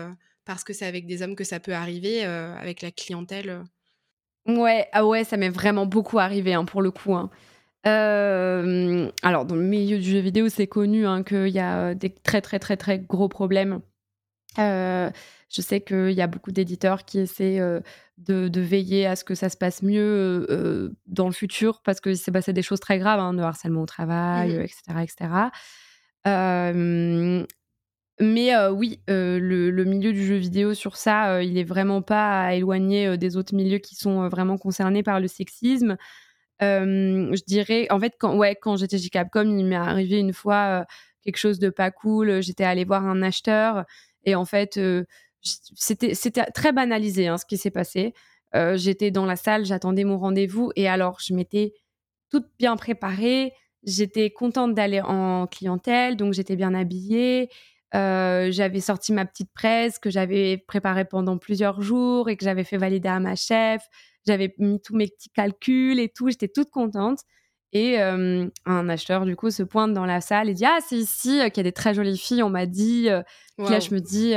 parce 0.45 0.63
que 0.63 0.71
c'est 0.71 0.85
avec 0.85 1.05
des 1.05 1.21
hommes 1.21 1.35
que 1.35 1.43
ça 1.43 1.59
peut 1.59 1.73
arriver, 1.73 2.23
avec 2.23 2.81
la 2.81 2.91
clientèle 2.91 3.61
Ouais, 4.47 4.87
ah 4.93 5.05
ouais, 5.05 5.23
ça 5.23 5.37
m'est 5.37 5.49
vraiment 5.49 5.85
beaucoup 5.85 6.19
arrivé 6.19 6.53
hein, 6.53 6.65
pour 6.65 6.81
le 6.81 6.91
coup. 6.91 7.15
Hein. 7.15 7.29
Euh, 7.87 9.09
alors, 9.23 9.45
dans 9.45 9.55
le 9.55 9.63
milieu 9.63 9.97
du 9.97 10.09
jeu 10.09 10.19
vidéo, 10.19 10.49
c'est 10.49 10.67
connu 10.67 11.05
hein, 11.05 11.23
qu'il 11.23 11.47
y 11.47 11.59
a 11.59 11.95
des 11.95 12.09
très 12.09 12.41
très 12.41 12.59
très 12.59 12.77
très 12.77 12.99
gros 12.99 13.29
problèmes. 13.29 13.81
Euh, 14.57 15.09
je 15.49 15.61
sais 15.61 15.81
qu'il 15.81 16.11
y 16.11 16.21
a 16.21 16.27
beaucoup 16.27 16.51
d'éditeurs 16.51 17.05
qui 17.05 17.19
essaient 17.19 17.59
euh, 17.59 17.79
de, 18.17 18.59
veiller 18.59 19.05
à 19.05 19.15
ce 19.15 19.23
que 19.23 19.35
ça 19.35 19.49
se 19.49 19.57
passe 19.57 19.83
mieux 19.83 20.91
dans 21.05 21.27
le 21.27 21.33
futur 21.33 21.81
parce 21.83 22.01
que 22.01 22.15
c'est 22.15 22.31
passé 22.31 22.53
des 22.53 22.61
choses 22.61 22.79
très 22.79 22.99
graves, 22.99 23.35
de 23.35 23.41
harcèlement 23.41 23.83
au 23.83 23.85
travail, 23.85 24.55
etc. 24.55 24.81
Mmh 24.89 24.99
etc. 24.99 25.29
Mais 28.19 28.53
oui, 28.67 28.99
le, 29.07 29.83
milieu 29.83 30.11
du 30.11 30.25
jeu 30.25 30.35
vidéo 30.35 30.73
sur 30.73 30.97
ça, 30.97 31.41
il 31.41 31.57
est 31.57 31.63
vraiment 31.63 32.01
pas 32.01 32.41
à 32.41 32.53
éloigner 32.53 33.17
des 33.17 33.37
autres 33.37 33.55
milieux 33.55 33.77
qui 33.77 33.95
sont 33.95 34.27
vraiment 34.27 34.57
concernés 34.57 35.03
par 35.03 35.19
le 35.19 35.27
sexisme. 35.27 35.95
je 36.59 37.43
dirais, 37.45 37.87
en 37.89 37.99
fait, 37.99 38.15
quand, 38.19 38.35
ouais, 38.35 38.55
quand 38.55 38.75
j'étais 38.75 38.97
chez 38.97 39.09
Capcom, 39.09 39.57
il 39.57 39.65
m'est 39.65 39.75
arrivé 39.75 40.19
une 40.19 40.33
fois 40.33 40.85
quelque 41.23 41.37
chose 41.37 41.59
de 41.59 41.69
pas 41.69 41.91
cool. 41.91 42.41
J'étais 42.41 42.65
allée 42.65 42.85
voir 42.85 43.05
un 43.05 43.21
acheteur 43.21 43.85
et 44.25 44.35
en 44.35 44.45
fait, 44.45 44.79
c'était 45.41 46.45
très 46.53 46.71
banalisé 46.73 47.27
hein, 47.27 47.37
ce 47.37 47.45
qui 47.45 47.57
s'est 47.57 47.71
passé. 47.71 48.13
j'étais 48.75 49.11
dans 49.11 49.25
la 49.25 49.35
salle, 49.35 49.65
j'attendais 49.65 50.03
mon 50.03 50.17
rendez-vous 50.17 50.71
et 50.75 50.87
alors 50.87 51.19
je 51.19 51.33
m'étais 51.33 51.73
toute 52.29 52.47
bien 52.57 52.75
préparée. 52.77 53.53
J'étais 53.83 54.29
contente 54.29 54.73
d'aller 54.73 55.01
en 55.01 55.47
clientèle, 55.47 56.17
donc 56.17 56.33
j'étais 56.33 56.55
bien 56.55 56.73
habillée. 56.73 57.49
Euh, 57.95 58.51
j'avais 58.51 58.81
sorti 58.81 59.13
ma 59.13 59.25
petite 59.25 59.51
presse 59.53 59.97
que 59.97 60.09
j'avais 60.09 60.57
préparée 60.57 61.05
pendant 61.05 61.37
plusieurs 61.37 61.81
jours 61.81 62.29
et 62.29 62.37
que 62.37 62.43
j'avais 62.43 62.63
fait 62.63 62.77
valider 62.77 63.09
à 63.09 63.19
ma 63.19 63.35
chef. 63.35 63.83
J'avais 64.27 64.53
mis 64.59 64.79
tous 64.79 64.95
mes 64.95 65.07
petits 65.07 65.29
calculs 65.29 65.99
et 65.99 66.09
tout. 66.09 66.29
J'étais 66.29 66.47
toute 66.47 66.69
contente. 66.69 67.19
Et 67.71 68.01
euh, 68.01 68.47
un 68.65 68.89
acheteur, 68.89 69.25
du 69.25 69.35
coup, 69.35 69.51
se 69.51 69.63
pointe 69.63 69.93
dans 69.93 70.05
la 70.05 70.21
salle 70.21 70.49
et 70.49 70.53
dit 70.53 70.65
Ah, 70.65 70.79
c'est 70.87 70.97
ici 70.97 71.39
euh, 71.39 71.49
qu'il 71.49 71.57
y 71.57 71.67
a 71.67 71.69
des 71.69 71.71
très 71.71 71.93
jolies 71.93 72.17
filles. 72.17 72.43
On 72.43 72.49
m'a 72.49 72.65
dit. 72.65 73.05
là, 73.57 73.79
je 73.79 73.93
me 73.93 73.99
dis 73.99 74.33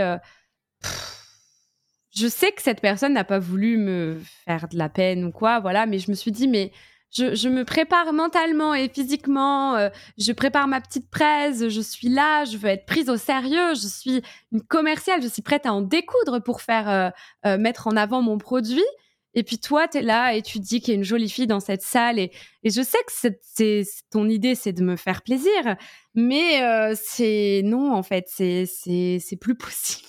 Je 2.15 2.29
sais 2.29 2.53
que 2.53 2.63
cette 2.63 2.81
personne 2.81 3.15
n'a 3.15 3.25
pas 3.25 3.39
voulu 3.39 3.77
me 3.79 4.19
faire 4.45 4.69
de 4.69 4.77
la 4.77 4.89
peine 4.89 5.25
ou 5.25 5.33
quoi, 5.33 5.61
voilà, 5.61 5.87
mais 5.87 5.99
je 5.99 6.11
me 6.11 6.15
suis 6.15 6.33
dit 6.33 6.49
Mais 6.49 6.73
je, 7.13 7.49
me 7.49 7.65
prépare 7.65 8.13
mentalement 8.13 8.75
et 8.75 8.89
physiquement, 8.89 9.77
euh, 9.77 9.91
je 10.19 10.33
prépare 10.33 10.67
ma 10.67 10.81
petite 10.81 11.11
presse, 11.11 11.69
je 11.69 11.81
suis 11.81 12.09
là, 12.09 12.45
je 12.45 12.57
veux 12.57 12.71
être 12.71 12.87
prise 12.87 13.11
au 13.11 13.17
sérieux, 13.17 13.75
je 13.75 13.87
suis 13.87 14.23
une 14.51 14.63
commerciale, 14.63 15.23
je 15.23 15.29
suis 15.29 15.43
prête 15.43 15.67
à 15.67 15.75
en 15.75 15.83
découdre 15.83 16.43
pour 16.43 16.63
faire 16.63 16.89
euh, 16.89 17.11
euh, 17.47 17.59
mettre 17.59 17.87
en 17.87 17.97
avant 17.97 18.23
mon 18.23 18.39
produit. 18.39 18.85
Et 19.35 19.43
puis 19.45 19.59
toi, 19.59 19.89
tu 19.89 19.99
es 19.99 20.03
là 20.03 20.35
et 20.35 20.43
tu 20.43 20.59
dis 20.59 20.81
qu'il 20.81 20.93
y 20.93 20.97
a 20.97 20.99
une 20.99 21.05
jolie 21.05 21.31
fille 21.31 21.47
dans 21.47 21.61
cette 21.61 21.83
salle. 21.83 22.19
Et, 22.19 22.33
je 22.65 22.83
sais 22.83 22.99
que 23.07 23.39
c'est, 23.41 23.85
ton 24.11 24.29
idée, 24.29 24.55
c'est 24.55 24.75
de 24.75 24.83
me 24.83 24.97
faire 24.97 25.23
plaisir. 25.23 25.77
Mais 26.15 26.95
c'est 26.95 27.63
non, 27.65 27.95
en 27.95 28.03
fait, 28.03 28.27
c'est, 28.29 28.67
c'est, 28.67 29.37
plus 29.41 29.55
possible. 29.57 30.07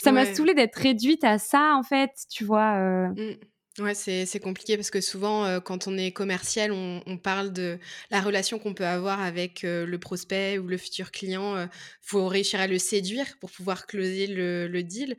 ça 0.00 0.12
m'a 0.12 0.24
saoulée 0.24 0.54
d'être 0.54 0.76
réduite 0.76 1.24
à 1.24 1.38
ça, 1.38 1.74
en 1.74 1.82
fait, 1.82 2.12
tu 2.30 2.44
vois. 2.44 3.08
Mmh. 3.08 3.38
Ouais, 3.80 3.94
c'est 3.94 4.40
compliqué 4.40 4.76
parce 4.76 4.90
que 4.90 5.00
souvent, 5.00 5.46
euh, 5.46 5.60
quand 5.60 5.86
on 5.88 5.96
est 5.96 6.12
commercial, 6.12 6.70
on, 6.72 7.16
parle 7.16 7.52
de 7.52 7.78
la 8.10 8.20
relation 8.20 8.58
qu'on 8.58 8.74
peut 8.74 8.86
avoir 8.86 9.20
avec 9.20 9.64
euh, 9.64 9.86
le 9.86 9.98
prospect 9.98 10.58
ou 10.58 10.66
le 10.66 10.76
futur 10.76 11.10
client. 11.10 11.56
Il 11.56 11.60
euh, 11.60 11.66
faut 12.02 12.26
réussir 12.28 12.60
à 12.60 12.66
le 12.66 12.78
séduire 12.78 13.26
pour 13.40 13.50
pouvoir 13.50 13.86
closer 13.86 14.26
le, 14.26 14.82
deal. 14.82 15.16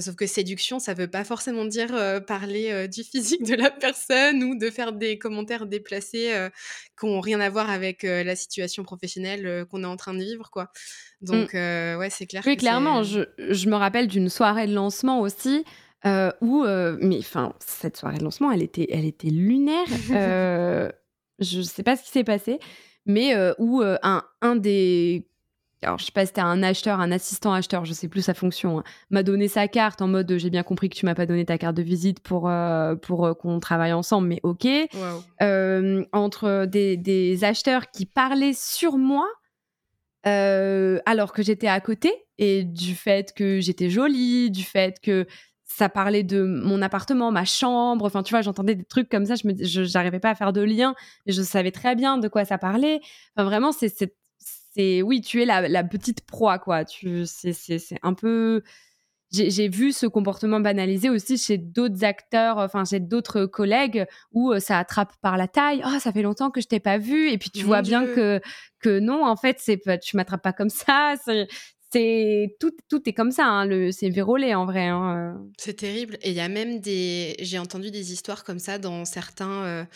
sauf 0.00 0.14
que 0.16 0.26
séduction, 0.26 0.78
ça 0.78 0.94
veut 0.94 1.08
pas 1.08 1.24
forcément 1.24 1.64
dire 1.66 1.88
parler 2.26 2.88
du 2.88 3.04
physique 3.12 3.42
de 3.42 3.54
la 3.54 3.70
personne 3.70 4.42
ou 4.42 4.56
de 4.56 4.70
faire 4.70 4.92
des 4.92 5.18
commentaires 5.18 5.66
déplacés 5.66 6.48
qui 6.98 7.06
n'ont 7.06 7.20
rien 7.20 7.40
à 7.40 7.50
voir 7.50 7.70
avec 7.70 8.02
la 8.02 8.36
situation 8.36 8.84
professionnelle 8.84 9.66
qu'on 9.70 9.82
est 9.82 9.86
en 9.86 9.96
train 9.96 10.14
de 10.14 10.22
vivre, 10.22 10.50
quoi. 10.50 10.70
Mmh. 11.22 11.26
Donc, 11.26 11.52
ouais, 11.54 12.08
c'est 12.10 12.26
clair. 12.26 12.42
Oui, 12.46 12.56
clairement. 12.56 13.02
Je, 13.02 13.22
je, 13.38 13.68
me 13.68 13.76
rappelle 13.76 14.06
d'une 14.06 14.28
soirée 14.28 14.66
de 14.66 14.74
lancement 14.74 15.20
aussi 15.20 15.64
euh, 16.06 16.30
où, 16.40 16.64
euh, 16.64 16.96
mais 17.00 17.18
enfin, 17.18 17.52
cette 17.58 17.96
soirée 17.96 18.18
de 18.18 18.24
lancement, 18.24 18.52
elle 18.52 18.62
était, 18.62 18.86
elle 18.90 19.04
était 19.04 19.30
lunaire. 19.30 19.86
Euh, 20.10 20.90
je 21.38 21.60
sais 21.60 21.82
pas 21.82 21.96
ce 21.96 22.02
qui 22.02 22.10
s'est 22.10 22.24
passé, 22.24 22.58
mais 23.06 23.34
où 23.58 23.80
un, 23.82 24.22
un 24.40 24.56
des 24.56 25.28
alors 25.82 25.98
je 25.98 26.06
sais 26.06 26.12
pas 26.12 26.22
si 26.22 26.28
c'était 26.28 26.40
un 26.40 26.62
acheteur, 26.64 26.98
un 26.98 27.12
assistant 27.12 27.52
acheteur, 27.52 27.84
je 27.84 27.92
sais 27.92 28.08
plus 28.08 28.22
sa 28.22 28.34
fonction, 28.34 28.80
hein, 28.80 28.84
m'a 29.10 29.22
donné 29.22 29.46
sa 29.46 29.68
carte 29.68 30.02
en 30.02 30.08
mode 30.08 30.36
j'ai 30.36 30.50
bien 30.50 30.64
compris 30.64 30.88
que 30.88 30.96
tu 30.96 31.06
m'as 31.06 31.14
pas 31.14 31.26
donné 31.26 31.44
ta 31.44 31.56
carte 31.58 31.76
de 31.76 31.82
visite 31.82 32.20
pour 32.20 32.50
pour 33.02 33.36
qu'on 33.38 33.60
travaille 33.60 33.92
ensemble, 33.92 34.28
mais 34.28 34.40
ok. 34.42 34.66
entre 36.12 36.66
des, 36.66 36.96
des, 36.96 37.44
acheteurs 37.44 37.90
qui 37.90 38.06
parlaient 38.06 38.56
sur 38.56 38.98
moi 38.98 39.28
alors 40.24 41.32
que 41.32 41.42
j'étais 41.42 41.68
à 41.68 41.80
côté 41.80 42.12
et 42.38 42.64
du 42.64 42.94
fait 42.94 43.32
que 43.32 43.60
j'étais 43.60 43.90
jolie, 43.90 44.50
du 44.50 44.64
fait 44.64 44.98
que 45.00 45.26
ça 45.78 45.88
parlait 45.88 46.24
de 46.24 46.42
mon 46.42 46.82
appartement, 46.82 47.30
ma 47.30 47.44
chambre. 47.44 48.04
Enfin, 48.04 48.24
tu 48.24 48.34
vois, 48.34 48.42
j'entendais 48.42 48.74
des 48.74 48.84
trucs 48.84 49.08
comme 49.08 49.24
ça. 49.24 49.36
Je 49.36 49.46
me, 49.46 49.54
j'arrivais 49.84 50.18
pas 50.18 50.30
à 50.30 50.34
faire 50.34 50.52
de 50.52 50.60
lien, 50.60 50.96
mais 51.24 51.32
je 51.32 51.40
savais 51.40 51.70
très 51.70 51.94
bien 51.94 52.18
de 52.18 52.26
quoi 52.26 52.44
ça 52.44 52.58
parlait. 52.58 53.00
Enfin, 53.36 53.44
vraiment, 53.44 53.70
c'est, 53.70 53.88
c'est, 53.88 55.02
oui, 55.02 55.20
tu 55.20 55.40
es 55.40 55.44
la, 55.44 55.68
la 55.68 55.84
petite 55.84 56.22
proie, 56.22 56.58
quoi. 56.58 56.84
Tu, 56.84 57.26
c'est, 57.26 57.52
c'est, 57.52 57.78
c'est 57.78 57.98
un 58.02 58.12
peu. 58.12 58.62
J'ai, 59.30 59.68
vu 59.68 59.92
ce 59.92 60.06
comportement 60.06 60.58
banalisé 60.58 61.10
aussi 61.10 61.36
chez 61.36 61.58
d'autres 61.58 62.02
acteurs, 62.02 62.56
enfin 62.56 62.86
chez 62.86 62.98
d'autres 62.98 63.44
collègues 63.44 64.06
où 64.32 64.52
euh, 64.52 64.58
ça 64.58 64.78
attrape 64.78 65.12
par 65.20 65.36
la 65.36 65.46
taille. 65.46 65.82
Oh, 65.86 65.98
ça 66.00 66.12
fait 66.12 66.22
longtemps 66.22 66.50
que 66.50 66.62
je 66.62 66.66
t'ai 66.66 66.80
pas 66.80 66.96
vu, 66.96 67.30
et 67.30 67.36
puis 67.36 67.50
tu 67.50 67.62
vois 67.62 67.82
bien 67.82 68.06
que 68.06 68.40
que 68.80 68.98
non, 68.98 69.26
en 69.26 69.36
fait, 69.36 69.58
c'est 69.60 69.78
tu 70.00 70.16
m'attrapes 70.16 70.42
pas 70.42 70.54
comme 70.54 70.70
ça. 70.70 71.14
C'est, 71.24 71.46
c'est 71.90 72.56
tout, 72.60 72.72
tout 72.88 73.08
est 73.08 73.12
comme 73.12 73.30
ça. 73.30 73.46
Hein, 73.46 73.90
c'est 73.92 74.10
vérolé 74.10 74.54
en 74.54 74.66
vrai. 74.66 74.86
Hein, 74.86 75.40
c'est 75.58 75.74
terrible. 75.74 76.18
Et 76.22 76.30
il 76.30 76.36
y 76.36 76.40
a 76.40 76.48
même 76.48 76.80
des, 76.80 77.36
j'ai 77.40 77.58
entendu 77.58 77.90
des 77.90 78.12
histoires 78.12 78.44
comme 78.44 78.58
ça 78.58 78.78
dans 78.78 79.04
certains. 79.04 79.86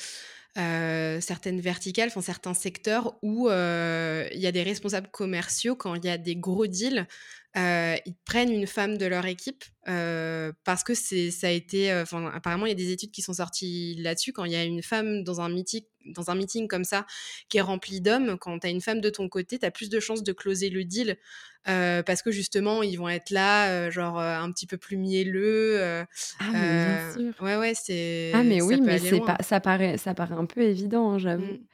certaines 0.54 1.60
verticales, 1.60 2.08
enfin 2.08 2.20
certains 2.20 2.54
secteurs 2.54 3.16
où 3.22 3.48
il 3.48 4.40
y 4.40 4.46
a 4.46 4.52
des 4.52 4.62
responsables 4.62 5.08
commerciaux 5.08 5.76
quand 5.76 5.94
il 5.94 6.04
y 6.04 6.10
a 6.10 6.18
des 6.18 6.36
gros 6.36 6.66
deals 6.66 7.06
euh, 7.54 7.96
ils 8.06 8.14
prennent 8.24 8.50
une 8.50 8.66
femme 8.66 8.96
de 8.96 9.04
leur 9.04 9.26
équipe 9.26 9.64
euh, 9.86 10.52
parce 10.64 10.82
que 10.82 10.94
c'est 10.94 11.30
ça 11.30 11.48
a 11.48 11.50
été 11.50 11.92
euh, 11.92 12.04
apparemment 12.32 12.64
il 12.64 12.70
y 12.70 12.72
a 12.72 12.76
des 12.76 12.92
études 12.92 13.10
qui 13.10 13.20
sont 13.20 13.34
sorties 13.34 13.94
là-dessus 13.98 14.32
quand 14.32 14.44
il 14.44 14.52
y 14.52 14.56
a 14.56 14.64
une 14.64 14.82
femme 14.82 15.22
dans 15.22 15.42
un 15.42 15.50
meeting 15.50 15.82
dans 16.06 16.30
un 16.30 16.34
meeting 16.34 16.66
comme 16.66 16.84
ça 16.84 17.04
qui 17.50 17.58
est 17.58 17.60
rempli 17.60 18.00
d'hommes 18.00 18.38
quand 18.38 18.58
tu 18.58 18.66
as 18.66 18.70
une 18.70 18.80
femme 18.80 19.02
de 19.02 19.10
ton 19.10 19.28
côté 19.28 19.58
tu 19.58 19.66
as 19.66 19.70
plus 19.70 19.90
de 19.90 20.00
chances 20.00 20.22
de 20.22 20.32
closer 20.32 20.70
le 20.70 20.84
deal 20.84 21.18
parce 21.64 22.22
que 22.22 22.30
justement 22.30 22.82
ils 22.82 22.96
vont 22.96 23.10
être 23.10 23.28
là 23.28 23.90
genre 23.90 24.18
un 24.18 24.50
petit 24.50 24.66
peu 24.66 24.78
plus 24.78 24.96
mielleux 24.96 25.78
ah 25.82 26.06
mais 26.52 26.86
bien 26.86 27.12
sûr. 27.12 27.42
ouais 27.42 27.56
ouais 27.56 27.72
c'est 27.74 28.30
ah 28.32 28.42
mais 28.42 28.62
oui 28.62 28.80
mais 28.80 28.98
c'est 28.98 29.20
pas 29.20 29.36
ça 29.40 29.60
paraît 29.60 29.98
ça 29.98 30.14
paraît 30.14 30.36
un 30.36 30.46
peu 30.46 30.62
évident 30.62 31.12
hein, 31.12 31.18
j'avoue 31.18 31.44
mmh. 31.44 31.66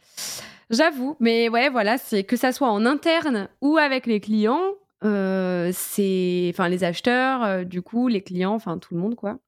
J'avoue, 0.70 1.16
mais 1.18 1.48
ouais, 1.48 1.70
voilà, 1.70 1.96
c'est 1.96 2.24
que 2.24 2.36
ça 2.36 2.52
soit 2.52 2.70
en 2.70 2.84
interne 2.84 3.48
ou 3.62 3.78
avec 3.78 4.04
les 4.04 4.20
clients, 4.20 4.74
euh, 5.04 5.70
c'est 5.72 6.50
enfin 6.52 6.68
les 6.68 6.84
acheteurs, 6.84 7.42
euh, 7.44 7.64
du 7.64 7.82
coup, 7.82 8.08
les 8.08 8.22
clients, 8.22 8.54
enfin 8.54 8.78
tout 8.78 8.94
le 8.94 9.00
monde 9.00 9.14
quoi. 9.14 9.38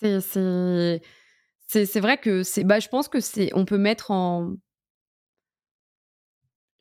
C'est 0.00 0.20
c'est 0.20 1.86
c'est 1.86 2.00
vrai 2.00 2.18
que 2.18 2.42
c'est 2.42 2.64
bah 2.64 2.80
je 2.80 2.88
pense 2.88 3.08
que 3.08 3.20
c'est 3.20 3.50
on 3.54 3.64
peut 3.64 3.78
mettre 3.78 4.10
en 4.10 4.54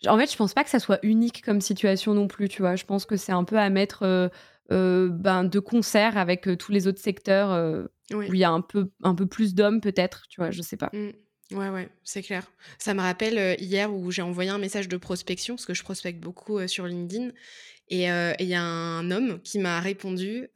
en 0.06 0.18
fait, 0.18 0.32
je 0.32 0.38
pense 0.38 0.54
pas 0.54 0.64
que 0.64 0.70
ça 0.70 0.80
soit 0.80 1.00
unique 1.02 1.42
comme 1.44 1.60
situation 1.60 2.14
non 2.14 2.28
plus, 2.28 2.50
tu 2.50 2.62
vois. 2.62 2.76
Je 2.76 2.86
pense 2.86 3.06
que 3.06 3.18
c'est 3.18 3.32
un 3.32 3.44
peu 3.44 3.58
à 3.58 3.70
mettre 3.72 4.30
euh, 4.72 5.10
ben, 5.10 5.44
de 5.44 5.60
concert 5.60 6.18
avec 6.18 6.48
tous 6.60 6.72
les 6.72 6.86
autres 6.86 7.02
secteurs 7.02 7.88
où 8.14 8.22
il 8.22 8.38
y 8.38 8.44
a 8.44 8.52
un 8.52 8.62
peu, 8.62 8.92
un 9.02 9.16
peu 9.16 9.26
plus 9.26 9.56
d'hommes, 9.56 9.82
peut-être, 9.82 10.28
tu 10.30 10.40
vois, 10.40 10.52
je 10.52 10.62
sais 10.62 10.78
pas. 10.78 10.92
Mmh. 10.94 11.56
Ouais, 11.56 11.70
ouais, 11.70 11.90
c'est 12.04 12.22
clair. 12.22 12.44
Ça 12.78 12.94
me 12.94 13.02
rappelle 13.02 13.60
hier 13.60 13.92
où 13.92 14.12
j'ai 14.12 14.22
envoyé 14.22 14.52
un 14.52 14.60
message 14.60 14.88
de 14.88 14.98
prospection, 14.98 15.56
parce 15.56 15.66
que 15.66 15.74
je 15.74 15.82
prospecte 15.82 16.20
beaucoup 16.20 16.66
sur 16.68 16.86
LinkedIn, 16.86 17.32
et 17.90 18.06
il 18.06 18.48
y 18.48 18.54
a 18.54 18.62
un 18.62 19.12
homme 19.12 19.42
qui 19.42 19.60
m'a 19.60 19.80
répondu 19.80 20.50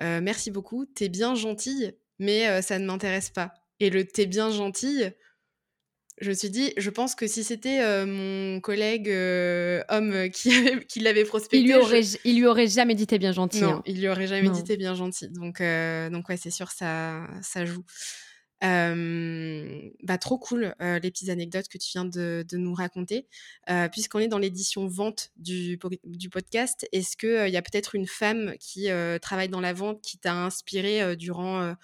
Merci 0.00 0.50
beaucoup, 0.50 0.86
t'es 0.86 1.08
bien 1.08 1.34
gentille, 1.34 1.92
mais 2.18 2.62
ça 2.62 2.78
ne 2.78 2.86
m'intéresse 2.86 3.30
pas. 3.30 3.54
Et 3.80 3.90
le 3.90 4.04
t'es 4.04 4.26
bien 4.26 4.50
gentille, 4.50 5.12
je 6.20 6.30
me 6.30 6.34
suis 6.34 6.50
dit, 6.50 6.72
je 6.76 6.90
pense 6.90 7.14
que 7.14 7.28
si 7.28 7.44
c'était 7.44 8.04
mon 8.06 8.60
collègue 8.60 9.08
homme 9.88 10.30
qui, 10.30 10.50
qui 10.88 11.00
l'avait 11.00 11.24
prospecté. 11.24 11.58
Il 11.58 11.66
lui, 11.66 11.74
aurait, 11.74 12.02
il 12.24 12.38
lui 12.38 12.46
aurait 12.46 12.68
jamais 12.68 12.94
dit 12.94 13.06
t'es 13.06 13.18
bien 13.18 13.32
gentil. 13.32 13.62
Non, 13.62 13.74
hein. 13.74 13.82
il 13.86 14.00
lui 14.00 14.08
aurait 14.08 14.26
jamais 14.26 14.50
dit 14.50 14.64
t'es 14.64 14.76
bien 14.76 14.94
gentil. 14.94 15.28
Donc, 15.28 15.60
donc 15.60 16.28
ouais, 16.28 16.36
c'est 16.36 16.50
sûr, 16.50 16.70
ça, 16.70 17.26
ça 17.42 17.64
joue 17.64 17.84
bah, 18.60 20.18
trop 20.18 20.38
cool 20.38 20.74
les 20.80 21.10
petites 21.10 21.28
anecdotes 21.28 21.68
que 21.68 21.78
tu 21.78 21.90
viens 21.92 22.04
de, 22.04 22.44
nous 22.52 22.74
raconter. 22.74 23.26
Puisqu'on 23.92 24.18
est 24.18 24.28
dans 24.28 24.38
l'édition 24.38 24.86
vente 24.86 25.30
du, 25.36 25.78
podcast, 26.30 26.86
est-ce 26.92 27.16
qu'il 27.16 27.52
y 27.52 27.56
a 27.56 27.62
peut-être 27.62 27.94
une 27.94 28.06
femme 28.06 28.54
qui 28.58 28.88
travaille 29.22 29.48
dans 29.48 29.60
la 29.60 29.72
vente 29.72 30.00
qui 30.02 30.18
t'a 30.18 30.34
inspiré 30.34 31.16
durant, 31.16 31.74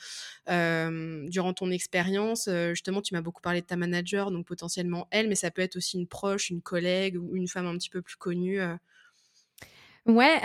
durant 0.46 1.52
ton 1.54 1.70
expérience? 1.70 2.48
Justement, 2.70 3.02
tu 3.02 3.14
m'as 3.14 3.22
beaucoup 3.22 3.42
parlé 3.42 3.60
de 3.60 3.66
ta 3.66 3.76
manager, 3.76 4.30
donc 4.30 4.46
potentiellement 4.46 5.06
elle, 5.10 5.28
mais 5.28 5.34
ça 5.34 5.50
peut 5.50 5.62
être 5.62 5.76
aussi 5.76 5.98
une 5.98 6.06
proche, 6.06 6.50
une 6.50 6.62
collègue 6.62 7.16
ou 7.16 7.36
une 7.36 7.48
femme 7.48 7.66
un 7.66 7.76
petit 7.76 7.90
peu 7.90 8.02
plus 8.02 8.16
connue. 8.16 8.60
Ouais, 10.06 10.40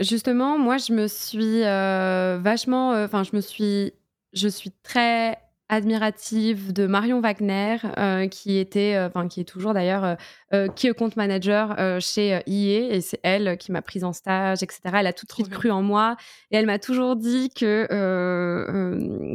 justement, 0.00 0.58
moi, 0.58 0.78
je 0.78 0.92
me 0.92 1.06
suis 1.06 1.60
vachement, 1.60 2.90
enfin, 3.04 3.22
je 3.22 3.36
me 3.36 3.40
suis 3.40 3.92
je 4.32 4.48
suis 4.48 4.72
très 4.82 5.38
admirative 5.72 6.74
de 6.74 6.86
Marion 6.86 7.20
Wagner, 7.22 7.78
euh, 7.96 8.28
qui 8.28 8.58
était, 8.58 8.94
euh, 8.94 9.06
enfin 9.06 9.26
qui 9.26 9.40
est 9.40 9.44
toujours 9.44 9.72
d'ailleurs, 9.72 10.18
euh, 10.52 10.68
qui 10.68 10.86
est 10.86 10.92
compte 10.92 11.16
manager 11.16 11.74
chez 12.00 12.42
IE, 12.46 12.74
et 12.74 13.00
c'est 13.00 13.18
elle 13.22 13.56
qui 13.56 13.72
m'a 13.72 13.80
prise 13.80 14.04
en 14.04 14.12
stage, 14.12 14.62
etc. 14.62 14.80
Elle 14.94 15.06
a 15.06 15.14
tout 15.14 15.24
de 15.24 15.32
suite 15.32 15.48
cru 15.48 15.70
en 15.70 15.82
moi, 15.82 16.16
et 16.50 16.56
elle 16.56 16.66
m'a 16.66 16.78
toujours 16.78 17.16
dit 17.16 17.48
que 17.48 17.86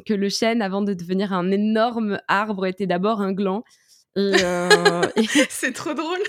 que 0.05 0.13
le 0.13 0.29
chêne, 0.29 0.61
avant 0.61 0.83
de 0.83 0.93
devenir 0.93 1.33
un 1.33 1.49
énorme 1.49 2.19
arbre, 2.27 2.67
était 2.67 2.87
d'abord 2.87 3.21
un 3.21 3.33
gland. 3.33 3.63
c'est 5.49 5.73
trop 5.73 5.93
drôle. 5.93 6.19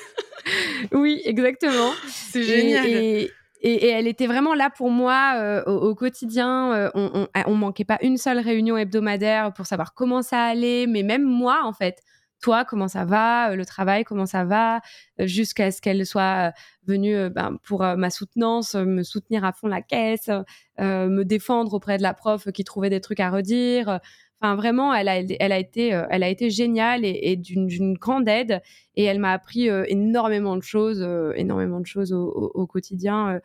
oui, 0.93 1.21
exactement. 1.25 1.93
C'est 2.07 2.43
génial. 2.43 2.87
Et, 2.87 3.31
elle 3.63 4.07
était 4.07 4.27
vraiment 4.27 4.55
là 4.55 4.71
pour 4.71 4.91
moi 4.91 5.35
euh, 5.37 5.65
au, 5.65 5.95
quotidien. 5.95 6.73
Euh, 6.73 6.91
on, 6.95 7.27
on, 7.47 7.55
manquait 7.55 7.85
pas 7.85 7.99
une 8.03 8.17
seule 8.17 8.39
réunion 8.39 8.77
hebdomadaire 8.77 9.53
pour 9.53 9.67
savoir 9.67 9.95
comment 9.95 10.23
ça 10.23 10.43
allait, 10.45 10.87
mais 10.87 11.03
même 11.03 11.25
moi, 11.25 11.61
en 11.65 11.73
fait. 11.73 12.01
Toi, 12.41 12.65
comment 12.65 12.87
ça 12.87 13.05
va 13.05 13.57
Le 13.57 13.67
travail, 13.67 14.05
comment 14.05 14.25
ça 14.25 14.45
va 14.45 14.81
Jusqu'à 15.19 15.73
ce 15.73 15.81
qu'elle 15.81 16.07
soit 16.07 16.53
venue 16.87 17.29
ben, 17.31 17.57
pour 17.65 17.83
ma 17.83 18.11
soutenance, 18.11 18.77
me 18.77 19.03
soutenir 19.03 19.45
à 19.45 19.53
fond 19.53 19.67
la 19.67 19.83
caisse, 19.83 20.31
me 20.79 21.25
défendre 21.25 21.75
auprès 21.75 21.99
de 21.99 22.05
la 22.05 22.15
prof 22.15 22.49
qui 22.53 22.63
trouvait 22.63 22.91
des 22.91 23.01
trucs 23.01 23.19
à 23.19 23.31
redire. 23.31 23.99
Enfin, 24.41 24.55
vraiment, 24.55 24.95
elle 24.95 25.09
a, 25.09 25.17
elle 25.19 25.53
a, 25.53 25.59
été, 25.59 25.93
euh, 25.93 26.07
elle 26.11 26.23
a 26.23 26.29
été 26.29 26.49
géniale 26.49 27.05
et, 27.05 27.37
d'une 27.37 27.95
grande 27.95 28.29
aide. 28.29 28.63
Et 28.95 29.05
elle 29.05 29.19
m'a 29.19 29.33
appris 29.33 29.69
euh, 29.69 29.85
énormément 29.89 30.57
de 30.57 30.63
choses, 30.63 31.03
euh, 31.03 31.33
énormément 31.35 31.81
de 31.81 31.87
choses 31.87 32.13
au, 32.13 32.67
quotidien 32.67 33.41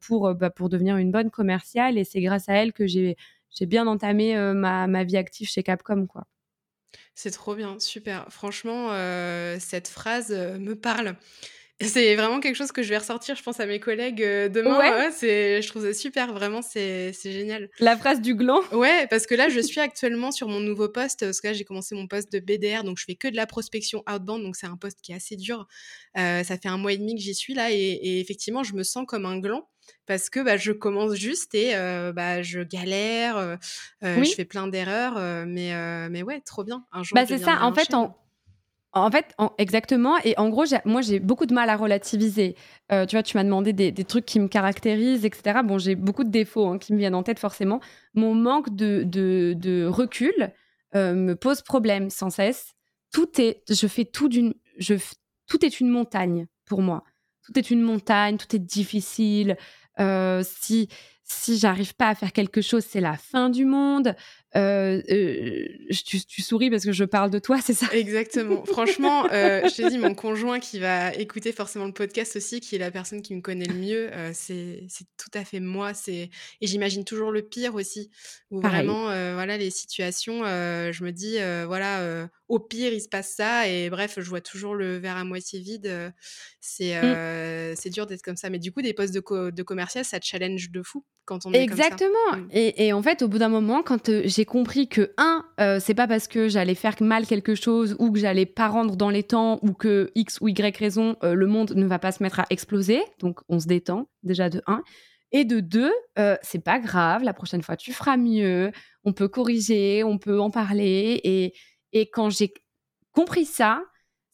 pour, 0.00 0.34
bah, 0.34 0.50
pour 0.50 0.68
devenir 0.68 0.96
une 0.96 1.10
bonne 1.10 1.30
commerciale. 1.30 1.98
Et 1.98 2.04
c'est 2.04 2.20
grâce 2.20 2.48
à 2.48 2.54
elle 2.54 2.72
que 2.72 2.86
j'ai 2.86 3.16
bien 3.62 3.86
entamé 3.86 4.36
ma, 4.54 5.04
vie 5.04 5.16
active 5.16 5.48
chez 5.48 5.62
Capcom. 5.62 6.06
C'est 7.14 7.30
trop 7.32 7.54
bien, 7.56 7.78
super. 7.80 8.26
Franchement, 8.30 8.90
cette 9.58 9.88
phrase 9.88 10.30
me 10.30 10.74
parle. 10.74 11.16
C'est 11.80 12.16
vraiment 12.16 12.40
quelque 12.40 12.56
chose 12.56 12.72
que 12.72 12.82
je 12.82 12.88
vais 12.88 12.98
ressortir, 12.98 13.36
je 13.36 13.42
pense, 13.42 13.60
à 13.60 13.66
mes 13.66 13.78
collègues 13.78 14.22
euh, 14.22 14.48
demain. 14.48 14.78
Ouais. 14.78 15.10
c'est, 15.12 15.62
je 15.62 15.68
trouve 15.68 15.84
ça 15.84 15.94
super, 15.94 16.32
vraiment, 16.32 16.60
c'est, 16.60 17.12
c'est 17.12 17.30
génial. 17.30 17.70
La 17.78 17.96
phrase 17.96 18.20
du 18.20 18.34
gland 18.34 18.62
Ouais, 18.72 19.06
parce 19.08 19.26
que 19.26 19.36
là, 19.36 19.48
je 19.48 19.60
suis 19.60 19.78
actuellement 19.78 20.32
sur 20.32 20.48
mon 20.48 20.58
nouveau 20.58 20.88
poste, 20.88 21.20
parce 21.20 21.40
que 21.40 21.46
là, 21.46 21.52
j'ai 21.52 21.64
commencé 21.64 21.94
mon 21.94 22.08
poste 22.08 22.32
de 22.32 22.40
BDR, 22.40 22.82
donc 22.82 22.98
je 22.98 23.04
fais 23.04 23.14
que 23.14 23.28
de 23.28 23.36
la 23.36 23.46
prospection 23.46 24.02
outbound, 24.12 24.42
donc 24.42 24.56
c'est 24.56 24.66
un 24.66 24.76
poste 24.76 24.98
qui 25.02 25.12
est 25.12 25.14
assez 25.14 25.36
dur. 25.36 25.68
Euh, 26.16 26.42
ça 26.42 26.58
fait 26.58 26.68
un 26.68 26.78
mois 26.78 26.92
et 26.92 26.98
demi 26.98 27.14
que 27.14 27.20
j'y 27.20 27.34
suis 27.34 27.54
là, 27.54 27.70
et, 27.70 28.20
effectivement, 28.20 28.64
je 28.64 28.74
me 28.74 28.82
sens 28.82 29.04
comme 29.06 29.24
un 29.24 29.38
gland 29.38 29.68
parce 30.04 30.28
que 30.28 30.40
bah, 30.40 30.58
je 30.58 30.72
commence 30.72 31.14
juste 31.14 31.54
et 31.54 31.74
euh, 31.74 32.12
bah, 32.12 32.42
je 32.42 32.60
galère, 32.60 33.58
je 34.02 34.34
fais 34.34 34.44
plein 34.44 34.66
d'erreurs, 34.66 35.46
mais, 35.46 36.08
mais 36.08 36.24
ouais, 36.24 36.40
trop 36.40 36.64
bien. 36.64 36.84
Un 36.90 37.04
jour, 37.04 37.14
bah, 37.14 37.24
c'est 37.24 37.38
ça, 37.38 37.62
en 37.62 37.72
fait, 37.72 37.94
en 37.94 38.16
en 38.92 39.10
fait, 39.10 39.34
exactement. 39.58 40.16
Et 40.24 40.34
en 40.38 40.48
gros, 40.48 40.64
moi, 40.84 41.02
j'ai 41.02 41.20
beaucoup 41.20 41.46
de 41.46 41.54
mal 41.54 41.68
à 41.68 41.76
relativiser. 41.76 42.56
Euh, 42.90 43.06
tu 43.06 43.16
vois, 43.16 43.22
tu 43.22 43.36
m'as 43.36 43.44
demandé 43.44 43.72
des, 43.72 44.04
trucs 44.04 44.24
qui 44.24 44.40
me 44.40 44.48
caractérisent, 44.48 45.24
etc. 45.24 45.60
Bon, 45.64 45.78
j'ai 45.78 45.94
beaucoup 45.94 46.24
de 46.24 46.30
défauts 46.30 46.66
hein, 46.66 46.78
qui 46.78 46.92
me 46.92 46.98
viennent 46.98 47.14
en 47.14 47.22
tête, 47.22 47.38
forcément. 47.38 47.80
Mon 48.14 48.34
manque 48.34 48.74
de, 48.74 49.86
recul 49.86 50.52
euh, 50.94 51.14
me 51.14 51.34
pose 51.36 51.62
problème 51.62 52.10
sans 52.10 52.30
cesse. 52.30 52.74
Tout 53.12 53.40
est, 53.40 53.62
je 53.68 53.86
fais 53.86 54.04
tout 54.04 54.28
d'une, 54.28 54.54
je, 54.78 54.94
tout 55.46 55.64
est 55.64 55.80
une 55.80 55.88
montagne 55.88 56.46
pour 56.64 56.82
moi. 56.82 57.04
Tout 57.44 57.58
est 57.58 57.70
une 57.70 57.82
montagne, 57.82 58.36
tout 58.36 58.54
est 58.54 58.58
difficile. 58.58 59.56
Euh, 60.00 60.42
si 60.44 60.88
si 61.28 61.58
j'arrive 61.58 61.94
pas 61.94 62.08
à 62.08 62.14
faire 62.14 62.32
quelque 62.32 62.62
chose, 62.62 62.84
c'est 62.88 63.00
la 63.00 63.16
fin 63.16 63.50
du 63.50 63.64
monde. 63.64 64.16
Euh, 64.56 65.02
euh, 65.10 65.66
tu, 66.06 66.42
souris 66.42 66.70
parce 66.70 66.84
que 66.84 66.92
je 66.92 67.04
parle 67.04 67.30
de 67.30 67.38
toi, 67.38 67.58
c'est 67.62 67.74
ça? 67.74 67.86
Exactement. 67.92 68.64
Franchement, 68.64 69.26
euh, 69.32 69.68
je 69.68 69.74
t'ai 69.74 69.90
dit, 69.90 69.98
mon 69.98 70.14
conjoint 70.14 70.58
qui 70.58 70.78
va 70.78 71.14
écouter 71.14 71.52
forcément 71.52 71.84
le 71.84 71.92
podcast 71.92 72.36
aussi, 72.36 72.60
qui 72.60 72.76
est 72.76 72.78
la 72.78 72.90
personne 72.90 73.22
qui 73.22 73.34
me 73.34 73.40
connaît 73.40 73.66
le 73.66 73.74
mieux, 73.74 74.10
c'est 74.32 74.86
tout 75.16 75.30
à 75.34 75.44
fait 75.44 75.60
moi. 75.60 75.92
Et 76.08 76.30
j'imagine 76.62 77.04
toujours 77.04 77.30
le 77.30 77.42
pire 77.42 77.74
aussi, 77.74 78.10
où 78.50 78.60
vraiment, 78.60 79.04
voilà, 79.34 79.58
les 79.58 79.70
situations, 79.70 80.44
je 80.44 81.04
me 81.04 81.10
dis, 81.10 81.36
voilà, 81.66 82.28
au 82.48 82.58
pire, 82.58 82.92
il 82.92 83.00
se 83.00 83.08
passe 83.08 83.34
ça. 83.36 83.68
Et 83.68 83.90
bref, 83.90 84.14
je 84.18 84.28
vois 84.28 84.40
toujours 84.40 84.74
le 84.74 84.96
verre 84.96 85.16
à 85.16 85.24
moitié 85.24 85.60
vide. 85.60 86.12
C'est 86.60 87.00
mmh. 87.00 87.76
c'est 87.76 87.90
dur 87.90 88.06
d'être 88.06 88.22
comme 88.22 88.36
ça. 88.36 88.50
Mais 88.50 88.58
du 88.58 88.72
coup, 88.72 88.82
des 88.82 88.94
postes 88.94 89.14
de, 89.14 89.50
de 89.50 89.62
commercial, 89.62 90.04
ça 90.04 90.18
challenge 90.20 90.70
de 90.70 90.82
fou 90.82 91.04
quand 91.24 91.44
on 91.44 91.52
est 91.52 91.62
Exactement. 91.62 92.10
Comme 92.30 92.40
ça. 92.40 92.46
Mmh. 92.46 92.50
Et, 92.52 92.86
et, 92.86 92.92
en 92.92 93.02
fait, 93.02 93.22
au 93.22 93.28
bout 93.28 93.38
d'un 93.38 93.48
moment, 93.48 93.82
quand 93.82 94.10
j'ai 94.24 94.44
compris 94.44 94.88
que, 94.88 95.12
un, 95.18 95.44
euh, 95.60 95.78
c'est 95.80 95.94
pas 95.94 96.06
parce 96.06 96.26
que 96.26 96.48
j'allais 96.48 96.74
faire 96.74 96.96
mal 97.00 97.26
quelque 97.26 97.54
chose 97.54 97.96
ou 97.98 98.10
que 98.10 98.18
j'allais 98.18 98.46
pas 98.46 98.68
rendre 98.68 98.96
dans 98.96 99.10
les 99.10 99.22
temps 99.22 99.58
ou 99.62 99.72
que 99.72 100.10
X 100.14 100.38
ou 100.40 100.48
Y 100.48 100.76
raison, 100.76 101.16
le 101.22 101.46
monde 101.46 101.72
ne 101.74 101.86
va 101.86 101.98
pas 101.98 102.12
se 102.12 102.22
mettre 102.22 102.40
à 102.40 102.46
exploser. 102.50 103.00
Donc, 103.18 103.40
on 103.48 103.60
se 103.60 103.66
détend, 103.66 104.08
déjà 104.22 104.48
de 104.48 104.62
un. 104.66 104.82
Et 105.30 105.44
de 105.44 105.60
deux, 105.60 105.92
euh, 106.18 106.36
c'est 106.42 106.64
pas 106.64 106.78
grave, 106.78 107.22
la 107.22 107.34
prochaine 107.34 107.62
fois, 107.62 107.76
tu 107.76 107.92
feras 107.92 108.16
mieux, 108.16 108.72
on 109.04 109.12
peut 109.12 109.28
corriger, 109.28 110.02
on 110.02 110.18
peut 110.18 110.40
en 110.40 110.50
parler. 110.50 111.20
Et, 111.24 111.52
et 111.92 112.08
quand 112.10 112.30
j'ai 112.30 112.52
compris 113.12 113.44
ça, 113.44 113.82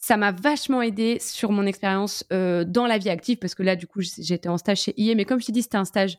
ça 0.04 0.16
m'a 0.16 0.32
vachement 0.32 0.82
aidé 0.82 1.18
sur 1.18 1.50
mon 1.50 1.64
expérience 1.64 2.24
dans 2.30 2.86
la 2.86 2.98
vie 2.98 3.08
active 3.08 3.38
parce 3.38 3.54
que 3.54 3.62
là, 3.62 3.74
du 3.74 3.86
coup, 3.86 4.00
j'étais 4.02 4.48
en 4.48 4.58
stage 4.58 4.82
chez 4.82 4.94
IE, 4.98 5.14
mais 5.14 5.24
comme 5.24 5.40
je 5.40 5.46
t'ai 5.46 5.52
dit, 5.52 5.62
c'était 5.62 5.78
un 5.78 5.86
stage 5.86 6.18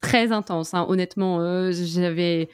très 0.00 0.30
intense. 0.30 0.74
Hein. 0.74 0.84
Honnêtement, 0.88 1.70
j'avais 1.72 2.48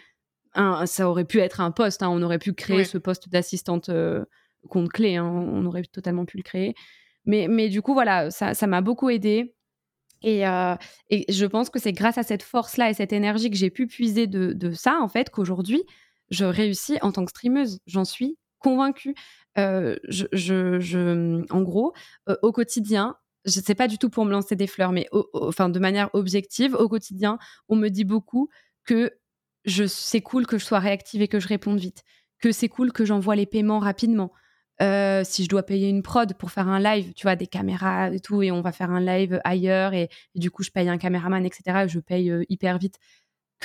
ça 0.85 1.11
aurait 1.11 1.25
pu 1.25 1.41
être 1.41 1.61
un 1.61 1.73
poste. 1.73 2.05
Hein. 2.05 2.09
On 2.11 2.23
aurait 2.23 2.39
pu 2.39 2.53
créer 2.53 2.85
ce 2.85 2.99
poste 2.99 3.29
d'assistante 3.29 3.91
compte 4.69 4.91
clé. 4.91 5.17
Hein. 5.17 5.27
On 5.27 5.67
aurait 5.67 5.83
totalement 5.83 6.25
pu 6.25 6.37
le 6.37 6.45
créer. 6.45 6.75
Mais, 7.27 7.49
mais 7.49 7.69
du 7.69 7.83
coup, 7.83 7.95
voilà, 7.95 8.31
ça 8.31 8.67
m'a 8.69 8.81
beaucoup 8.81 9.11
aidé. 9.11 9.57
Et, 10.23 10.45
et, 11.11 11.33
je 11.33 11.47
pense 11.47 11.69
que 11.69 11.81
c'est 11.81 11.93
grâce 11.93 12.17
à 12.17 12.23
cette 12.23 12.45
force-là 12.45 12.91
et 12.91 12.95
cette 12.95 13.13
énergie 13.13 13.51
que 13.51 13.57
j'ai 13.57 13.71
pu 13.71 13.89
puiser 13.89 14.29
de, 14.29 14.53
de 14.53 14.71
ça, 14.71 14.99
en 15.01 15.09
fait, 15.09 15.31
qu'aujourd'hui, 15.31 15.83
je 16.31 16.45
réussis 16.45 16.99
en 17.03 17.13
tant 17.13 17.25
que 17.25 17.31
streameuse. 17.31 17.79
J'en 17.87 18.05
suis 18.05 18.39
convaincue. 18.59 19.15
je, 19.57 20.27
je, 20.33 21.53
en 21.53 21.63
gros, 21.63 21.93
au 22.43 22.53
quotidien, 22.53 23.17
je 23.45 23.61
sais 23.61 23.75
pas 23.75 23.89
du 23.89 23.99
tout 23.99 24.11
pour 24.11 24.25
me 24.25 24.31
lancer 24.31 24.57
des 24.57 24.67
fleurs, 24.67 24.93
mais 24.93 25.09
enfin 25.33 25.69
de 25.69 25.79
manière 25.79 26.11
objective, 26.15 26.75
au 26.75 26.89
quotidien, 26.89 27.39
on 27.69 27.77
me 27.77 27.89
dit 27.89 28.05
beaucoup 28.05 28.49
que 28.85 29.13
je, 29.65 29.85
c'est 29.87 30.21
cool 30.21 30.47
que 30.47 30.59
je 30.59 30.65
sois 30.65 30.79
réactive 30.79 31.23
et 31.23 31.29
que 31.29 31.41
je 31.41 31.49
réponde 31.49 31.79
vite, 31.79 32.03
que 32.39 32.53
c'est 32.53 32.69
cool 32.69 32.93
que 32.93 33.05
j'envoie 33.05 33.37
les 33.37 33.47
paiements 33.47 33.79
rapidement. 33.79 34.33
Euh, 34.83 35.23
si 35.25 35.45
je 35.45 35.49
dois 35.49 35.63
payer 35.63 35.89
une 35.89 36.03
prod 36.03 36.35
pour 36.35 36.51
faire 36.51 36.69
un 36.69 36.81
live, 36.81 37.13
tu 37.15 37.23
vois, 37.23 37.37
des 37.37 37.47
caméras 37.47 38.11
et 38.11 38.19
tout, 38.19 38.43
et 38.43 38.51
on 38.51 38.61
va 38.61 38.73
faire 38.73 38.91
un 38.91 39.01
live 39.01 39.41
ailleurs, 39.45 39.95
et, 39.95 40.09
du 40.35 40.51
coup, 40.51 40.65
je 40.65 40.71
paye 40.71 40.89
un 40.89 40.99
caméraman, 40.99 41.47
etc., 41.47 41.87
je 41.87 42.01
paye 42.01 42.31
euh, 42.31 42.45
hyper 42.49 42.79
vite, 42.79 42.99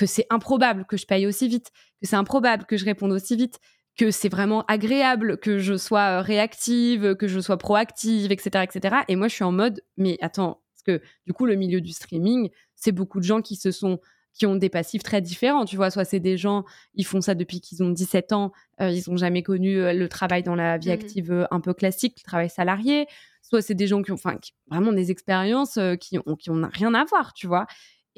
que 0.00 0.06
c'est 0.06 0.26
improbable 0.30 0.86
que 0.86 0.96
je 0.96 1.04
paye 1.04 1.26
aussi 1.26 1.46
vite, 1.46 1.72
que 2.00 2.08
c'est 2.08 2.16
improbable 2.16 2.64
que 2.64 2.78
je 2.78 2.86
réponde 2.86 3.12
aussi 3.12 3.36
vite, 3.36 3.58
que 3.98 4.10
c'est 4.10 4.30
vraiment 4.30 4.64
agréable 4.66 5.36
que 5.36 5.58
je 5.58 5.76
sois 5.76 6.20
euh, 6.20 6.22
réactive, 6.22 7.16
que 7.16 7.28
je 7.28 7.38
sois 7.38 7.58
proactive, 7.58 8.32
etc., 8.32 8.64
etc. 8.64 8.96
Et 9.08 9.16
moi, 9.16 9.28
je 9.28 9.34
suis 9.34 9.44
en 9.44 9.52
mode, 9.52 9.82
mais 9.98 10.16
attends, 10.22 10.62
parce 10.72 10.98
que 10.98 11.04
du 11.26 11.34
coup, 11.34 11.44
le 11.44 11.54
milieu 11.54 11.82
du 11.82 11.92
streaming, 11.92 12.48
c'est 12.76 12.92
beaucoup 12.92 13.20
de 13.20 13.24
gens 13.24 13.42
qui 13.42 13.56
se 13.56 13.70
sont 13.70 14.00
qui 14.32 14.46
ont 14.46 14.56
des 14.56 14.70
passifs 14.70 15.02
très 15.02 15.20
différents. 15.20 15.66
Tu 15.66 15.76
vois, 15.76 15.90
soit 15.90 16.06
c'est 16.06 16.20
des 16.20 16.38
gens, 16.38 16.64
ils 16.94 17.04
font 17.04 17.20
ça 17.20 17.34
depuis 17.34 17.60
qu'ils 17.60 17.82
ont 17.82 17.90
17 17.90 18.32
ans, 18.32 18.52
euh, 18.80 18.90
ils 18.90 19.02
n'ont 19.08 19.18
jamais 19.18 19.42
connu 19.42 19.76
euh, 19.76 19.92
le 19.92 20.08
travail 20.08 20.42
dans 20.42 20.54
la 20.54 20.78
vie 20.78 20.88
mmh 20.88 20.92
active 20.92 21.32
euh, 21.32 21.44
un 21.50 21.60
peu 21.60 21.74
classique, 21.74 22.14
le 22.18 22.24
travail 22.24 22.48
salarié. 22.48 23.06
Soit 23.42 23.60
c'est 23.60 23.74
des 23.74 23.86
gens 23.86 24.02
qui 24.02 24.12
ont, 24.12 24.14
enfin, 24.14 24.38
vraiment 24.70 24.92
des 24.92 25.10
expériences 25.10 25.78
qui 26.00 26.18
ont, 26.18 26.36
qui 26.36 26.50
ont 26.50 26.68
rien 26.72 26.94
à 26.94 27.04
voir, 27.04 27.34
tu 27.34 27.46
vois. 27.46 27.66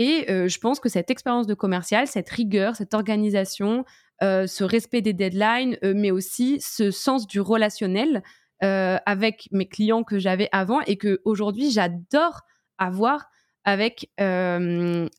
Et 0.03 0.27
je 0.27 0.59
pense 0.59 0.81
que 0.81 0.89
cette 0.89 1.11
expérience 1.11 1.47
de 1.47 1.55
commercial, 1.55 2.09
cette 2.09 2.29
rigueur, 2.29 2.75
cette 2.75 2.93
organisation, 2.93 3.85
ce 4.21 4.65
respect 4.65 5.01
des 5.01 5.13
deadlines, 5.13 5.79
mais 5.83 6.11
aussi 6.11 6.61
ce 6.61 6.91
sens 6.91 7.29
du 7.29 7.41
relationnel 7.41 8.25
avec 8.61 9.49
mes 9.53 9.69
clients 9.69 10.03
que 10.03 10.19
j'avais 10.19 10.49
avant 10.51 10.81
et 10.89 10.97
que 10.97 11.21
aujourd'hui 11.25 11.71
j'adore 11.71 12.41
avoir 12.79 13.29
avec 13.65 14.11
les, 14.19 15.11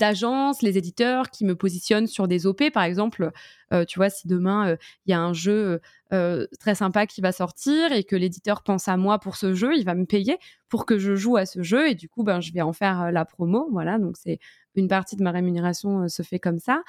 agences, 0.00 0.62
les 0.62 0.78
éditeurs 0.78 1.30
qui 1.30 1.44
me 1.44 1.54
positionnent 1.54 2.06
sur 2.06 2.28
des 2.28 2.46
OP. 2.46 2.70
Par 2.70 2.82
exemple, 2.82 3.30
tu 3.86 3.98
vois, 3.98 4.10
si 4.10 4.26
demain 4.26 4.76
il 5.06 5.10
y 5.10 5.12
a 5.12 5.20
un 5.20 5.32
jeu 5.32 5.80
très 6.10 6.74
sympa 6.74 7.06
qui 7.06 7.20
va 7.20 7.32
sortir 7.32 7.92
et 7.92 8.04
que 8.04 8.16
l'éditeur 8.16 8.62
pense 8.62 8.88
à 8.88 8.96
moi 8.96 9.18
pour 9.18 9.36
ce 9.36 9.54
jeu, 9.54 9.76
il 9.76 9.84
va 9.84 9.94
me 9.94 10.06
payer 10.06 10.38
pour 10.68 10.86
que 10.86 10.98
je 10.98 11.14
joue 11.14 11.36
à 11.36 11.46
ce 11.46 11.62
jeu 11.62 11.88
et 11.88 11.94
du 11.94 12.08
coup, 12.08 12.24
ben, 12.24 12.40
je 12.40 12.52
vais 12.52 12.62
en 12.62 12.72
faire 12.72 13.12
la 13.12 13.24
promo. 13.24 13.68
Voilà, 13.70 13.98
donc 13.98 14.16
c'est 14.16 14.40
une 14.74 14.88
partie 14.88 15.16
de 15.16 15.22
ma 15.22 15.30
rémunération 15.30 16.08
se 16.08 16.22
fait 16.22 16.38
comme 16.38 16.58
ça. 16.58 16.82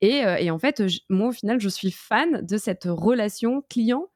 Et, 0.00 0.22
et 0.40 0.50
en 0.50 0.58
fait, 0.58 0.82
moi, 1.08 1.28
au 1.28 1.32
final, 1.32 1.58
je 1.58 1.68
suis 1.68 1.90
fan 1.90 2.44
de 2.46 2.56
cette 2.56 2.84
relation 2.84 3.62
client 3.68 4.08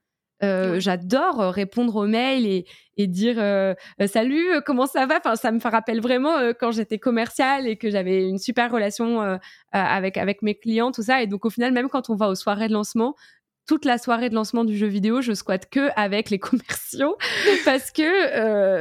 euh, 0.43 0.81
j'adore 0.81 1.39
répondre 1.53 1.97
aux 1.97 2.07
mails 2.07 2.47
et, 2.47 2.67
et 2.97 3.07
dire 3.07 3.37
euh, 3.39 3.75
salut, 4.07 4.47
comment 4.65 4.87
ça 4.87 5.07
va? 5.07 5.19
Enfin, 5.19 5.37
ça 5.37 5.53
me 5.53 5.61
rappelle 5.61 6.01
vraiment 6.01 6.37
quand 6.59 6.71
j'étais 6.71 6.99
commerciale 6.99 7.67
et 7.67 7.77
que 7.77 7.91
j'avais 7.91 8.29
une 8.29 8.39
super 8.39 8.71
relation 8.71 9.39
avec 9.73 10.17
avec 10.17 10.43
mes 10.43 10.55
clients, 10.55 10.93
tout 10.93 11.03
ça. 11.03 11.23
Et 11.23 11.27
donc 11.27 11.45
au 11.45 11.51
final, 11.51 11.73
même 11.73 11.89
quand 11.89 12.11
on 12.11 12.17
va 12.17 12.29
aux 12.29 12.35
soirées 12.35 12.69
de 12.69 12.73
lancement, 12.73 13.15
toute 13.67 13.85
la 13.85 13.99
soirée 13.99 14.31
de 14.31 14.35
lancement 14.35 14.65
du 14.65 14.77
jeu 14.77 14.89
vidéo, 14.89 15.21
je 15.21 15.33
squatte 15.33 15.69
que 15.71 15.91
avec 15.95 16.31
les 16.31 16.39
commerciaux 16.41 17.17
parce 17.65 17.91
que 17.91 18.03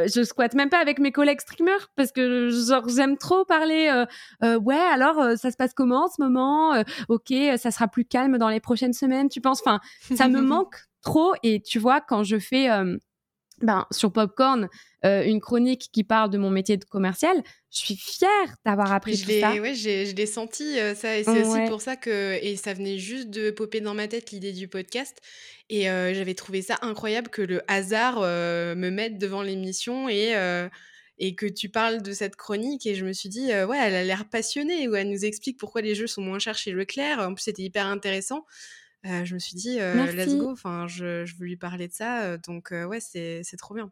je 0.08 0.24
squatte 0.24 0.56
même 0.56 0.70
pas 0.70 0.80
avec 0.80 1.00
mes 1.00 1.12
collègues 1.12 1.42
streamers 1.42 1.90
parce 1.96 2.12
que 2.12 2.50
genre 2.50 2.88
j'aime 2.90 3.18
trop 3.18 3.46
parler. 3.46 4.06
ouais, 4.42 4.76
alors 4.94 5.38
ça 5.38 5.52
se 5.52 5.58
passe 5.58 5.74
comment 5.74 6.06
en 6.06 6.08
ce 6.08 6.22
moment? 6.22 6.82
Ok, 7.10 7.34
ça 7.58 7.72
sera 7.72 7.88
plus 7.88 8.06
calme 8.06 8.38
dans 8.38 8.50
les 8.50 8.60
prochaines 8.62 8.94
semaines, 8.94 9.30
tu 9.30 9.42
penses? 9.42 9.62
Enfin, 9.66 9.80
ça 10.16 10.28
me 10.28 10.42
manque 10.42 10.89
trop. 11.10 11.34
Et 11.44 11.62
tu 11.62 11.80
vois, 11.80 12.02
quand 12.02 12.24
je 12.24 12.40
fais 12.40 12.70
euh, 12.70 12.98
ben, 13.62 13.86
sur 13.92 14.12
Popcorn 14.12 14.70
euh, 15.06 15.24
une 15.24 15.40
chronique 15.40 15.90
qui 15.92 16.04
parle 16.04 16.30
de 16.30 16.38
mon 16.38 16.50
métier 16.50 16.78
de 16.78 16.86
commercial, 16.86 17.42
je 17.72 17.80
suis 17.80 17.96
fière 17.96 18.56
d'avoir 18.66 18.92
appris 18.92 19.16
je 19.16 19.26
tout 19.26 19.40
ça. 19.40 19.54
Ouais, 19.54 19.74
je 19.74 20.16
l'ai 20.16 20.26
senti 20.26 20.80
euh, 20.80 20.96
ça. 20.96 21.18
Et 21.18 21.24
c'est 21.24 21.44
aussi 21.44 21.70
pour 21.70 21.82
ça 21.82 21.96
que. 21.96 22.40
Et 22.44 22.56
ça 22.56 22.74
venait 22.74 22.98
juste 22.98 23.30
de 23.30 23.52
popper 23.52 23.82
dans 23.82 23.94
ma 23.94 24.08
tête 24.08 24.32
l'idée 24.32 24.54
du 24.54 24.68
podcast. 24.68 25.18
Et 25.70 25.84
j'avais 25.84 26.34
trouvé 26.34 26.62
ça 26.62 26.78
incroyable 26.82 27.30
que 27.30 27.44
le 27.44 27.62
hasard 27.68 28.22
me 28.22 28.90
mette 28.90 29.18
devant 29.18 29.44
l'émission 29.44 30.10
et 30.10 30.34
et 31.22 31.36
que 31.36 31.46
tu 31.46 31.68
parles 31.68 32.02
de 32.02 32.14
cette 32.14 32.38
chronique 32.38 32.86
et 32.86 32.96
je 32.96 33.06
me 33.06 33.12
suis 33.12 33.28
dit 33.28 33.48
ouais 33.48 33.78
elle 33.78 33.94
a 33.94 34.04
l'air 34.06 34.28
passionnée 34.30 34.88
où 34.88 34.96
elle 34.96 35.10
nous 35.10 35.26
explique 35.26 35.60
pourquoi 35.60 35.82
les 35.82 35.94
jeux 35.94 36.08
sont 36.08 36.22
moins 36.22 36.40
chers 36.40 36.58
chez 36.58 36.72
Leclerc 36.72 37.20
en 37.20 37.34
plus 37.34 37.44
c'était 37.44 37.62
hyper 37.62 37.86
intéressant 37.86 38.46
je 39.04 39.34
me 39.34 39.40
suis 39.40 39.56
dit, 39.56 39.78
let's 39.78 40.36
go. 40.36 40.52
Enfin, 40.52 40.88
je, 40.88 41.26
je, 41.26 41.36
veux 41.36 41.46
lui 41.46 41.58
parler 41.58 41.88
de 41.88 41.94
ça. 41.94 42.38
donc, 42.38 42.72
ouais, 42.72 43.00
c'est 43.00 43.58
trop 43.58 43.76
bien. 43.76 43.92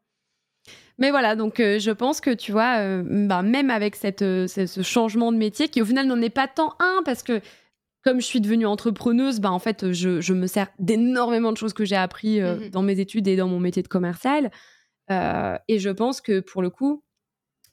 Mais 0.98 1.12
voilà, 1.12 1.36
donc 1.36 1.58
je 1.60 1.92
pense 1.92 2.20
que 2.20 2.34
tu 2.34 2.52
vois, 2.52 3.02
bah, 3.04 3.42
même 3.42 3.70
avec 3.70 3.96
cette, 3.96 4.20
ce 4.20 4.82
changement 4.84 5.32
de 5.32 5.38
métier, 5.38 5.70
qui 5.70 5.82
au 5.82 5.86
final 5.86 6.08
n'en 6.08 6.22
est 6.22 6.30
pas 6.30 6.48
tant 6.48 6.76
un, 6.80 7.02
parce 7.06 7.24
que 7.24 7.40
comme 8.04 8.20
je 8.22 8.26
suis 8.26 8.42
devenue 8.42 8.66
entrepreneuse, 8.66 9.40
bah, 9.40 9.52
en 9.52 9.60
fait, 9.60 9.92
je, 9.92 10.22
je 10.22 10.34
me 10.34 10.48
sers 10.48 10.68
d'énormément 10.80 11.52
de 11.52 11.58
choses 11.58 11.74
que 11.74 11.86
j'ai 11.86 11.96
appris 11.96 12.42
mmh 12.42 12.70
dans 12.72 12.82
mes 12.82 13.00
études 13.00 13.28
et 13.28 13.36
dans 13.36 13.48
mon 13.48 13.60
métier 13.60 13.84
de 13.84 13.88
commercial. 13.88 14.52
et 15.10 15.80
je 15.80 15.90
pense 15.90 16.20
que 16.20 16.42
pour 16.42 16.62
le 16.62 16.70
coup, 16.70 17.04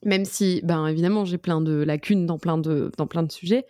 même 0.05 0.25
si, 0.25 0.61
ben, 0.63 0.87
évidemment, 0.87 1.25
j'ai 1.25 1.39
plein 1.39 1.61
de 1.61 1.83
lacunes 1.83 2.27
dans 2.27 2.39
plein 2.39 2.59
de, 2.59 2.93
dans 2.99 3.07
plein 3.07 3.23
de 3.23 3.33
sujets, 3.33 3.67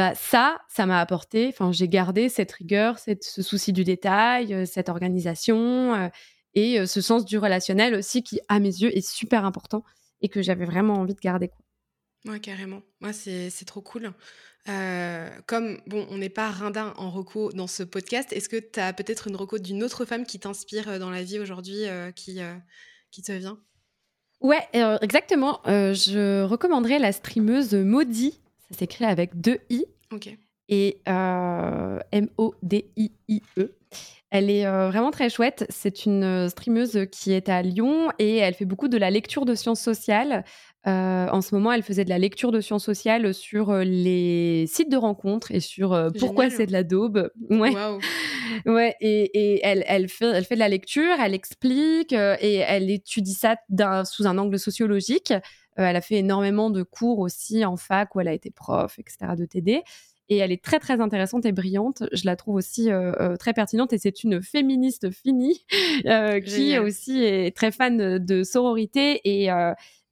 bah 0.00 0.14
ça, 0.14 0.62
ça 0.66 0.86
m'a 0.86 0.98
apporté, 0.98 1.48
enfin 1.48 1.72
j'ai 1.72 1.86
gardé 1.86 2.30
cette 2.30 2.52
rigueur, 2.52 2.98
cette, 2.98 3.22
ce 3.22 3.42
souci 3.42 3.74
du 3.74 3.84
détail, 3.84 4.54
euh, 4.54 4.64
cette 4.64 4.88
organisation 4.88 5.94
euh, 5.94 6.08
et 6.54 6.80
euh, 6.80 6.86
ce 6.86 7.02
sens 7.02 7.26
du 7.26 7.36
relationnel 7.36 7.94
aussi 7.94 8.22
qui, 8.22 8.40
à 8.48 8.60
mes 8.60 8.70
yeux, 8.70 8.96
est 8.96 9.06
super 9.06 9.44
important 9.44 9.84
et 10.22 10.30
que 10.30 10.40
j'avais 10.40 10.64
vraiment 10.64 10.94
envie 10.94 11.12
de 11.12 11.20
garder. 11.20 11.48
Quoi. 11.48 12.32
Ouais, 12.32 12.40
carrément. 12.40 12.80
Moi, 13.00 13.12
c'est 13.12 13.50
trop 13.66 13.82
cool. 13.82 14.10
comme, 14.64 15.82
bon, 15.86 16.06
on 16.08 16.16
n'est 16.16 16.30
pas 16.30 16.48
rindin 16.48 16.94
en 16.96 17.10
reco 17.10 17.52
dans 17.52 17.66
ce 17.66 17.82
podcast, 17.82 18.32
est-ce 18.32 18.48
que 18.48 18.56
tu 18.56 18.80
as 18.80 18.94
peut-être 18.94 19.28
une 19.28 19.36
reco 19.36 19.58
d'une 19.58 19.82
autre 19.82 20.06
femme 20.06 20.24
qui 20.24 20.40
t'inspire 20.40 20.98
dans 20.98 21.10
la 21.10 21.22
vie 21.22 21.38
aujourd'hui, 21.38 21.82
qui, 22.16 22.40
qui 23.10 23.20
te 23.20 23.32
vient? 23.32 23.58
Ouais, 24.40 24.66
exactement. 24.72 25.60
je 25.66 26.42
recommanderais 26.44 26.98
la 26.98 27.12
streameuse 27.12 27.74
Maudie 27.74 28.40
ça 28.70 28.78
s'écrit 28.78 29.04
avec 29.04 29.40
deux 29.40 29.58
i. 29.68 29.84
Et 30.68 30.98
euh, 31.08 31.98
M-O-D-I-I-E. 32.12 33.74
Elle 34.30 34.48
est 34.48 34.64
euh, 34.64 34.88
vraiment 34.88 35.10
très 35.10 35.28
chouette. 35.28 35.66
C'est 35.68 36.06
une 36.06 36.22
euh, 36.22 36.48
streameuse 36.48 37.06
qui 37.10 37.32
est 37.32 37.48
à 37.48 37.62
Lyon 37.62 38.12
et 38.20 38.36
elle 38.36 38.54
fait 38.54 38.64
beaucoup 38.64 38.86
de 38.86 38.96
la 38.96 39.10
lecture 39.10 39.44
de 39.44 39.56
sciences 39.56 39.80
sociales. 39.80 40.44
en 40.84 41.40
ce 41.42 41.54
moment, 41.56 41.72
elle 41.72 41.82
faisait 41.82 42.04
de 42.04 42.10
la 42.10 42.18
lecture 42.18 42.52
de 42.52 42.60
sciences 42.60 42.84
sociales 42.84 43.34
sur 43.34 43.74
les 43.78 44.66
sites 44.68 44.88
de 44.88 44.96
rencontres 44.96 45.50
et 45.50 45.58
sur 45.58 46.10
pourquoi 46.18 46.48
c'est 46.50 46.66
de 46.66 46.72
la 46.72 46.84
daube. 46.84 47.30
Ouais. 47.50 47.74
ouais 48.66 48.96
et, 49.00 49.22
et 49.34 49.60
elle, 49.64 49.84
elle, 49.86 50.08
fait, 50.08 50.26
elle 50.26 50.44
fait 50.44 50.54
de 50.54 50.60
la 50.60 50.68
lecture, 50.68 51.16
elle 51.20 51.34
explique 51.34 52.12
et 52.12 52.54
elle 52.66 52.90
étudie 52.90 53.34
ça 53.34 53.56
sous 54.04 54.28
un 54.28 54.38
angle 54.38 54.58
sociologique. 54.58 55.32
Euh, 55.80 55.84
elle 55.84 55.96
a 55.96 56.00
fait 56.00 56.16
énormément 56.16 56.70
de 56.70 56.82
cours 56.82 57.18
aussi 57.20 57.64
en 57.64 57.76
fac 57.76 58.14
où 58.14 58.20
elle 58.20 58.28
a 58.28 58.32
été 58.32 58.50
prof, 58.50 58.98
etc., 58.98 59.32
de 59.36 59.44
TD. 59.44 59.82
Et 60.28 60.36
elle 60.36 60.52
est 60.52 60.62
très, 60.62 60.78
très 60.78 61.00
intéressante 61.00 61.44
et 61.44 61.50
brillante. 61.50 62.04
Je 62.12 62.24
la 62.24 62.36
trouve 62.36 62.54
aussi 62.54 62.90
euh, 62.90 63.12
euh, 63.20 63.36
très 63.36 63.52
pertinente 63.52 63.92
et 63.92 63.98
c'est 63.98 64.22
une 64.22 64.40
féministe 64.42 65.10
finie 65.10 65.64
qui 66.46 66.78
aussi 66.78 67.24
est 67.24 67.56
très 67.56 67.72
fan 67.72 68.18
de 68.18 68.42
sororité 68.44 69.20
et, 69.24 69.50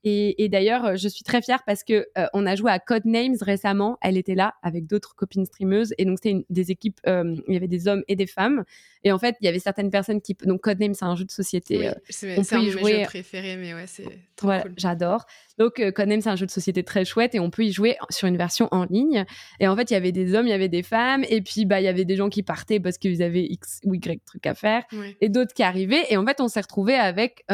Et, 0.05 0.49
d'ailleurs, 0.49 0.97
je 0.97 1.09
suis 1.09 1.25
très 1.25 1.43
fière 1.43 1.65
parce 1.67 1.85
que 1.85 2.07
on 2.33 2.47
a 2.47 2.55
joué 2.55 2.71
à 2.71 2.79
Codenames 2.79 3.37
récemment. 3.41 3.99
Elle 4.01 4.17
était 4.17 4.35
là 4.35 4.55
avec 4.63 4.87
d'autres 4.87 5.15
copines 5.15 5.45
streameuses. 5.45 5.93
Et 5.99 6.05
donc, 6.05 6.19
c'était 6.23 6.45
des 6.51 6.71
équipes, 6.71 7.01
il 7.07 7.43
y 7.49 7.57
avait 7.57 7.69
des 7.69 7.89
hommes 7.89 8.03
et 8.09 8.17
des 8.17 8.27
femmes. 8.27 8.65
Et 9.05 9.13
en 9.13 9.19
fait, 9.19 9.37
il 9.41 9.45
y 9.45 9.49
avait 9.49 9.59
certaines 9.59 9.91
personnes 9.91 10.21
qui. 10.21 10.37
Donc, 10.45 10.61
Codenames, 10.61 10.95
c'est 10.95 11.05
un 11.05 11.17
jeu 11.17 11.25
de 11.25 11.31
société. 11.31 11.91
c'est 12.09 12.37
un 12.37 12.61
de 12.61 12.65
mes 12.65 12.71
jeux 12.71 13.05
préférés, 13.05 13.57
mais 13.57 13.75
ouais, 13.75 13.87
c'est 13.87 14.05
trop 14.37 14.49
cool. 14.63 14.75
J'adore. 14.77 15.27
Donc, 15.59 15.83
Codenames, 15.93 16.21
c'est 16.21 16.31
un 16.31 16.37
jeu 16.37 16.47
de 16.47 16.51
société 16.51 16.83
très 16.85 17.05
chouette 17.05 17.35
et 17.35 17.41
on 17.41 17.51
peut 17.51 17.65
y 17.65 17.73
jouer 17.73 17.97
sur 18.11 18.29
une 18.29 18.37
version 18.37 18.69
en 18.71 18.85
ligne. 18.85 19.25
Et 19.61 19.69
en 19.69 19.77
fait, 19.77 19.91
il 19.91 19.95
y 19.95 19.97
avait 19.97 20.13
des 20.13 20.35
hommes, 20.35 20.47
il 20.47 20.51
y 20.51 20.55
avait 20.55 20.69
des 20.69 20.83
femmes. 20.83 21.25
Et 21.29 21.43
puis, 21.43 21.65
bah, 21.65 21.81
il 21.81 21.85
y 21.85 21.89
avait 21.89 22.05
des 22.05 22.17
gens 22.17 22.29
qui 22.29 22.43
partaient 22.43 22.81
parce 22.81 22.99
qu'ils 22.99 23.23
avaient 23.23 23.45
X 23.45 23.81
ou 23.85 23.95
Y 23.95 24.25
trucs 24.25 24.47
à 24.47 24.55
faire. 24.55 24.85
Et 25.21 25.29
d'autres 25.29 25.55
qui 25.55 25.63
arrivaient. 25.63 26.05
Et 26.11 26.17
en 26.17 26.25
fait, 26.25 26.41
on 26.41 26.49
s'est 26.49 26.61
retrouvés 26.61 26.95
avec 26.95 27.45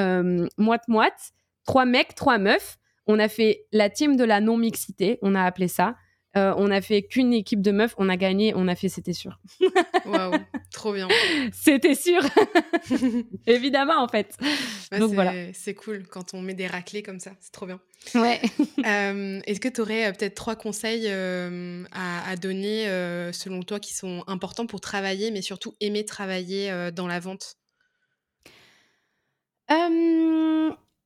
moite-moite 0.59 1.32
trois 1.64 1.84
mecs, 1.84 2.14
trois 2.14 2.38
meufs. 2.38 2.78
On 3.06 3.18
a 3.18 3.28
fait 3.28 3.66
la 3.72 3.90
team 3.90 4.16
de 4.16 4.24
la 4.24 4.40
non-mixité, 4.40 5.18
on 5.22 5.34
a 5.34 5.42
appelé 5.42 5.68
ça. 5.68 5.96
Euh, 6.36 6.52
on 6.56 6.70
a 6.72 6.80
fait 6.80 7.02
qu'une 7.02 7.32
équipe 7.32 7.62
de 7.62 7.70
meufs, 7.70 7.94
on 7.96 8.08
a 8.08 8.16
gagné, 8.16 8.54
on 8.56 8.66
a 8.66 8.74
fait 8.74 8.88
c'était 8.88 9.12
sûr. 9.12 9.38
Waouh, 10.04 10.34
trop 10.72 10.92
bien. 10.92 11.06
C'était 11.52 11.94
sûr. 11.94 12.20
Évidemment, 13.46 14.02
en 14.02 14.08
fait. 14.08 14.36
Donc 14.98 15.12
voilà. 15.12 15.32
C'est 15.52 15.74
cool 15.74 16.08
quand 16.08 16.34
on 16.34 16.42
met 16.42 16.54
des 16.54 16.66
raclés 16.66 17.04
comme 17.04 17.20
ça, 17.20 17.30
c'est 17.40 17.52
trop 17.52 17.66
bien. 17.66 17.80
Ouais. 18.16 18.40
Euh, 18.84 19.40
est-ce 19.46 19.60
que 19.60 19.68
tu 19.68 19.80
aurais 19.80 20.06
euh, 20.06 20.12
peut-être 20.12 20.34
trois 20.34 20.56
conseils 20.56 21.08
à, 21.08 22.36
donner, 22.36 22.86
selon 23.32 23.62
toi, 23.62 23.78
qui 23.78 23.94
sont 23.94 24.24
importants 24.26 24.66
pour 24.66 24.80
travailler, 24.80 25.30
mais 25.30 25.40
surtout 25.40 25.76
aimer 25.80 26.04
travailler 26.04 26.90
dans 26.92 27.06
la 27.06 27.20
vente? 27.20 27.58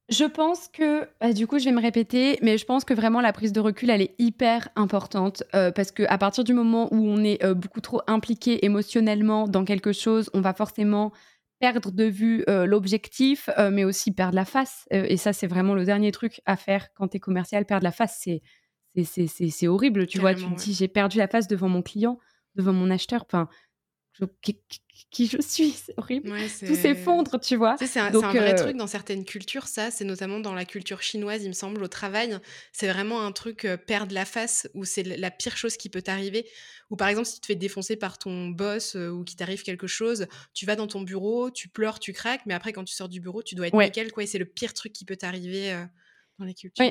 Je 0.09 0.25
pense 0.25 0.69
que, 0.69 1.07
bah, 1.21 1.33
du 1.35 1.47
coup, 1.47 1.59
je 1.59 1.67
vais 1.67 1.73
me 1.73 1.83
répéter, 1.83 2.39
mais 2.41 2.57
je 2.57 2.65
pense 2.65 2.85
que 2.85 2.95
vraiment 2.95 3.21
la 3.21 3.33
prise 3.33 3.53
de 3.53 3.61
recul, 3.61 3.91
elle 3.91 4.01
est 4.01 4.15
hyper 4.19 4.69
importante 4.75 5.43
euh, 5.55 5.71
parce 5.71 5.91
que 5.91 6.03
à 6.09 6.17
partir 6.17 6.45
du 6.45 6.55
moment 6.55 6.93
où 6.93 7.07
on 7.07 7.23
est 7.23 7.45
euh, 7.45 7.53
beaucoup 7.53 7.83
trop 7.83 8.01
impliqué 8.07 8.65
émotionnellement 8.65 9.49
dans 9.49 9.65
quelque 9.65 9.93
chose, 9.93 10.31
on 10.33 10.41
va 10.41 10.55
forcément 10.55 11.13
perdre 11.61 11.91
de 11.91 12.05
vue 12.05 12.43
euh, 12.49 12.65
l'objectif, 12.65 13.51
mais 13.73 13.85
aussi 13.85 14.13
perdre 14.13 14.37
la 14.37 14.45
face. 14.45 14.87
et 14.91 15.17
ça, 15.17 15.33
c'est 15.33 15.49
vraiment 15.49 15.75
le 15.75 15.85
dernier 15.85 16.13
truc 16.13 16.41
à 16.47 16.57
faire 16.57 16.93
quand 16.95 17.09
tu 17.09 17.17
es 17.17 17.21
commercial. 17.21 17.65
Perdre 17.67 17.85
la 17.85 17.93
face, 17.93 18.19
c'est 18.21 18.43
c'est 19.05 19.69
horrible, 19.69 20.07
tu 20.07 20.19
vois. 20.19 20.35
Tu 20.35 20.45
te 20.45 20.55
dis, 20.55 20.73
j'ai 20.73 20.89
perdu 20.89 21.19
la 21.19 21.29
face 21.29 21.49
devant 21.49 21.69
mon 21.69 21.83
client, 21.83 22.19
devant 22.55 22.73
mon 22.73 22.91
acheteur. 22.91 23.25
Enfin, 23.27 23.49
qui, 25.11 25.27
je 25.27 25.41
suis, 25.41 25.71
c'est 25.71 25.95
horrible. 25.97 26.31
Tout 26.67 26.75
s'effondre, 26.75 27.41
tu 27.41 27.57
vois. 27.57 27.77
C'est 27.79 27.99
un, 27.99 28.11
vrai 28.11 28.53
euh, 28.53 28.57
truc 28.57 28.77
dans 28.77 28.87
certaines 28.87 29.25
cultures, 29.25 29.67
ça, 29.67 29.91
c'est 29.91 30.05
notamment 30.05 30.41
dans 30.41 30.55
la 30.55 30.65
culture 30.65 31.03
chinoise, 31.03 31.45
il 31.45 31.49
me 31.49 31.55
semble, 31.55 31.83
au 31.83 31.89
travail. 31.89 32.39
C'est 32.73 32.89
vraiment 32.89 33.25
un 33.25 33.33
truc 33.33 33.65
euh, 33.65 33.77
perdre 33.77 34.15
la 34.15 34.25
face, 34.25 34.69
où 34.75 34.85
c'est 34.85 35.03
la 35.03 35.31
pire 35.31 35.57
chose 35.57 35.77
qui 35.77 35.89
peut 35.89 36.03
t'arriver. 36.03 36.47
Ou 36.91 36.97
par 36.97 37.09
exemple, 37.09 37.27
si 37.27 37.35
tu 37.35 37.41
te 37.41 37.47
fais 37.47 37.55
défoncer 37.55 37.97
par 37.97 38.19
ton 38.19 38.49
boss 38.49 38.97
euh, 38.97 39.09
ou 39.09 39.25
qu'il 39.25 39.37
t'arrive 39.37 39.63
quelque 39.63 39.87
chose, 39.87 40.27
tu 40.53 40.67
vas 40.67 40.77
dans 40.77 40.87
ton 40.87 41.03
bureau, 41.03 41.51
tu 41.51 41.69
pleures, 41.69 42.01
tu 42.01 42.13
craques, 42.13 42.43
mais 42.47 42.55
après, 42.55 42.73
quand 42.73 42.85
tu 42.85 42.95
sors 42.95 43.09
du 43.09 43.21
bureau, 43.21 43.43
tu 43.43 43.55
dois 43.55 43.69
être 43.69 43.79
nickel, 43.79 44.13
quoi. 44.13 44.25
Et 44.25 44.27
c'est 44.27 44.39
le 44.39 44.47
pire 44.47 44.75
truc 44.75 44.93
qui 44.93 45.05
peut 45.05 45.17
t'arriver 45.17 45.75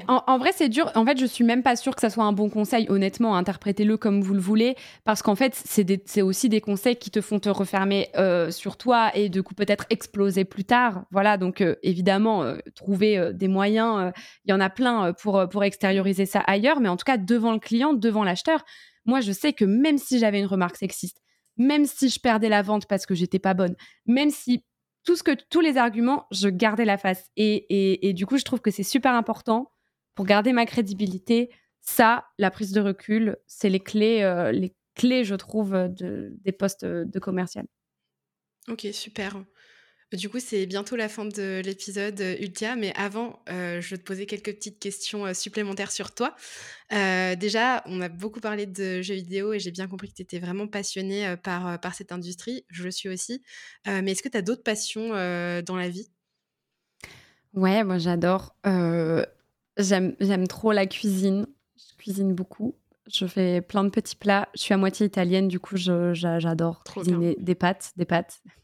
en, 0.07 0.37
vrai, 0.37 0.51
c'est 0.53 0.67
dur. 0.67 0.91
En 0.95 1.05
fait, 1.05 1.17
je 1.17 1.25
suis 1.25 1.45
même 1.45 1.63
pas 1.63 1.75
sûre 1.77 1.95
que 1.95 2.01
ça 2.01 2.09
soit 2.09 2.25
un 2.25 2.33
bon 2.33 2.49
conseil. 2.49 2.85
Honnêtement, 2.89 3.35
interprétez-le 3.35 3.95
comme 3.95 4.21
vous 4.21 4.33
le 4.33 4.41
voulez, 4.41 4.75
parce 5.05 5.21
qu'en 5.21 5.35
fait, 5.35 5.55
c'est 5.55 6.21
aussi 6.21 6.49
des 6.49 6.59
conseils 6.59 6.97
qui 6.97 7.11
te 7.11 7.21
font 7.21 7.39
te 7.39 7.47
refermer 7.47 8.09
euh, 8.17 8.51
sur 8.51 8.75
toi 8.75 9.11
et 9.15 9.29
du 9.29 9.43
coup 9.43 9.55
peut-être 9.55 9.85
exploser 9.89 10.43
plus 10.43 10.65
tard. 10.65 11.05
Voilà, 11.11 11.37
donc 11.37 11.61
euh, 11.61 11.75
évidemment, 11.81 12.43
euh, 12.43 12.57
trouver 12.75 13.31
des 13.33 13.47
moyens. 13.47 14.11
Il 14.45 14.51
y 14.51 14.53
en 14.53 14.59
a 14.59 14.69
plein 14.69 15.13
pour 15.13 15.47
pour 15.49 15.63
extérioriser 15.63 16.25
ça 16.25 16.41
ailleurs, 16.41 16.81
mais 16.81 16.89
en 16.89 16.97
tout 16.97 17.05
cas 17.05 17.17
devant 17.17 17.53
le 17.53 17.59
client, 17.59 17.93
devant 17.93 18.23
l'acheteur. 18.23 18.65
Moi, 19.05 19.21
je 19.21 19.31
sais 19.31 19.53
que 19.53 19.63
même 19.63 19.97
si 19.97 20.19
j'avais 20.19 20.39
une 20.39 20.45
remarque 20.45 20.75
sexiste, 20.75 21.21
même 21.55 21.85
si 21.85 22.09
je 22.09 22.19
perdais 22.19 22.49
la 22.49 22.61
vente 22.61 22.85
parce 22.85 23.05
que 23.05 23.15
j'étais 23.15 23.39
pas 23.39 23.53
bonne, 23.53 23.75
même 24.05 24.29
si 24.29 24.63
tout 25.07 25.15
ce 25.15 25.23
tous 25.49 25.61
les 25.61 25.77
arguments, 25.77 26.27
je 26.31 26.49
gardais 26.49 26.83
la 26.83 26.97
face. 26.97 27.31
Et, 27.37 28.11
du 28.13 28.25
coup, 28.25 28.37
je 28.37 28.43
trouve 28.43 28.59
que 28.59 28.71
c'est 28.71 28.83
super 28.83 29.13
important 29.13 29.71
pour 30.15 30.25
garder 30.25 30.51
ma 30.51 30.65
crédibilité. 30.65 31.49
Ça, 31.79 32.25
la 32.37 32.51
prise 32.51 32.73
de 32.73 32.81
recul, 32.81 33.37
c'est 33.47 33.69
les 33.69 33.79
clés, 33.79 34.21
euh, 34.23 34.51
les 34.51 34.75
clés, 34.95 35.23
je 35.23 35.35
trouve, 35.35 35.71
de, 35.71 36.35
des 36.43 36.51
postes 36.51 36.83
de 36.83 37.19
commercial. 37.19 37.65
Ok, 38.67 38.85
super. 38.91 39.41
Du 40.13 40.29
coup, 40.29 40.39
c'est 40.39 40.65
bientôt 40.67 40.95
la 40.95 41.09
fin 41.09 41.25
de 41.25 41.61
l'épisode, 41.65 42.21
euh, 42.21 42.37
Ultia, 42.39 42.77
mais 42.77 42.93
avant, 42.95 43.41
euh, 43.49 43.81
je 43.81 43.89
vais 43.89 43.97
te 43.97 44.03
poser 44.03 44.25
quelques 44.25 44.55
petites 44.55 44.79
questions 44.79 45.25
euh, 45.25 45.33
supplémentaires 45.33 45.91
sur 45.91 46.15
toi. 46.15 46.33
déjà, 46.89 47.83
on 47.87 47.99
a 47.99 48.07
beaucoup 48.07 48.39
parlé 48.39 48.65
de 48.65 49.01
jeux 49.01 49.15
vidéo 49.15 49.51
et 49.51 49.59
j'ai 49.59 49.71
bien 49.71 49.87
compris 49.87 50.07
que 50.07 50.15
tu 50.15 50.21
étais 50.21 50.39
vraiment 50.39 50.65
passionnée 50.65 51.35
par, 51.43 51.77
par 51.81 51.93
cette 51.93 52.13
industrie. 52.13 52.63
Je 52.69 52.85
le 52.85 52.91
suis 52.91 53.09
aussi. 53.09 53.41
mais 53.85 54.11
est-ce 54.11 54.23
que 54.23 54.29
tu 54.29 54.37
as 54.37 54.41
d'autres 54.41 54.63
passions 54.63 55.09
dans 55.09 55.75
la 55.75 55.89
vie? 55.89 56.09
Ouais, 57.53 57.83
moi 57.83 57.97
j'adore. 57.97 58.55
J'aime 59.77 60.47
trop 60.47 60.71
la 60.71 60.85
cuisine. 60.85 61.47
Je 61.75 61.95
cuisine 61.97 62.33
beaucoup. 62.33 62.75
Je 63.07 63.25
fais 63.25 63.61
plein 63.61 63.83
de 63.83 63.89
petits 63.89 64.15
plats. 64.15 64.49
Je 64.53 64.61
suis 64.61 64.73
à 64.73 64.77
moitié 64.77 65.05
italienne, 65.05 65.47
du 65.47 65.59
coup, 65.59 65.77
j'adore 65.77 66.83
cuisiner 66.83 67.37
des 67.39 67.55
pâtes, 67.55 67.93
des 67.95 68.05
pâtes. 68.05 68.41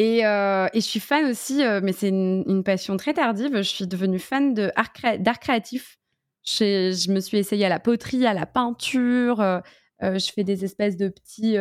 Euh, 0.00 0.68
et, 0.72 0.80
je 0.80 0.86
suis 0.86 1.00
fan 1.00 1.24
aussi, 1.26 1.62
euh, 1.62 1.80
mais 1.82 1.92
c'est 1.92 2.08
une, 2.08 2.62
passion 2.64 2.96
très 2.96 3.14
tardive. 3.14 3.56
Je 3.56 3.62
suis 3.62 3.86
devenue 3.86 4.18
fan 4.18 4.54
d'art 4.54 5.40
créatif. 5.40 5.98
Je, 6.44 7.10
me 7.10 7.20
suis 7.20 7.38
essayée 7.38 7.64
à 7.64 7.68
la 7.68 7.80
poterie, 7.80 8.26
à 8.26 8.34
la 8.34 8.46
peinture. 8.46 9.40
Euh, 9.40 9.60
je 10.00 10.32
fais 10.32 10.44
des 10.44 10.64
espèces 10.64 10.96
de 10.96 11.08
petits 11.08 11.56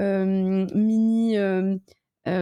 mini 0.00 1.36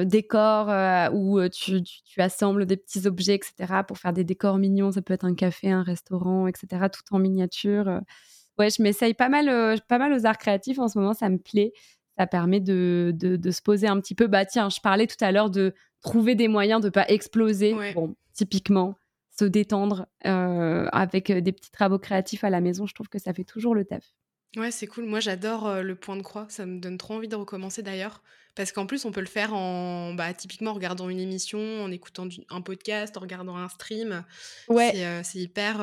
décors 0.05 0.69
où 1.13 1.39
euh, 1.39 1.49
tu, 1.49 1.83
assembles 2.19 2.67
des 2.67 2.77
petits 2.77 3.07
objets, 3.07 3.35
etc., 3.35 3.83
pour 3.87 3.99
faire 3.99 4.13
des 4.13 4.25
décors 4.25 4.59
mignons. 4.59 4.93
Ça 4.93 5.03
peut 5.03 5.15
être 5.15 5.25
un 5.25 5.35
café, 5.35 5.71
un 5.71 5.83
restaurant, 5.83 6.47
etc., 6.47 6.87
tout 6.93 7.15
en 7.15 7.19
miniature. 7.19 8.01
Ouais, 8.59 8.71
je 8.71 8.83
m'essaye 8.83 9.13
pas 9.15 9.29
mal, 9.29 9.81
pas 9.89 9.99
mal 9.99 10.13
aux 10.13 10.25
arts 10.25 10.39
créatifs 10.39 10.79
en 10.79 10.89
ce 10.89 10.99
moment, 10.99 11.13
ça 11.15 11.29
me 11.29 11.39
plaît. 11.39 11.73
Ça 12.19 12.27
permet 12.27 12.61
de, 12.61 13.13
de, 13.15 13.51
se 13.51 13.61
poser 13.61 13.89
un 13.89 14.01
petit 14.01 14.15
peu. 14.15 14.27
Bah 14.27 14.45
tiens, 14.47 14.71
je 14.71 14.81
parlais 14.81 15.07
tout 15.07 15.23
à 15.23 15.33
l'heure 15.33 15.51
de 15.51 15.75
trouver 16.01 16.35
des 16.35 16.49
moyens 16.49 16.81
de 16.81 16.89
pas 16.89 17.07
exploser. 17.09 17.75
Bon, 17.95 18.15
typiquement, 18.33 18.97
se 19.39 19.45
détendre 19.45 20.07
avec 20.23 21.31
des 21.31 21.53
petits 21.53 21.71
travaux 21.71 21.99
créatifs 21.99 22.45
à 22.45 22.51
la 22.51 22.61
maison, 22.61 22.87
je 22.87 22.95
trouve 22.95 23.09
que 23.09 23.19
ça 23.19 23.35
fait 23.35 23.45
toujours 23.45 23.75
le 23.75 23.85
taf. 23.85 24.15
Ouais, 24.57 24.71
c'est 24.71 24.87
cool. 24.87 25.05
Moi, 25.05 25.21
j'adore 25.21 25.83
le 25.83 25.95
point 25.95 26.17
de 26.17 26.23
croix. 26.23 26.47
Ça 26.49 26.65
me 26.65 26.79
donne 26.79 26.97
trop 26.97 27.15
envie 27.15 27.29
de 27.29 27.37
recommencer 27.37 27.83
d'ailleurs. 27.83 28.23
Parce 28.55 28.73
qu'en 28.73 28.87
plus, 28.87 29.05
on 29.05 29.13
peut 29.13 29.21
le 29.21 29.27
faire 29.27 29.53
en, 29.53 30.15
bah, 30.15 30.33
typiquement 30.33 30.71
en 30.71 30.75
regardant 30.75 31.11
une 31.11 31.21
émission, 31.21 31.59
en 31.83 31.93
écoutant 31.93 32.27
un 32.49 32.63
podcast, 32.63 33.15
en 33.19 33.21
regardant 33.21 33.57
un 33.57 33.69
stream. 33.69 34.25
Ouais. 34.69 35.23
C'est 35.23 35.39
hyper. 35.39 35.77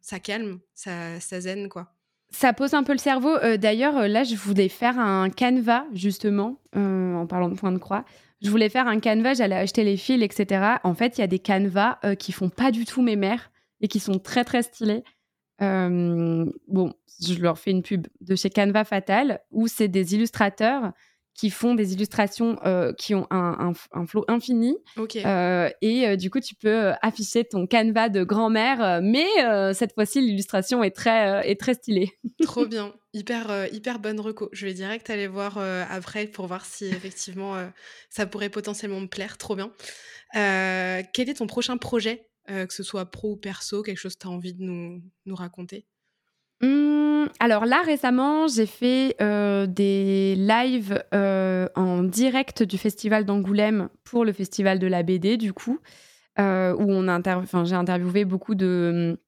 ça 0.00 0.18
calme, 0.18 0.58
ça, 0.74 1.20
ça 1.20 1.40
zen, 1.40 1.68
quoi. 1.68 1.94
Ça 2.34 2.52
pose 2.52 2.74
un 2.74 2.82
peu 2.82 2.92
le 2.92 2.98
cerveau. 2.98 3.36
D'ailleurs, 3.58 4.08
là, 4.08 4.24
je 4.24 4.34
voulais 4.36 4.68
faire 4.68 4.98
un 4.98 5.28
canevas, 5.30 5.84
justement, 5.92 6.58
en 6.74 7.26
parlant 7.26 7.48
de 7.48 7.54
point 7.54 7.72
de 7.72 7.78
croix. 7.78 8.04
Je 8.40 8.50
voulais 8.50 8.68
faire 8.68 8.88
un 8.88 8.98
canevas, 9.00 9.34
j'allais 9.34 9.56
acheter 9.56 9.84
les 9.84 9.96
fils, 9.96 10.22
etc. 10.22 10.76
En 10.82 10.94
fait, 10.94 11.18
il 11.18 11.20
y 11.20 11.24
a 11.24 11.28
des 11.28 11.38
canevas 11.38 11.98
qui 12.18 12.32
font 12.32 12.48
pas 12.48 12.70
du 12.70 12.84
tout 12.84 13.02
mes 13.02 13.16
mères 13.16 13.50
et 13.80 13.88
qui 13.88 14.00
sont 14.00 14.18
très, 14.18 14.44
très 14.44 14.62
stylés. 14.62 15.04
bon, 15.60 16.92
je 17.22 17.34
leur 17.40 17.58
fais 17.58 17.70
une 17.70 17.82
pub 17.82 18.06
de 18.20 18.34
chez 18.34 18.50
Canva 18.50 18.84
Fatal, 18.84 19.40
où 19.50 19.68
c'est 19.68 19.88
des 19.88 20.14
illustrateurs 20.14 20.92
qui 21.34 21.50
font 21.50 21.74
des 21.74 21.94
illustrations 21.94 22.58
euh, 22.64 22.92
qui 22.92 23.14
ont 23.14 23.26
un, 23.30 23.72
un, 23.92 24.06
flot 24.06 24.24
infini. 24.28 24.76
Euh, 24.98 25.70
et 25.80 26.06
euh, 26.06 26.16
du 26.16 26.30
coup, 26.30 26.40
tu 26.40 26.54
peux 26.54 26.92
afficher 27.00 27.44
ton 27.44 27.66
canevas 27.66 28.10
de 28.10 28.22
grand-mère, 28.22 29.00
mais 29.02 29.26
cette 29.74 29.94
fois-ci, 29.94 30.20
l'illustration 30.20 30.82
est 30.82 30.90
très, 30.90 31.48
est 31.48 31.58
très 31.58 31.74
stylée. 31.74 32.12
Trop 32.42 32.66
bien. 32.66 32.94
Hyper, 33.14 33.72
hyper 33.72 33.98
bonne 33.98 34.20
reco. 34.20 34.48
Je 34.52 34.66
vais 34.66 34.74
direct 34.74 35.10
aller 35.10 35.26
voir 35.26 35.58
après 35.90 36.26
pour 36.26 36.46
voir 36.46 36.64
si 36.64 36.86
effectivement 36.86 37.56
ça 38.10 38.26
pourrait 38.26 38.48
potentiellement 38.48 39.00
me 39.00 39.08
plaire. 39.08 39.38
Trop 39.38 39.56
bien. 39.56 39.72
quel 40.32 41.28
est 41.28 41.38
ton 41.38 41.46
prochain 41.46 41.76
projet, 41.76 42.28
que 42.46 42.72
ce 42.72 42.82
soit 42.82 43.06
pro 43.10 43.32
ou 43.32 43.36
perso, 43.36 43.82
quelque 43.82 43.98
chose 43.98 44.14
que 44.14 44.20
tu 44.20 44.26
as 44.26 44.30
envie 44.30 44.54
de 44.54 44.62
nous, 44.62 45.02
nous 45.26 45.34
raconter? 45.34 45.86
Mmh, 46.62 47.26
alors 47.40 47.66
là, 47.66 47.82
récemment, 47.84 48.46
j'ai 48.46 48.66
fait 48.66 49.16
euh, 49.20 49.66
des 49.66 50.36
lives 50.36 51.02
euh, 51.12 51.68
en 51.74 52.04
direct 52.04 52.62
du 52.62 52.78
festival 52.78 53.24
d'Angoulême 53.24 53.88
pour 54.04 54.24
le 54.24 54.32
festival 54.32 54.78
de 54.78 54.86
la 54.86 55.02
BD, 55.02 55.36
du 55.36 55.52
coup, 55.52 55.80
euh, 56.38 56.74
où 56.74 56.84
on 56.88 57.08
a 57.08 57.64
j'ai 57.64 57.74
interviewé 57.74 58.24
beaucoup 58.24 58.54
de, 58.54 59.18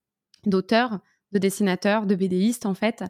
d'auteurs, 0.47 1.01
de 1.35 1.39
dessinateurs, 1.39 2.07
de 2.07 2.15
BDistes 2.15 2.65
en 2.65 2.75
fait, 2.75 3.05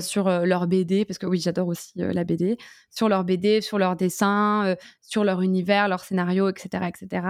sur 0.00 0.28
leur 0.28 0.66
BD, 0.66 1.04
parce 1.04 1.18
que 1.18 1.26
oui, 1.26 1.40
j'adore 1.40 1.68
aussi 1.68 1.92
la 1.96 2.24
BD, 2.24 2.58
sur 2.90 3.08
leur 3.08 3.24
BD, 3.24 3.62
sur 3.62 3.78
leurs 3.78 3.96
dessins, 3.96 4.76
sur 5.00 5.24
leur 5.24 5.40
univers, 5.40 5.88
leur 5.88 6.00
scénario, 6.00 6.48
etc., 6.48 6.84
etc. 6.88 7.26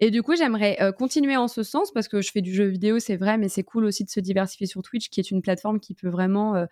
Et 0.00 0.10
du 0.10 0.22
coup, 0.22 0.34
j'aimerais 0.36 0.76
continuer 0.98 1.36
en 1.36 1.48
ce 1.48 1.62
sens 1.62 1.92
parce 1.92 2.08
que 2.08 2.20
je 2.20 2.32
fais 2.32 2.42
du 2.42 2.52
jeu 2.52 2.66
vidéo, 2.66 2.98
c'est 2.98 3.16
vrai, 3.16 3.38
mais 3.38 3.48
c'est 3.48 3.62
cool 3.62 3.84
aussi 3.84 4.04
de 4.04 4.10
se 4.10 4.20
diversifier 4.20 4.66
sur 4.66 4.82
Twitch, 4.82 5.08
qui 5.08 5.20
est 5.20 5.30
une 5.30 5.40
plateforme 5.40 5.78
qui 5.78 5.94
peut 5.94 6.08
vraiment 6.08 6.66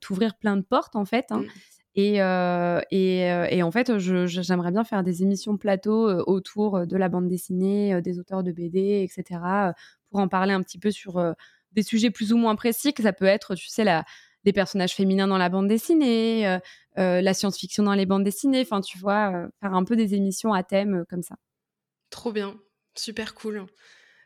t'ouvrir 0.00 0.36
plein 0.38 0.56
de 0.56 0.62
portes 0.62 0.96
en 0.96 1.04
fait. 1.04 1.26
Hein. 1.30 1.40
Mmh. 1.40 1.46
Et, 2.00 2.16
et, 2.90 3.62
en 3.62 3.70
fait, 3.70 3.98
j'aimerais 3.98 4.70
bien 4.70 4.84
faire 4.84 5.02
des 5.02 5.22
émissions 5.22 5.56
plateau 5.56 6.08
autour 6.26 6.86
de 6.86 6.96
la 6.96 7.08
bande 7.08 7.28
dessinée, 7.28 8.00
des 8.00 8.18
auteurs 8.18 8.42
de 8.42 8.52
BD, 8.52 9.02
etc., 9.02 9.40
pour 10.10 10.20
en 10.20 10.28
parler 10.28 10.54
un 10.54 10.62
petit 10.62 10.78
peu 10.78 10.90
sur 10.90 11.18
des 11.72 11.82
sujets 11.82 12.10
plus 12.10 12.32
ou 12.32 12.36
moins 12.36 12.56
précis, 12.56 12.92
que 12.94 13.02
ça 13.02 13.12
peut 13.12 13.26
être, 13.26 13.54
tu 13.54 13.68
sais, 13.68 13.84
la, 13.84 14.04
les 14.44 14.52
personnages 14.52 14.94
féminins 14.94 15.28
dans 15.28 15.38
la 15.38 15.48
bande 15.48 15.68
dessinée, 15.68 16.46
euh, 16.46 16.58
euh, 16.98 17.20
la 17.20 17.34
science-fiction 17.34 17.82
dans 17.82 17.94
les 17.94 18.06
bandes 18.06 18.24
dessinées, 18.24 18.62
enfin, 18.62 18.80
tu 18.80 18.98
vois, 18.98 19.32
euh, 19.34 19.48
faire 19.60 19.74
un 19.74 19.84
peu 19.84 19.96
des 19.96 20.14
émissions 20.14 20.52
à 20.52 20.62
thème 20.62 21.04
comme 21.08 21.22
ça. 21.22 21.36
Trop 22.10 22.32
bien, 22.32 22.56
super 22.96 23.34
cool. 23.34 23.66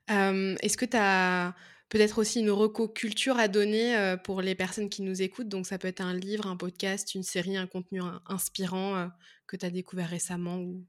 Est-ce 0.08 0.76
que 0.76 0.84
tu 0.84 0.96
as 0.96 1.54
peut-être 1.88 2.18
aussi 2.18 2.40
une 2.40 2.50
reco 2.50 2.86
culture 2.88 3.38
à 3.38 3.48
donner 3.48 4.16
pour 4.24 4.42
les 4.42 4.54
personnes 4.54 4.90
qui 4.90 5.02
nous 5.02 5.22
écoutent? 5.22 5.48
Donc, 5.48 5.66
ça 5.66 5.78
peut 5.78 5.88
être 5.88 6.02
un 6.02 6.14
livre, 6.14 6.46
un 6.46 6.56
podcast, 6.56 7.14
une 7.14 7.22
série, 7.22 7.56
un 7.56 7.66
contenu 7.66 8.02
inspirant 8.26 9.08
que 9.46 9.56
tu 9.56 9.64
as 9.64 9.70
découvert 9.70 10.08
récemment 10.08 10.58
ou 10.58 10.84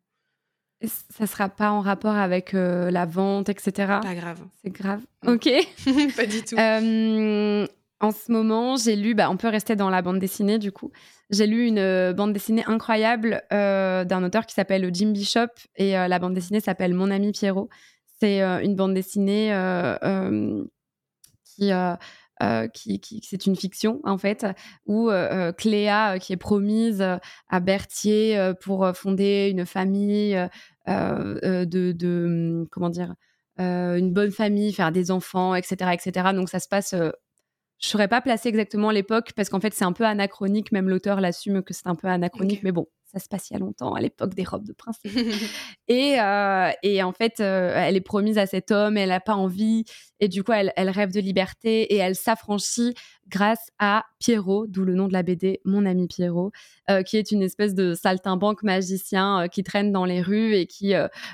ça 0.88 1.28
sera 1.28 1.50
pas 1.50 1.72
en 1.72 1.82
rapport 1.82 2.16
avec 2.16 2.54
euh, 2.54 2.92
la 2.92 3.06
vente, 3.06 3.50
etc. 3.50 4.00
Pas 4.02 4.16
grave. 4.16 4.40
C'est 4.64 4.72
grave? 4.72 5.02
Ok. 5.26 5.50
pas 6.16 6.26
du 6.26 6.44
tout. 6.44 6.56
Euh, 6.58 7.68
en 8.00 8.12
ce 8.12 8.32
moment, 8.32 8.76
j'ai 8.76 8.96
lu, 8.96 9.16
bah, 9.16 9.30
on 9.30 9.38
peut 9.38 9.48
rester 9.48 9.76
dans 9.76 9.90
la 9.90 10.02
bande 10.02 10.20
dessinée 10.20 10.60
du 10.60 10.72
coup. 10.72 10.92
J'ai 11.30 11.48
lu 11.48 11.68
une 11.68 11.80
euh, 11.80 12.14
bande 12.14 12.34
dessinée 12.34 12.64
incroyable 12.66 13.44
d'un 13.50 14.24
auteur 14.24 14.46
qui 14.46 14.54
s'appelle 14.54 14.90
Jim 14.94 15.12
Bishop 15.12 15.48
et 15.76 15.94
la 15.94 16.20
bande 16.20 16.34
dessinée 16.34 16.60
s'appelle 16.60 16.94
Mon 16.94 17.12
ami 17.12 17.32
Pierrot. 17.32 17.70
C'est 18.20 18.42
une 18.42 18.76
bande 18.76 18.94
dessinée 18.94 19.54
qui 21.46 21.72
euh, 22.42 22.68
qui, 22.68 23.00
c'est 23.24 23.46
une 23.46 23.56
fiction 23.56 24.02
en 24.04 24.18
fait, 24.18 24.46
où 24.88 25.10
euh, 25.10 25.50
euh, 25.50 25.52
Cléa, 25.54 26.18
qui 26.20 26.34
est 26.34 26.38
promise 26.38 27.02
à 27.48 27.60
Berthier 27.60 28.54
pour 28.62 28.88
fonder 28.96 29.50
une 29.52 29.66
famille 29.66 30.38
de, 30.88 31.92
de, 31.92 32.26
hum, 32.26 32.68
comment 32.70 32.90
dire, 32.90 33.14
une 33.58 34.14
bonne 34.14 34.32
famille, 34.32 34.74
faire 34.74 34.92
des 34.92 35.12
enfants, 35.12 35.56
etc., 35.56 35.92
etc. 35.94 36.30
Donc 36.34 36.50
ça 36.50 36.60
se 36.60 36.68
passe 36.68 36.96
je 37.84 37.88
ne 37.90 37.92
saurais 37.92 38.08
pas 38.08 38.22
placer 38.22 38.48
exactement 38.48 38.92
l'époque 38.92 39.34
parce 39.36 39.50
qu'en 39.50 39.60
fait 39.60 39.74
c'est 39.74 39.84
un 39.84 39.92
peu 39.92 40.06
anachronique, 40.06 40.72
même 40.72 40.88
l'auteur 40.88 41.20
l'assume 41.20 41.62
que 41.62 41.74
c'est 41.74 41.88
un 41.88 41.96
peu 41.96 42.08
anachronique, 42.08 42.64
mais 42.64 42.72
bon, 42.72 42.88
ça 43.14 43.20
se 43.20 43.28
passe 43.28 43.50
il 43.50 43.54
y 43.54 43.56
a 43.56 43.60
longtemps, 43.60 43.94
à 43.94 44.02
l'époque 44.02 44.34
des 44.34 44.44
robes 44.44 44.66
de 44.66 44.74
princesse. 44.74 45.12
et, 45.88 46.20
euh, 46.20 46.72
et, 46.82 47.04
en 47.04 47.12
fait, 47.12 47.40
euh, 47.40 47.72
elle 47.76 47.96
est 47.96 48.02
promise 48.02 48.40
à 48.40 48.48
cet 48.48 48.72
homme, 48.72 48.98
elle 48.98 49.10
n'a 49.10 49.20
pas 49.20 49.36
envie, 49.36 49.86
et 50.20 50.28
du 50.28 50.44
coup, 50.44 50.52
elle, 50.52 50.74
elle, 50.76 50.90
rêve 50.90 51.12
de 51.12 51.20
liberté 51.20 51.94
et 51.94 51.98
elle 51.98 52.16
s'affranchit 52.16 52.96
grâce 53.28 53.70
à 53.78 54.04
Pierrot, 54.20 54.66
d'où 54.68 54.84
le 54.84 54.96
nom 54.96 55.08
de 55.08 55.14
la 55.14 55.22
BD, 55.22 55.60
Mon 55.64 55.86
ami 55.86 56.08
Pierrot, 56.08 56.52
euh, 56.90 57.04
qui 57.04 57.18
est 57.18 57.32
une 57.32 57.44
espèce 57.44 57.76
de 57.76 57.94
saltimbanque 57.94 58.64
magicien 58.64 59.48
qui 59.48 59.64
traîne 59.64 59.92
dans 59.92 60.06
les 60.06 60.22
rues 60.22 60.56
et 60.56 60.66
qui 60.66 60.94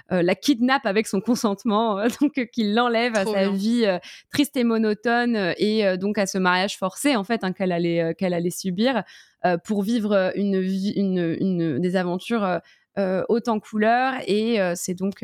la 0.09 0.35
kidnappe 0.35 0.85
avec 0.85 1.07
son 1.07 1.21
consentement, 1.21 2.05
donc 2.21 2.45
qui 2.51 2.73
l'enlève 2.73 3.15
à 3.15 3.25
sa 3.25 3.49
vie 3.49 3.85
triste 4.31 4.55
et 4.57 4.63
monotone 4.63 5.53
et 5.57 5.97
donc 5.97 6.17
à 6.17 6.25
ce 6.25 6.37
mariage 6.37 6.77
forcé 6.77 7.15
en 7.15 7.23
fait 7.23 7.43
hein, 7.43 7.53
qu'elle 7.53 7.71
allait 7.71 8.15
qu'elle 8.17 8.33
allait 8.33 8.49
subir. 8.49 9.03
Euh, 9.45 9.57
pour 9.57 9.83
vivre 9.83 10.33
une, 10.35 10.55
une, 10.55 11.37
une, 11.39 11.79
des 11.79 11.95
aventures 11.95 12.43
euh, 12.43 12.59
euh, 12.97 13.23
haute 13.29 13.47
en 13.47 13.59
couleurs. 13.59 14.15
Et 14.27 14.59
c'est 14.75 14.93
donc 14.93 15.23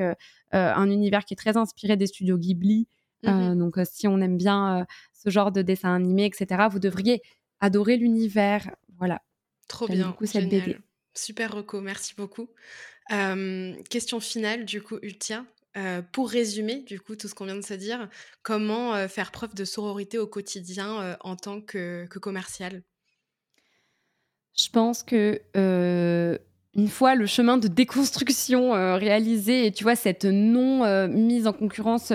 un 0.52 0.90
univers 0.90 1.26
qui 1.26 1.34
est 1.34 1.38
très 1.38 1.58
inspiré 1.58 1.98
des 1.98 2.08
studios 2.08 2.38
Ghibli. 2.38 2.88
Mmh 3.24 3.56
donc, 3.58 3.80
si 3.86 4.08
on 4.08 4.22
aime 4.22 4.38
bien 4.38 4.86
ce 5.14 5.32
genre 5.32 5.52
de 5.52 5.64
dessin 5.64 5.96
animé, 5.96 6.26
etc., 6.26 6.68
vous 6.70 6.78
devriez 6.78 7.22
adorer 7.60 7.98
l'univers. 7.98 8.70
Voilà. 9.00 9.24
Trop 9.68 9.88
bien. 9.88 10.10
Beaucoup 10.10 10.28
cette 10.28 10.48
BD. 10.48 10.78
Super 11.16 11.52
reco, 11.54 11.82
merci 11.82 12.14
beaucoup. 12.16 12.50
question 13.90 14.20
finale, 14.20 14.66
du 14.66 14.82
coup, 14.82 15.00
Ultia. 15.02 15.44
pour 16.12 16.30
résumer, 16.30 16.82
du 16.82 17.00
coup, 17.00 17.16
tout 17.16 17.28
ce 17.28 17.34
qu'on 17.34 17.46
vient 17.46 17.56
de 17.56 17.62
se 17.62 17.74
dire, 17.74 18.08
comment 18.44 19.08
faire 19.08 19.32
preuve 19.32 19.56
de 19.56 19.66
sororité 19.66 20.20
au 20.20 20.28
quotidien 20.28 21.18
en 21.22 21.36
tant 21.36 21.62
que, 21.62 22.06
que 22.06 22.20
commercial 22.20 22.84
je 24.56 24.70
pense 24.70 25.04
que 25.04 25.42
euh, 25.58 26.38
une 26.76 26.88
fois 26.88 27.16
le 27.16 27.26
chemin 27.26 27.58
de 27.58 27.68
déconstruction 27.68 28.74
euh, 28.74 28.96
réalisé 28.96 29.66
et 29.66 29.72
tu 29.72 29.84
vois 29.84 29.96
cette 29.96 30.26
non 30.26 30.84
euh, 30.84 31.08
mise 31.08 31.48
en 31.48 31.54
concurrence 31.54 32.14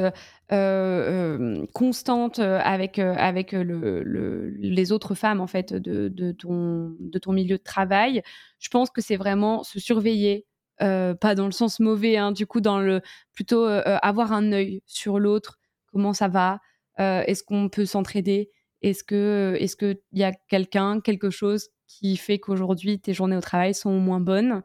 constante 1.73 2.41
avec 2.41 2.99
avec 2.99 3.53
le, 3.53 4.49
les 4.59 4.91
autres 4.91 5.15
femmes 5.15 5.41
en 5.41 5.47
fait 5.47 5.73
de, 5.73 6.09
de, 6.09 6.33
ton 6.33 6.97
de 6.99 7.19
ton 7.21 7.31
milieu 7.31 7.57
de 7.57 7.63
travail, 7.63 8.21
je 8.59 8.69
pense 8.69 8.91
que 8.91 9.01
c'est 9.01 9.15
vraiment 9.15 9.63
se 9.63 9.79
surveiller. 9.79 10.47
pas 10.79 11.35
dans 11.37 11.47
le 11.47 11.53
sens 11.53 11.79
mauvais, 11.79 12.17
hein, 12.17 12.33
du 12.33 12.49
coup, 12.49 12.61
dans 12.61 12.81
le 12.81 13.01
plutôt 13.33 13.65
avoir 13.65 14.33
un 14.33 14.51
œil 14.51 14.83
sur 14.87 15.21
l'autre, 15.21 15.61
comment 15.93 16.13
ça 16.13 16.27
va, 16.27 16.59
est-ce 16.99 17.45
qu'on 17.45 17.69
peut 17.69 17.87
s'entraider, 17.87 18.51
est-ce 18.83 19.05
que 19.05 19.55
est-ce 19.61 19.77
y 20.15 20.25
a 20.25 20.33
quelqu'un, 20.33 21.01
quelque 21.01 21.31
chose 21.31 21.69
qui 21.91 22.17
fait 22.17 22.39
qu'aujourd'hui 22.39 23.01
tes 23.01 23.13
journées 23.13 23.37
au 23.37 23.41
travail 23.41 23.75
sont 23.75 23.93
moins 23.93 24.21
bonnes. 24.21 24.63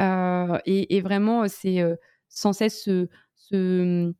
Euh, 0.00 0.58
et, 0.64 1.00
vraiment, 1.00 1.48
c'est 1.48 1.80
euh, 1.80 1.96
sans 2.28 2.52
cesse 2.52 2.88
se, 3.34 4.12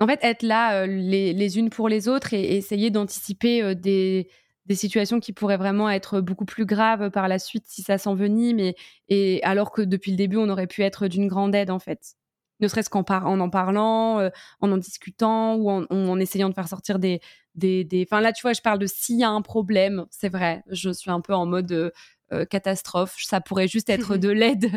En 0.00 0.06
fait, 0.06 0.20
être 0.22 0.42
là 0.42 0.82
euh, 0.82 0.86
les, 0.86 1.58
unes 1.58 1.70
pour 1.70 1.88
les 1.88 2.08
autres 2.08 2.34
et, 2.34 2.56
essayer 2.56 2.90
d'anticiper 2.90 3.74
des, 3.74 4.28
des, 4.66 4.74
situations 4.76 5.20
qui 5.20 5.32
pourraient 5.32 5.56
vraiment 5.56 5.90
être 5.90 6.20
beaucoup 6.20 6.44
plus 6.44 6.66
graves 6.66 7.10
par 7.10 7.28
la 7.28 7.38
suite 7.38 7.64
si 7.66 7.82
ça 7.82 7.98
s'envenime. 7.98 8.60
Et, 8.60 8.76
et 9.08 9.42
alors 9.42 9.72
que 9.72 9.82
depuis 9.82 10.12
le 10.12 10.16
début, 10.16 10.36
on 10.36 10.48
aurait 10.48 10.66
pu 10.68 10.82
être 10.82 11.08
d'une 11.08 11.28
grande 11.28 11.54
aide, 11.54 11.70
en 11.70 11.80
fait 11.80 12.16
ne 12.62 12.68
serait-ce 12.68 12.88
qu'en 12.88 13.04
en 13.08 13.40
en 13.40 13.50
parlant, 13.50 14.30
en 14.60 14.72
en 14.72 14.76
discutant 14.76 15.56
ou 15.56 15.70
en, 15.70 15.84
en, 15.90 16.18
essayant 16.18 16.48
de 16.48 16.54
faire 16.54 16.68
sortir 16.68 16.98
des, 16.98 17.20
des, 17.54 18.06
Enfin 18.08 18.20
là, 18.20 18.32
tu 18.32 18.42
vois, 18.42 18.52
je 18.52 18.60
parle 18.60 18.78
de 18.78 18.86
s'il 18.86 19.18
y 19.18 19.24
a 19.24 19.30
un 19.30 19.42
problème, 19.42 20.06
c'est 20.10 20.28
vrai, 20.28 20.62
je 20.70 20.90
suis 20.90 21.10
un 21.10 21.20
peu 21.20 21.34
en 21.34 21.46
mode 21.46 21.72
euh, 21.72 21.90
euh, 22.32 22.44
catastrophe. 22.44 23.14
Ça 23.18 23.40
pourrait 23.40 23.68
juste 23.68 23.90
être 23.90 24.16
de 24.16 24.28
l'aide, 24.28 24.70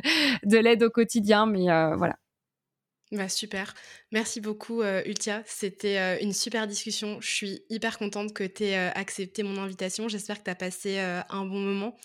de 0.43 0.57
l'aide 0.57 0.83
au 0.83 0.89
quotidien, 0.89 1.45
mais 1.45 1.69
euh, 1.69 1.95
voilà. 1.95 2.17
Bah, 3.11 3.29
super. 3.29 3.73
Merci 4.11 4.41
beaucoup, 4.41 4.81
Ultia. 4.81 5.43
C'était 5.45 6.21
une 6.23 6.33
super 6.33 6.67
discussion. 6.67 7.21
Je 7.21 7.29
suis 7.29 7.61
hyper 7.69 7.99
contente 7.99 8.33
que 8.33 8.43
tu 8.43 8.63
aies 8.63 8.75
accepté 8.75 9.43
mon 9.43 9.61
invitation. 9.61 10.07
J'espère 10.09 10.39
que 10.39 10.45
tu 10.45 10.49
as 10.49 10.55
passé 10.55 10.97
un 10.97 11.45
bon 11.45 11.59
moment. 11.59 11.95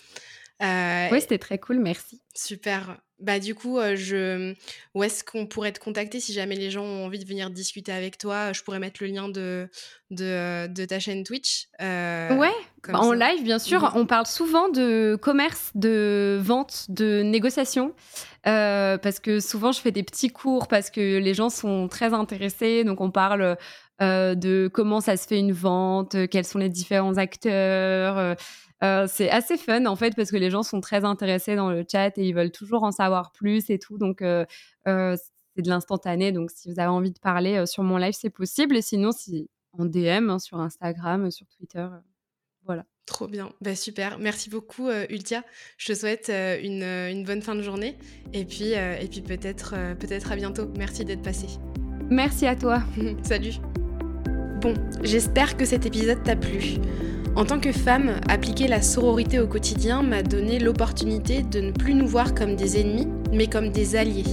Oui, 0.61 1.21
c'était 1.21 1.37
très 1.37 1.57
cool. 1.57 1.79
Merci. 1.79 2.21
Super. 2.35 2.97
Bah 3.19 3.39
du 3.39 3.53
coup, 3.53 3.77
je... 3.93 4.55
où 4.95 5.03
est-ce 5.03 5.23
qu'on 5.23 5.45
pourrait 5.45 5.71
te 5.71 5.79
contacter 5.79 6.19
si 6.19 6.33
jamais 6.33 6.55
les 6.55 6.71
gens 6.71 6.83
ont 6.83 7.05
envie 7.05 7.19
de 7.19 7.27
venir 7.27 7.51
discuter 7.51 7.91
avec 7.91 8.17
toi? 8.17 8.51
Je 8.51 8.63
pourrais 8.63 8.79
mettre 8.79 9.03
le 9.03 9.09
lien 9.09 9.29
de, 9.29 9.69
de, 10.09 10.85
ta 10.85 10.99
chaîne 10.99 11.23
Twitch. 11.23 11.67
ouais, 11.79 12.49
bah, 12.87 12.99
en 12.99 13.11
live 13.11 13.43
bien 13.43 13.59
sûr. 13.59 13.83
Mmh 13.83 13.91
On 13.93 14.05
parle 14.07 14.25
souvent 14.25 14.69
de 14.69 15.19
commerce, 15.21 15.71
de 15.75 16.39
vente, 16.41 16.85
de 16.89 17.21
négociation. 17.21 17.93
parce 18.43 19.19
que 19.19 19.39
souvent 19.39 19.71
je 19.71 19.81
fais 19.81 19.91
des 19.91 20.03
petits 20.03 20.29
cours 20.29 20.67
parce 20.67 20.89
que 20.89 21.19
les 21.19 21.33
gens 21.35 21.51
sont 21.51 21.87
très 21.87 22.15
intéressés. 22.15 22.83
Donc 22.83 23.01
on 23.01 23.11
parle 23.11 23.55
de 23.99 24.67
comment 24.73 24.99
ça 24.99 25.15
se 25.15 25.27
fait 25.27 25.37
une 25.37 25.53
vente, 25.53 26.15
quels 26.29 26.45
sont 26.45 26.57
les 26.57 26.69
différents 26.69 27.17
acteurs. 27.17 28.35
Euh, 28.83 29.05
c'est 29.07 29.29
assez 29.29 29.57
fun 29.57 29.85
en 29.85 29.95
fait 29.95 30.15
parce 30.15 30.31
que 30.31 30.37
les 30.37 30.49
gens 30.49 30.63
sont 30.63 30.81
très 30.81 31.05
intéressés 31.05 31.55
dans 31.55 31.69
le 31.69 31.85
chat 31.89 32.17
et 32.17 32.27
ils 32.27 32.33
veulent 32.33 32.51
toujours 32.51 32.83
en 32.83 32.91
savoir 32.91 33.31
plus 33.31 33.69
et 33.69 33.79
tout. 33.79 33.97
Donc 33.97 34.21
euh, 34.21 34.45
euh, 34.87 35.15
c'est 35.55 35.61
de 35.61 35.69
l'instantané. 35.69 36.31
Donc 36.31 36.51
si 36.51 36.71
vous 36.71 36.79
avez 36.79 36.89
envie 36.89 37.11
de 37.11 37.19
parler 37.19 37.65
sur 37.65 37.83
mon 37.83 37.97
live, 37.97 38.13
c'est 38.13 38.29
possible. 38.29 38.75
Et 38.75 38.81
sinon, 38.81 39.11
si 39.11 39.49
en 39.77 39.85
DM 39.85 40.29
hein, 40.29 40.39
sur 40.39 40.59
Instagram, 40.59 41.29
sur 41.31 41.47
Twitter, 41.47 41.87
voilà. 42.65 42.85
Trop 43.05 43.27
bien, 43.27 43.51
bah, 43.61 43.75
super. 43.75 44.19
Merci 44.19 44.49
beaucoup 44.49 44.89
Ultia. 45.09 45.43
Je 45.77 45.91
te 45.91 45.97
souhaite 45.97 46.29
une, 46.29 46.83
une, 46.83 47.25
bonne 47.25 47.41
fin 47.41 47.55
de 47.55 47.61
journée 47.61 47.97
et 48.31 48.45
puis, 48.45 48.71
et 48.71 49.07
puis 49.09 49.21
peut-être 49.21 49.75
peut-être 49.99 50.31
à 50.31 50.35
bientôt. 50.35 50.67
Merci 50.77 51.03
d'être 51.03 51.21
passé. 51.21 51.47
Merci 52.09 52.45
à 52.45 52.55
toi. 52.55 52.83
Salut. 53.23 53.53
Bon, 54.61 54.73
j'espère 55.01 55.57
que 55.57 55.65
cet 55.65 55.85
épisode 55.85 56.23
t'a 56.23 56.35
plu. 56.35 56.75
En 57.35 57.45
tant 57.45 57.59
que 57.59 57.71
femme, 57.71 58.19
appliquer 58.27 58.67
la 58.67 58.81
sororité 58.81 59.39
au 59.39 59.47
quotidien 59.47 60.03
m'a 60.03 60.21
donné 60.21 60.59
l'opportunité 60.59 61.43
de 61.43 61.61
ne 61.61 61.71
plus 61.71 61.93
nous 61.93 62.07
voir 62.07 62.35
comme 62.35 62.55
des 62.55 62.79
ennemis, 62.79 63.07
mais 63.31 63.47
comme 63.47 63.69
des 63.69 63.95
alliés. 63.95 64.25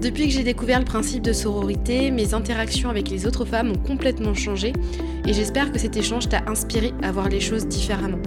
Depuis 0.00 0.28
que 0.28 0.32
j'ai 0.32 0.44
découvert 0.44 0.78
le 0.78 0.84
principe 0.84 1.22
de 1.22 1.32
sororité, 1.32 2.10
mes 2.10 2.32
interactions 2.32 2.88
avec 2.88 3.10
les 3.10 3.26
autres 3.26 3.44
femmes 3.44 3.72
ont 3.72 3.86
complètement 3.86 4.32
changé 4.32 4.72
et 5.26 5.32
j'espère 5.32 5.72
que 5.72 5.78
cet 5.78 5.96
échange 5.96 6.28
t'a 6.28 6.42
inspiré 6.46 6.94
à 7.02 7.12
voir 7.12 7.28
les 7.28 7.40
choses 7.40 7.66
différemment. 7.66 8.18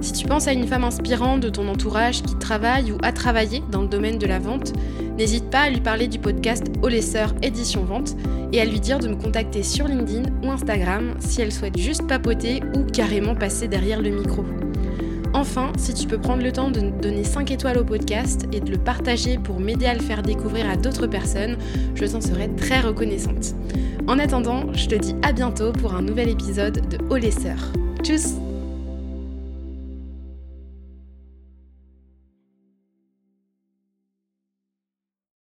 Si 0.00 0.12
tu 0.12 0.26
penses 0.26 0.48
à 0.48 0.52
une 0.52 0.66
femme 0.66 0.84
inspirante 0.84 1.40
de 1.40 1.50
ton 1.50 1.68
entourage 1.68 2.22
qui 2.22 2.34
travaille 2.36 2.90
ou 2.90 2.96
a 3.02 3.12
travaillé 3.12 3.62
dans 3.70 3.82
le 3.82 3.88
domaine 3.88 4.18
de 4.18 4.26
la 4.26 4.38
vente, 4.38 4.72
n'hésite 5.18 5.50
pas 5.50 5.60
à 5.60 5.70
lui 5.70 5.80
parler 5.80 6.08
du 6.08 6.18
podcast 6.18 6.66
Olesseur 6.82 7.34
Édition 7.42 7.84
Vente 7.84 8.16
et 8.52 8.60
à 8.60 8.64
lui 8.64 8.80
dire 8.80 8.98
de 8.98 9.08
me 9.08 9.16
contacter 9.16 9.62
sur 9.62 9.86
LinkedIn 9.86 10.22
ou 10.42 10.50
Instagram 10.50 11.14
si 11.18 11.42
elle 11.42 11.52
souhaite 11.52 11.78
juste 11.78 12.06
papoter 12.06 12.62
ou 12.74 12.84
carrément 12.84 13.34
passer 13.34 13.68
derrière 13.68 14.00
le 14.00 14.10
micro. 14.10 14.44
Enfin, 15.34 15.70
si 15.78 15.92
tu 15.92 16.06
peux 16.06 16.18
prendre 16.18 16.42
le 16.42 16.50
temps 16.50 16.70
de 16.70 16.80
donner 16.80 17.22
5 17.22 17.50
étoiles 17.50 17.78
au 17.78 17.84
podcast 17.84 18.48
et 18.52 18.60
de 18.60 18.70
le 18.70 18.78
partager 18.78 19.38
pour 19.38 19.60
m'aider 19.60 19.86
à 19.86 19.94
le 19.94 20.00
faire 20.00 20.22
découvrir 20.22 20.68
à 20.68 20.76
d'autres 20.76 21.06
personnes, 21.06 21.56
je 21.94 22.06
t'en 22.06 22.20
serai 22.20 22.48
très 22.56 22.80
reconnaissante. 22.80 23.54
En 24.08 24.18
attendant, 24.18 24.72
je 24.72 24.88
te 24.88 24.94
dis 24.94 25.14
à 25.22 25.32
bientôt 25.32 25.72
pour 25.72 25.94
un 25.94 26.02
nouvel 26.02 26.30
épisode 26.30 26.80
de 26.88 27.16
les 27.16 27.32
Tchuss 28.02 28.34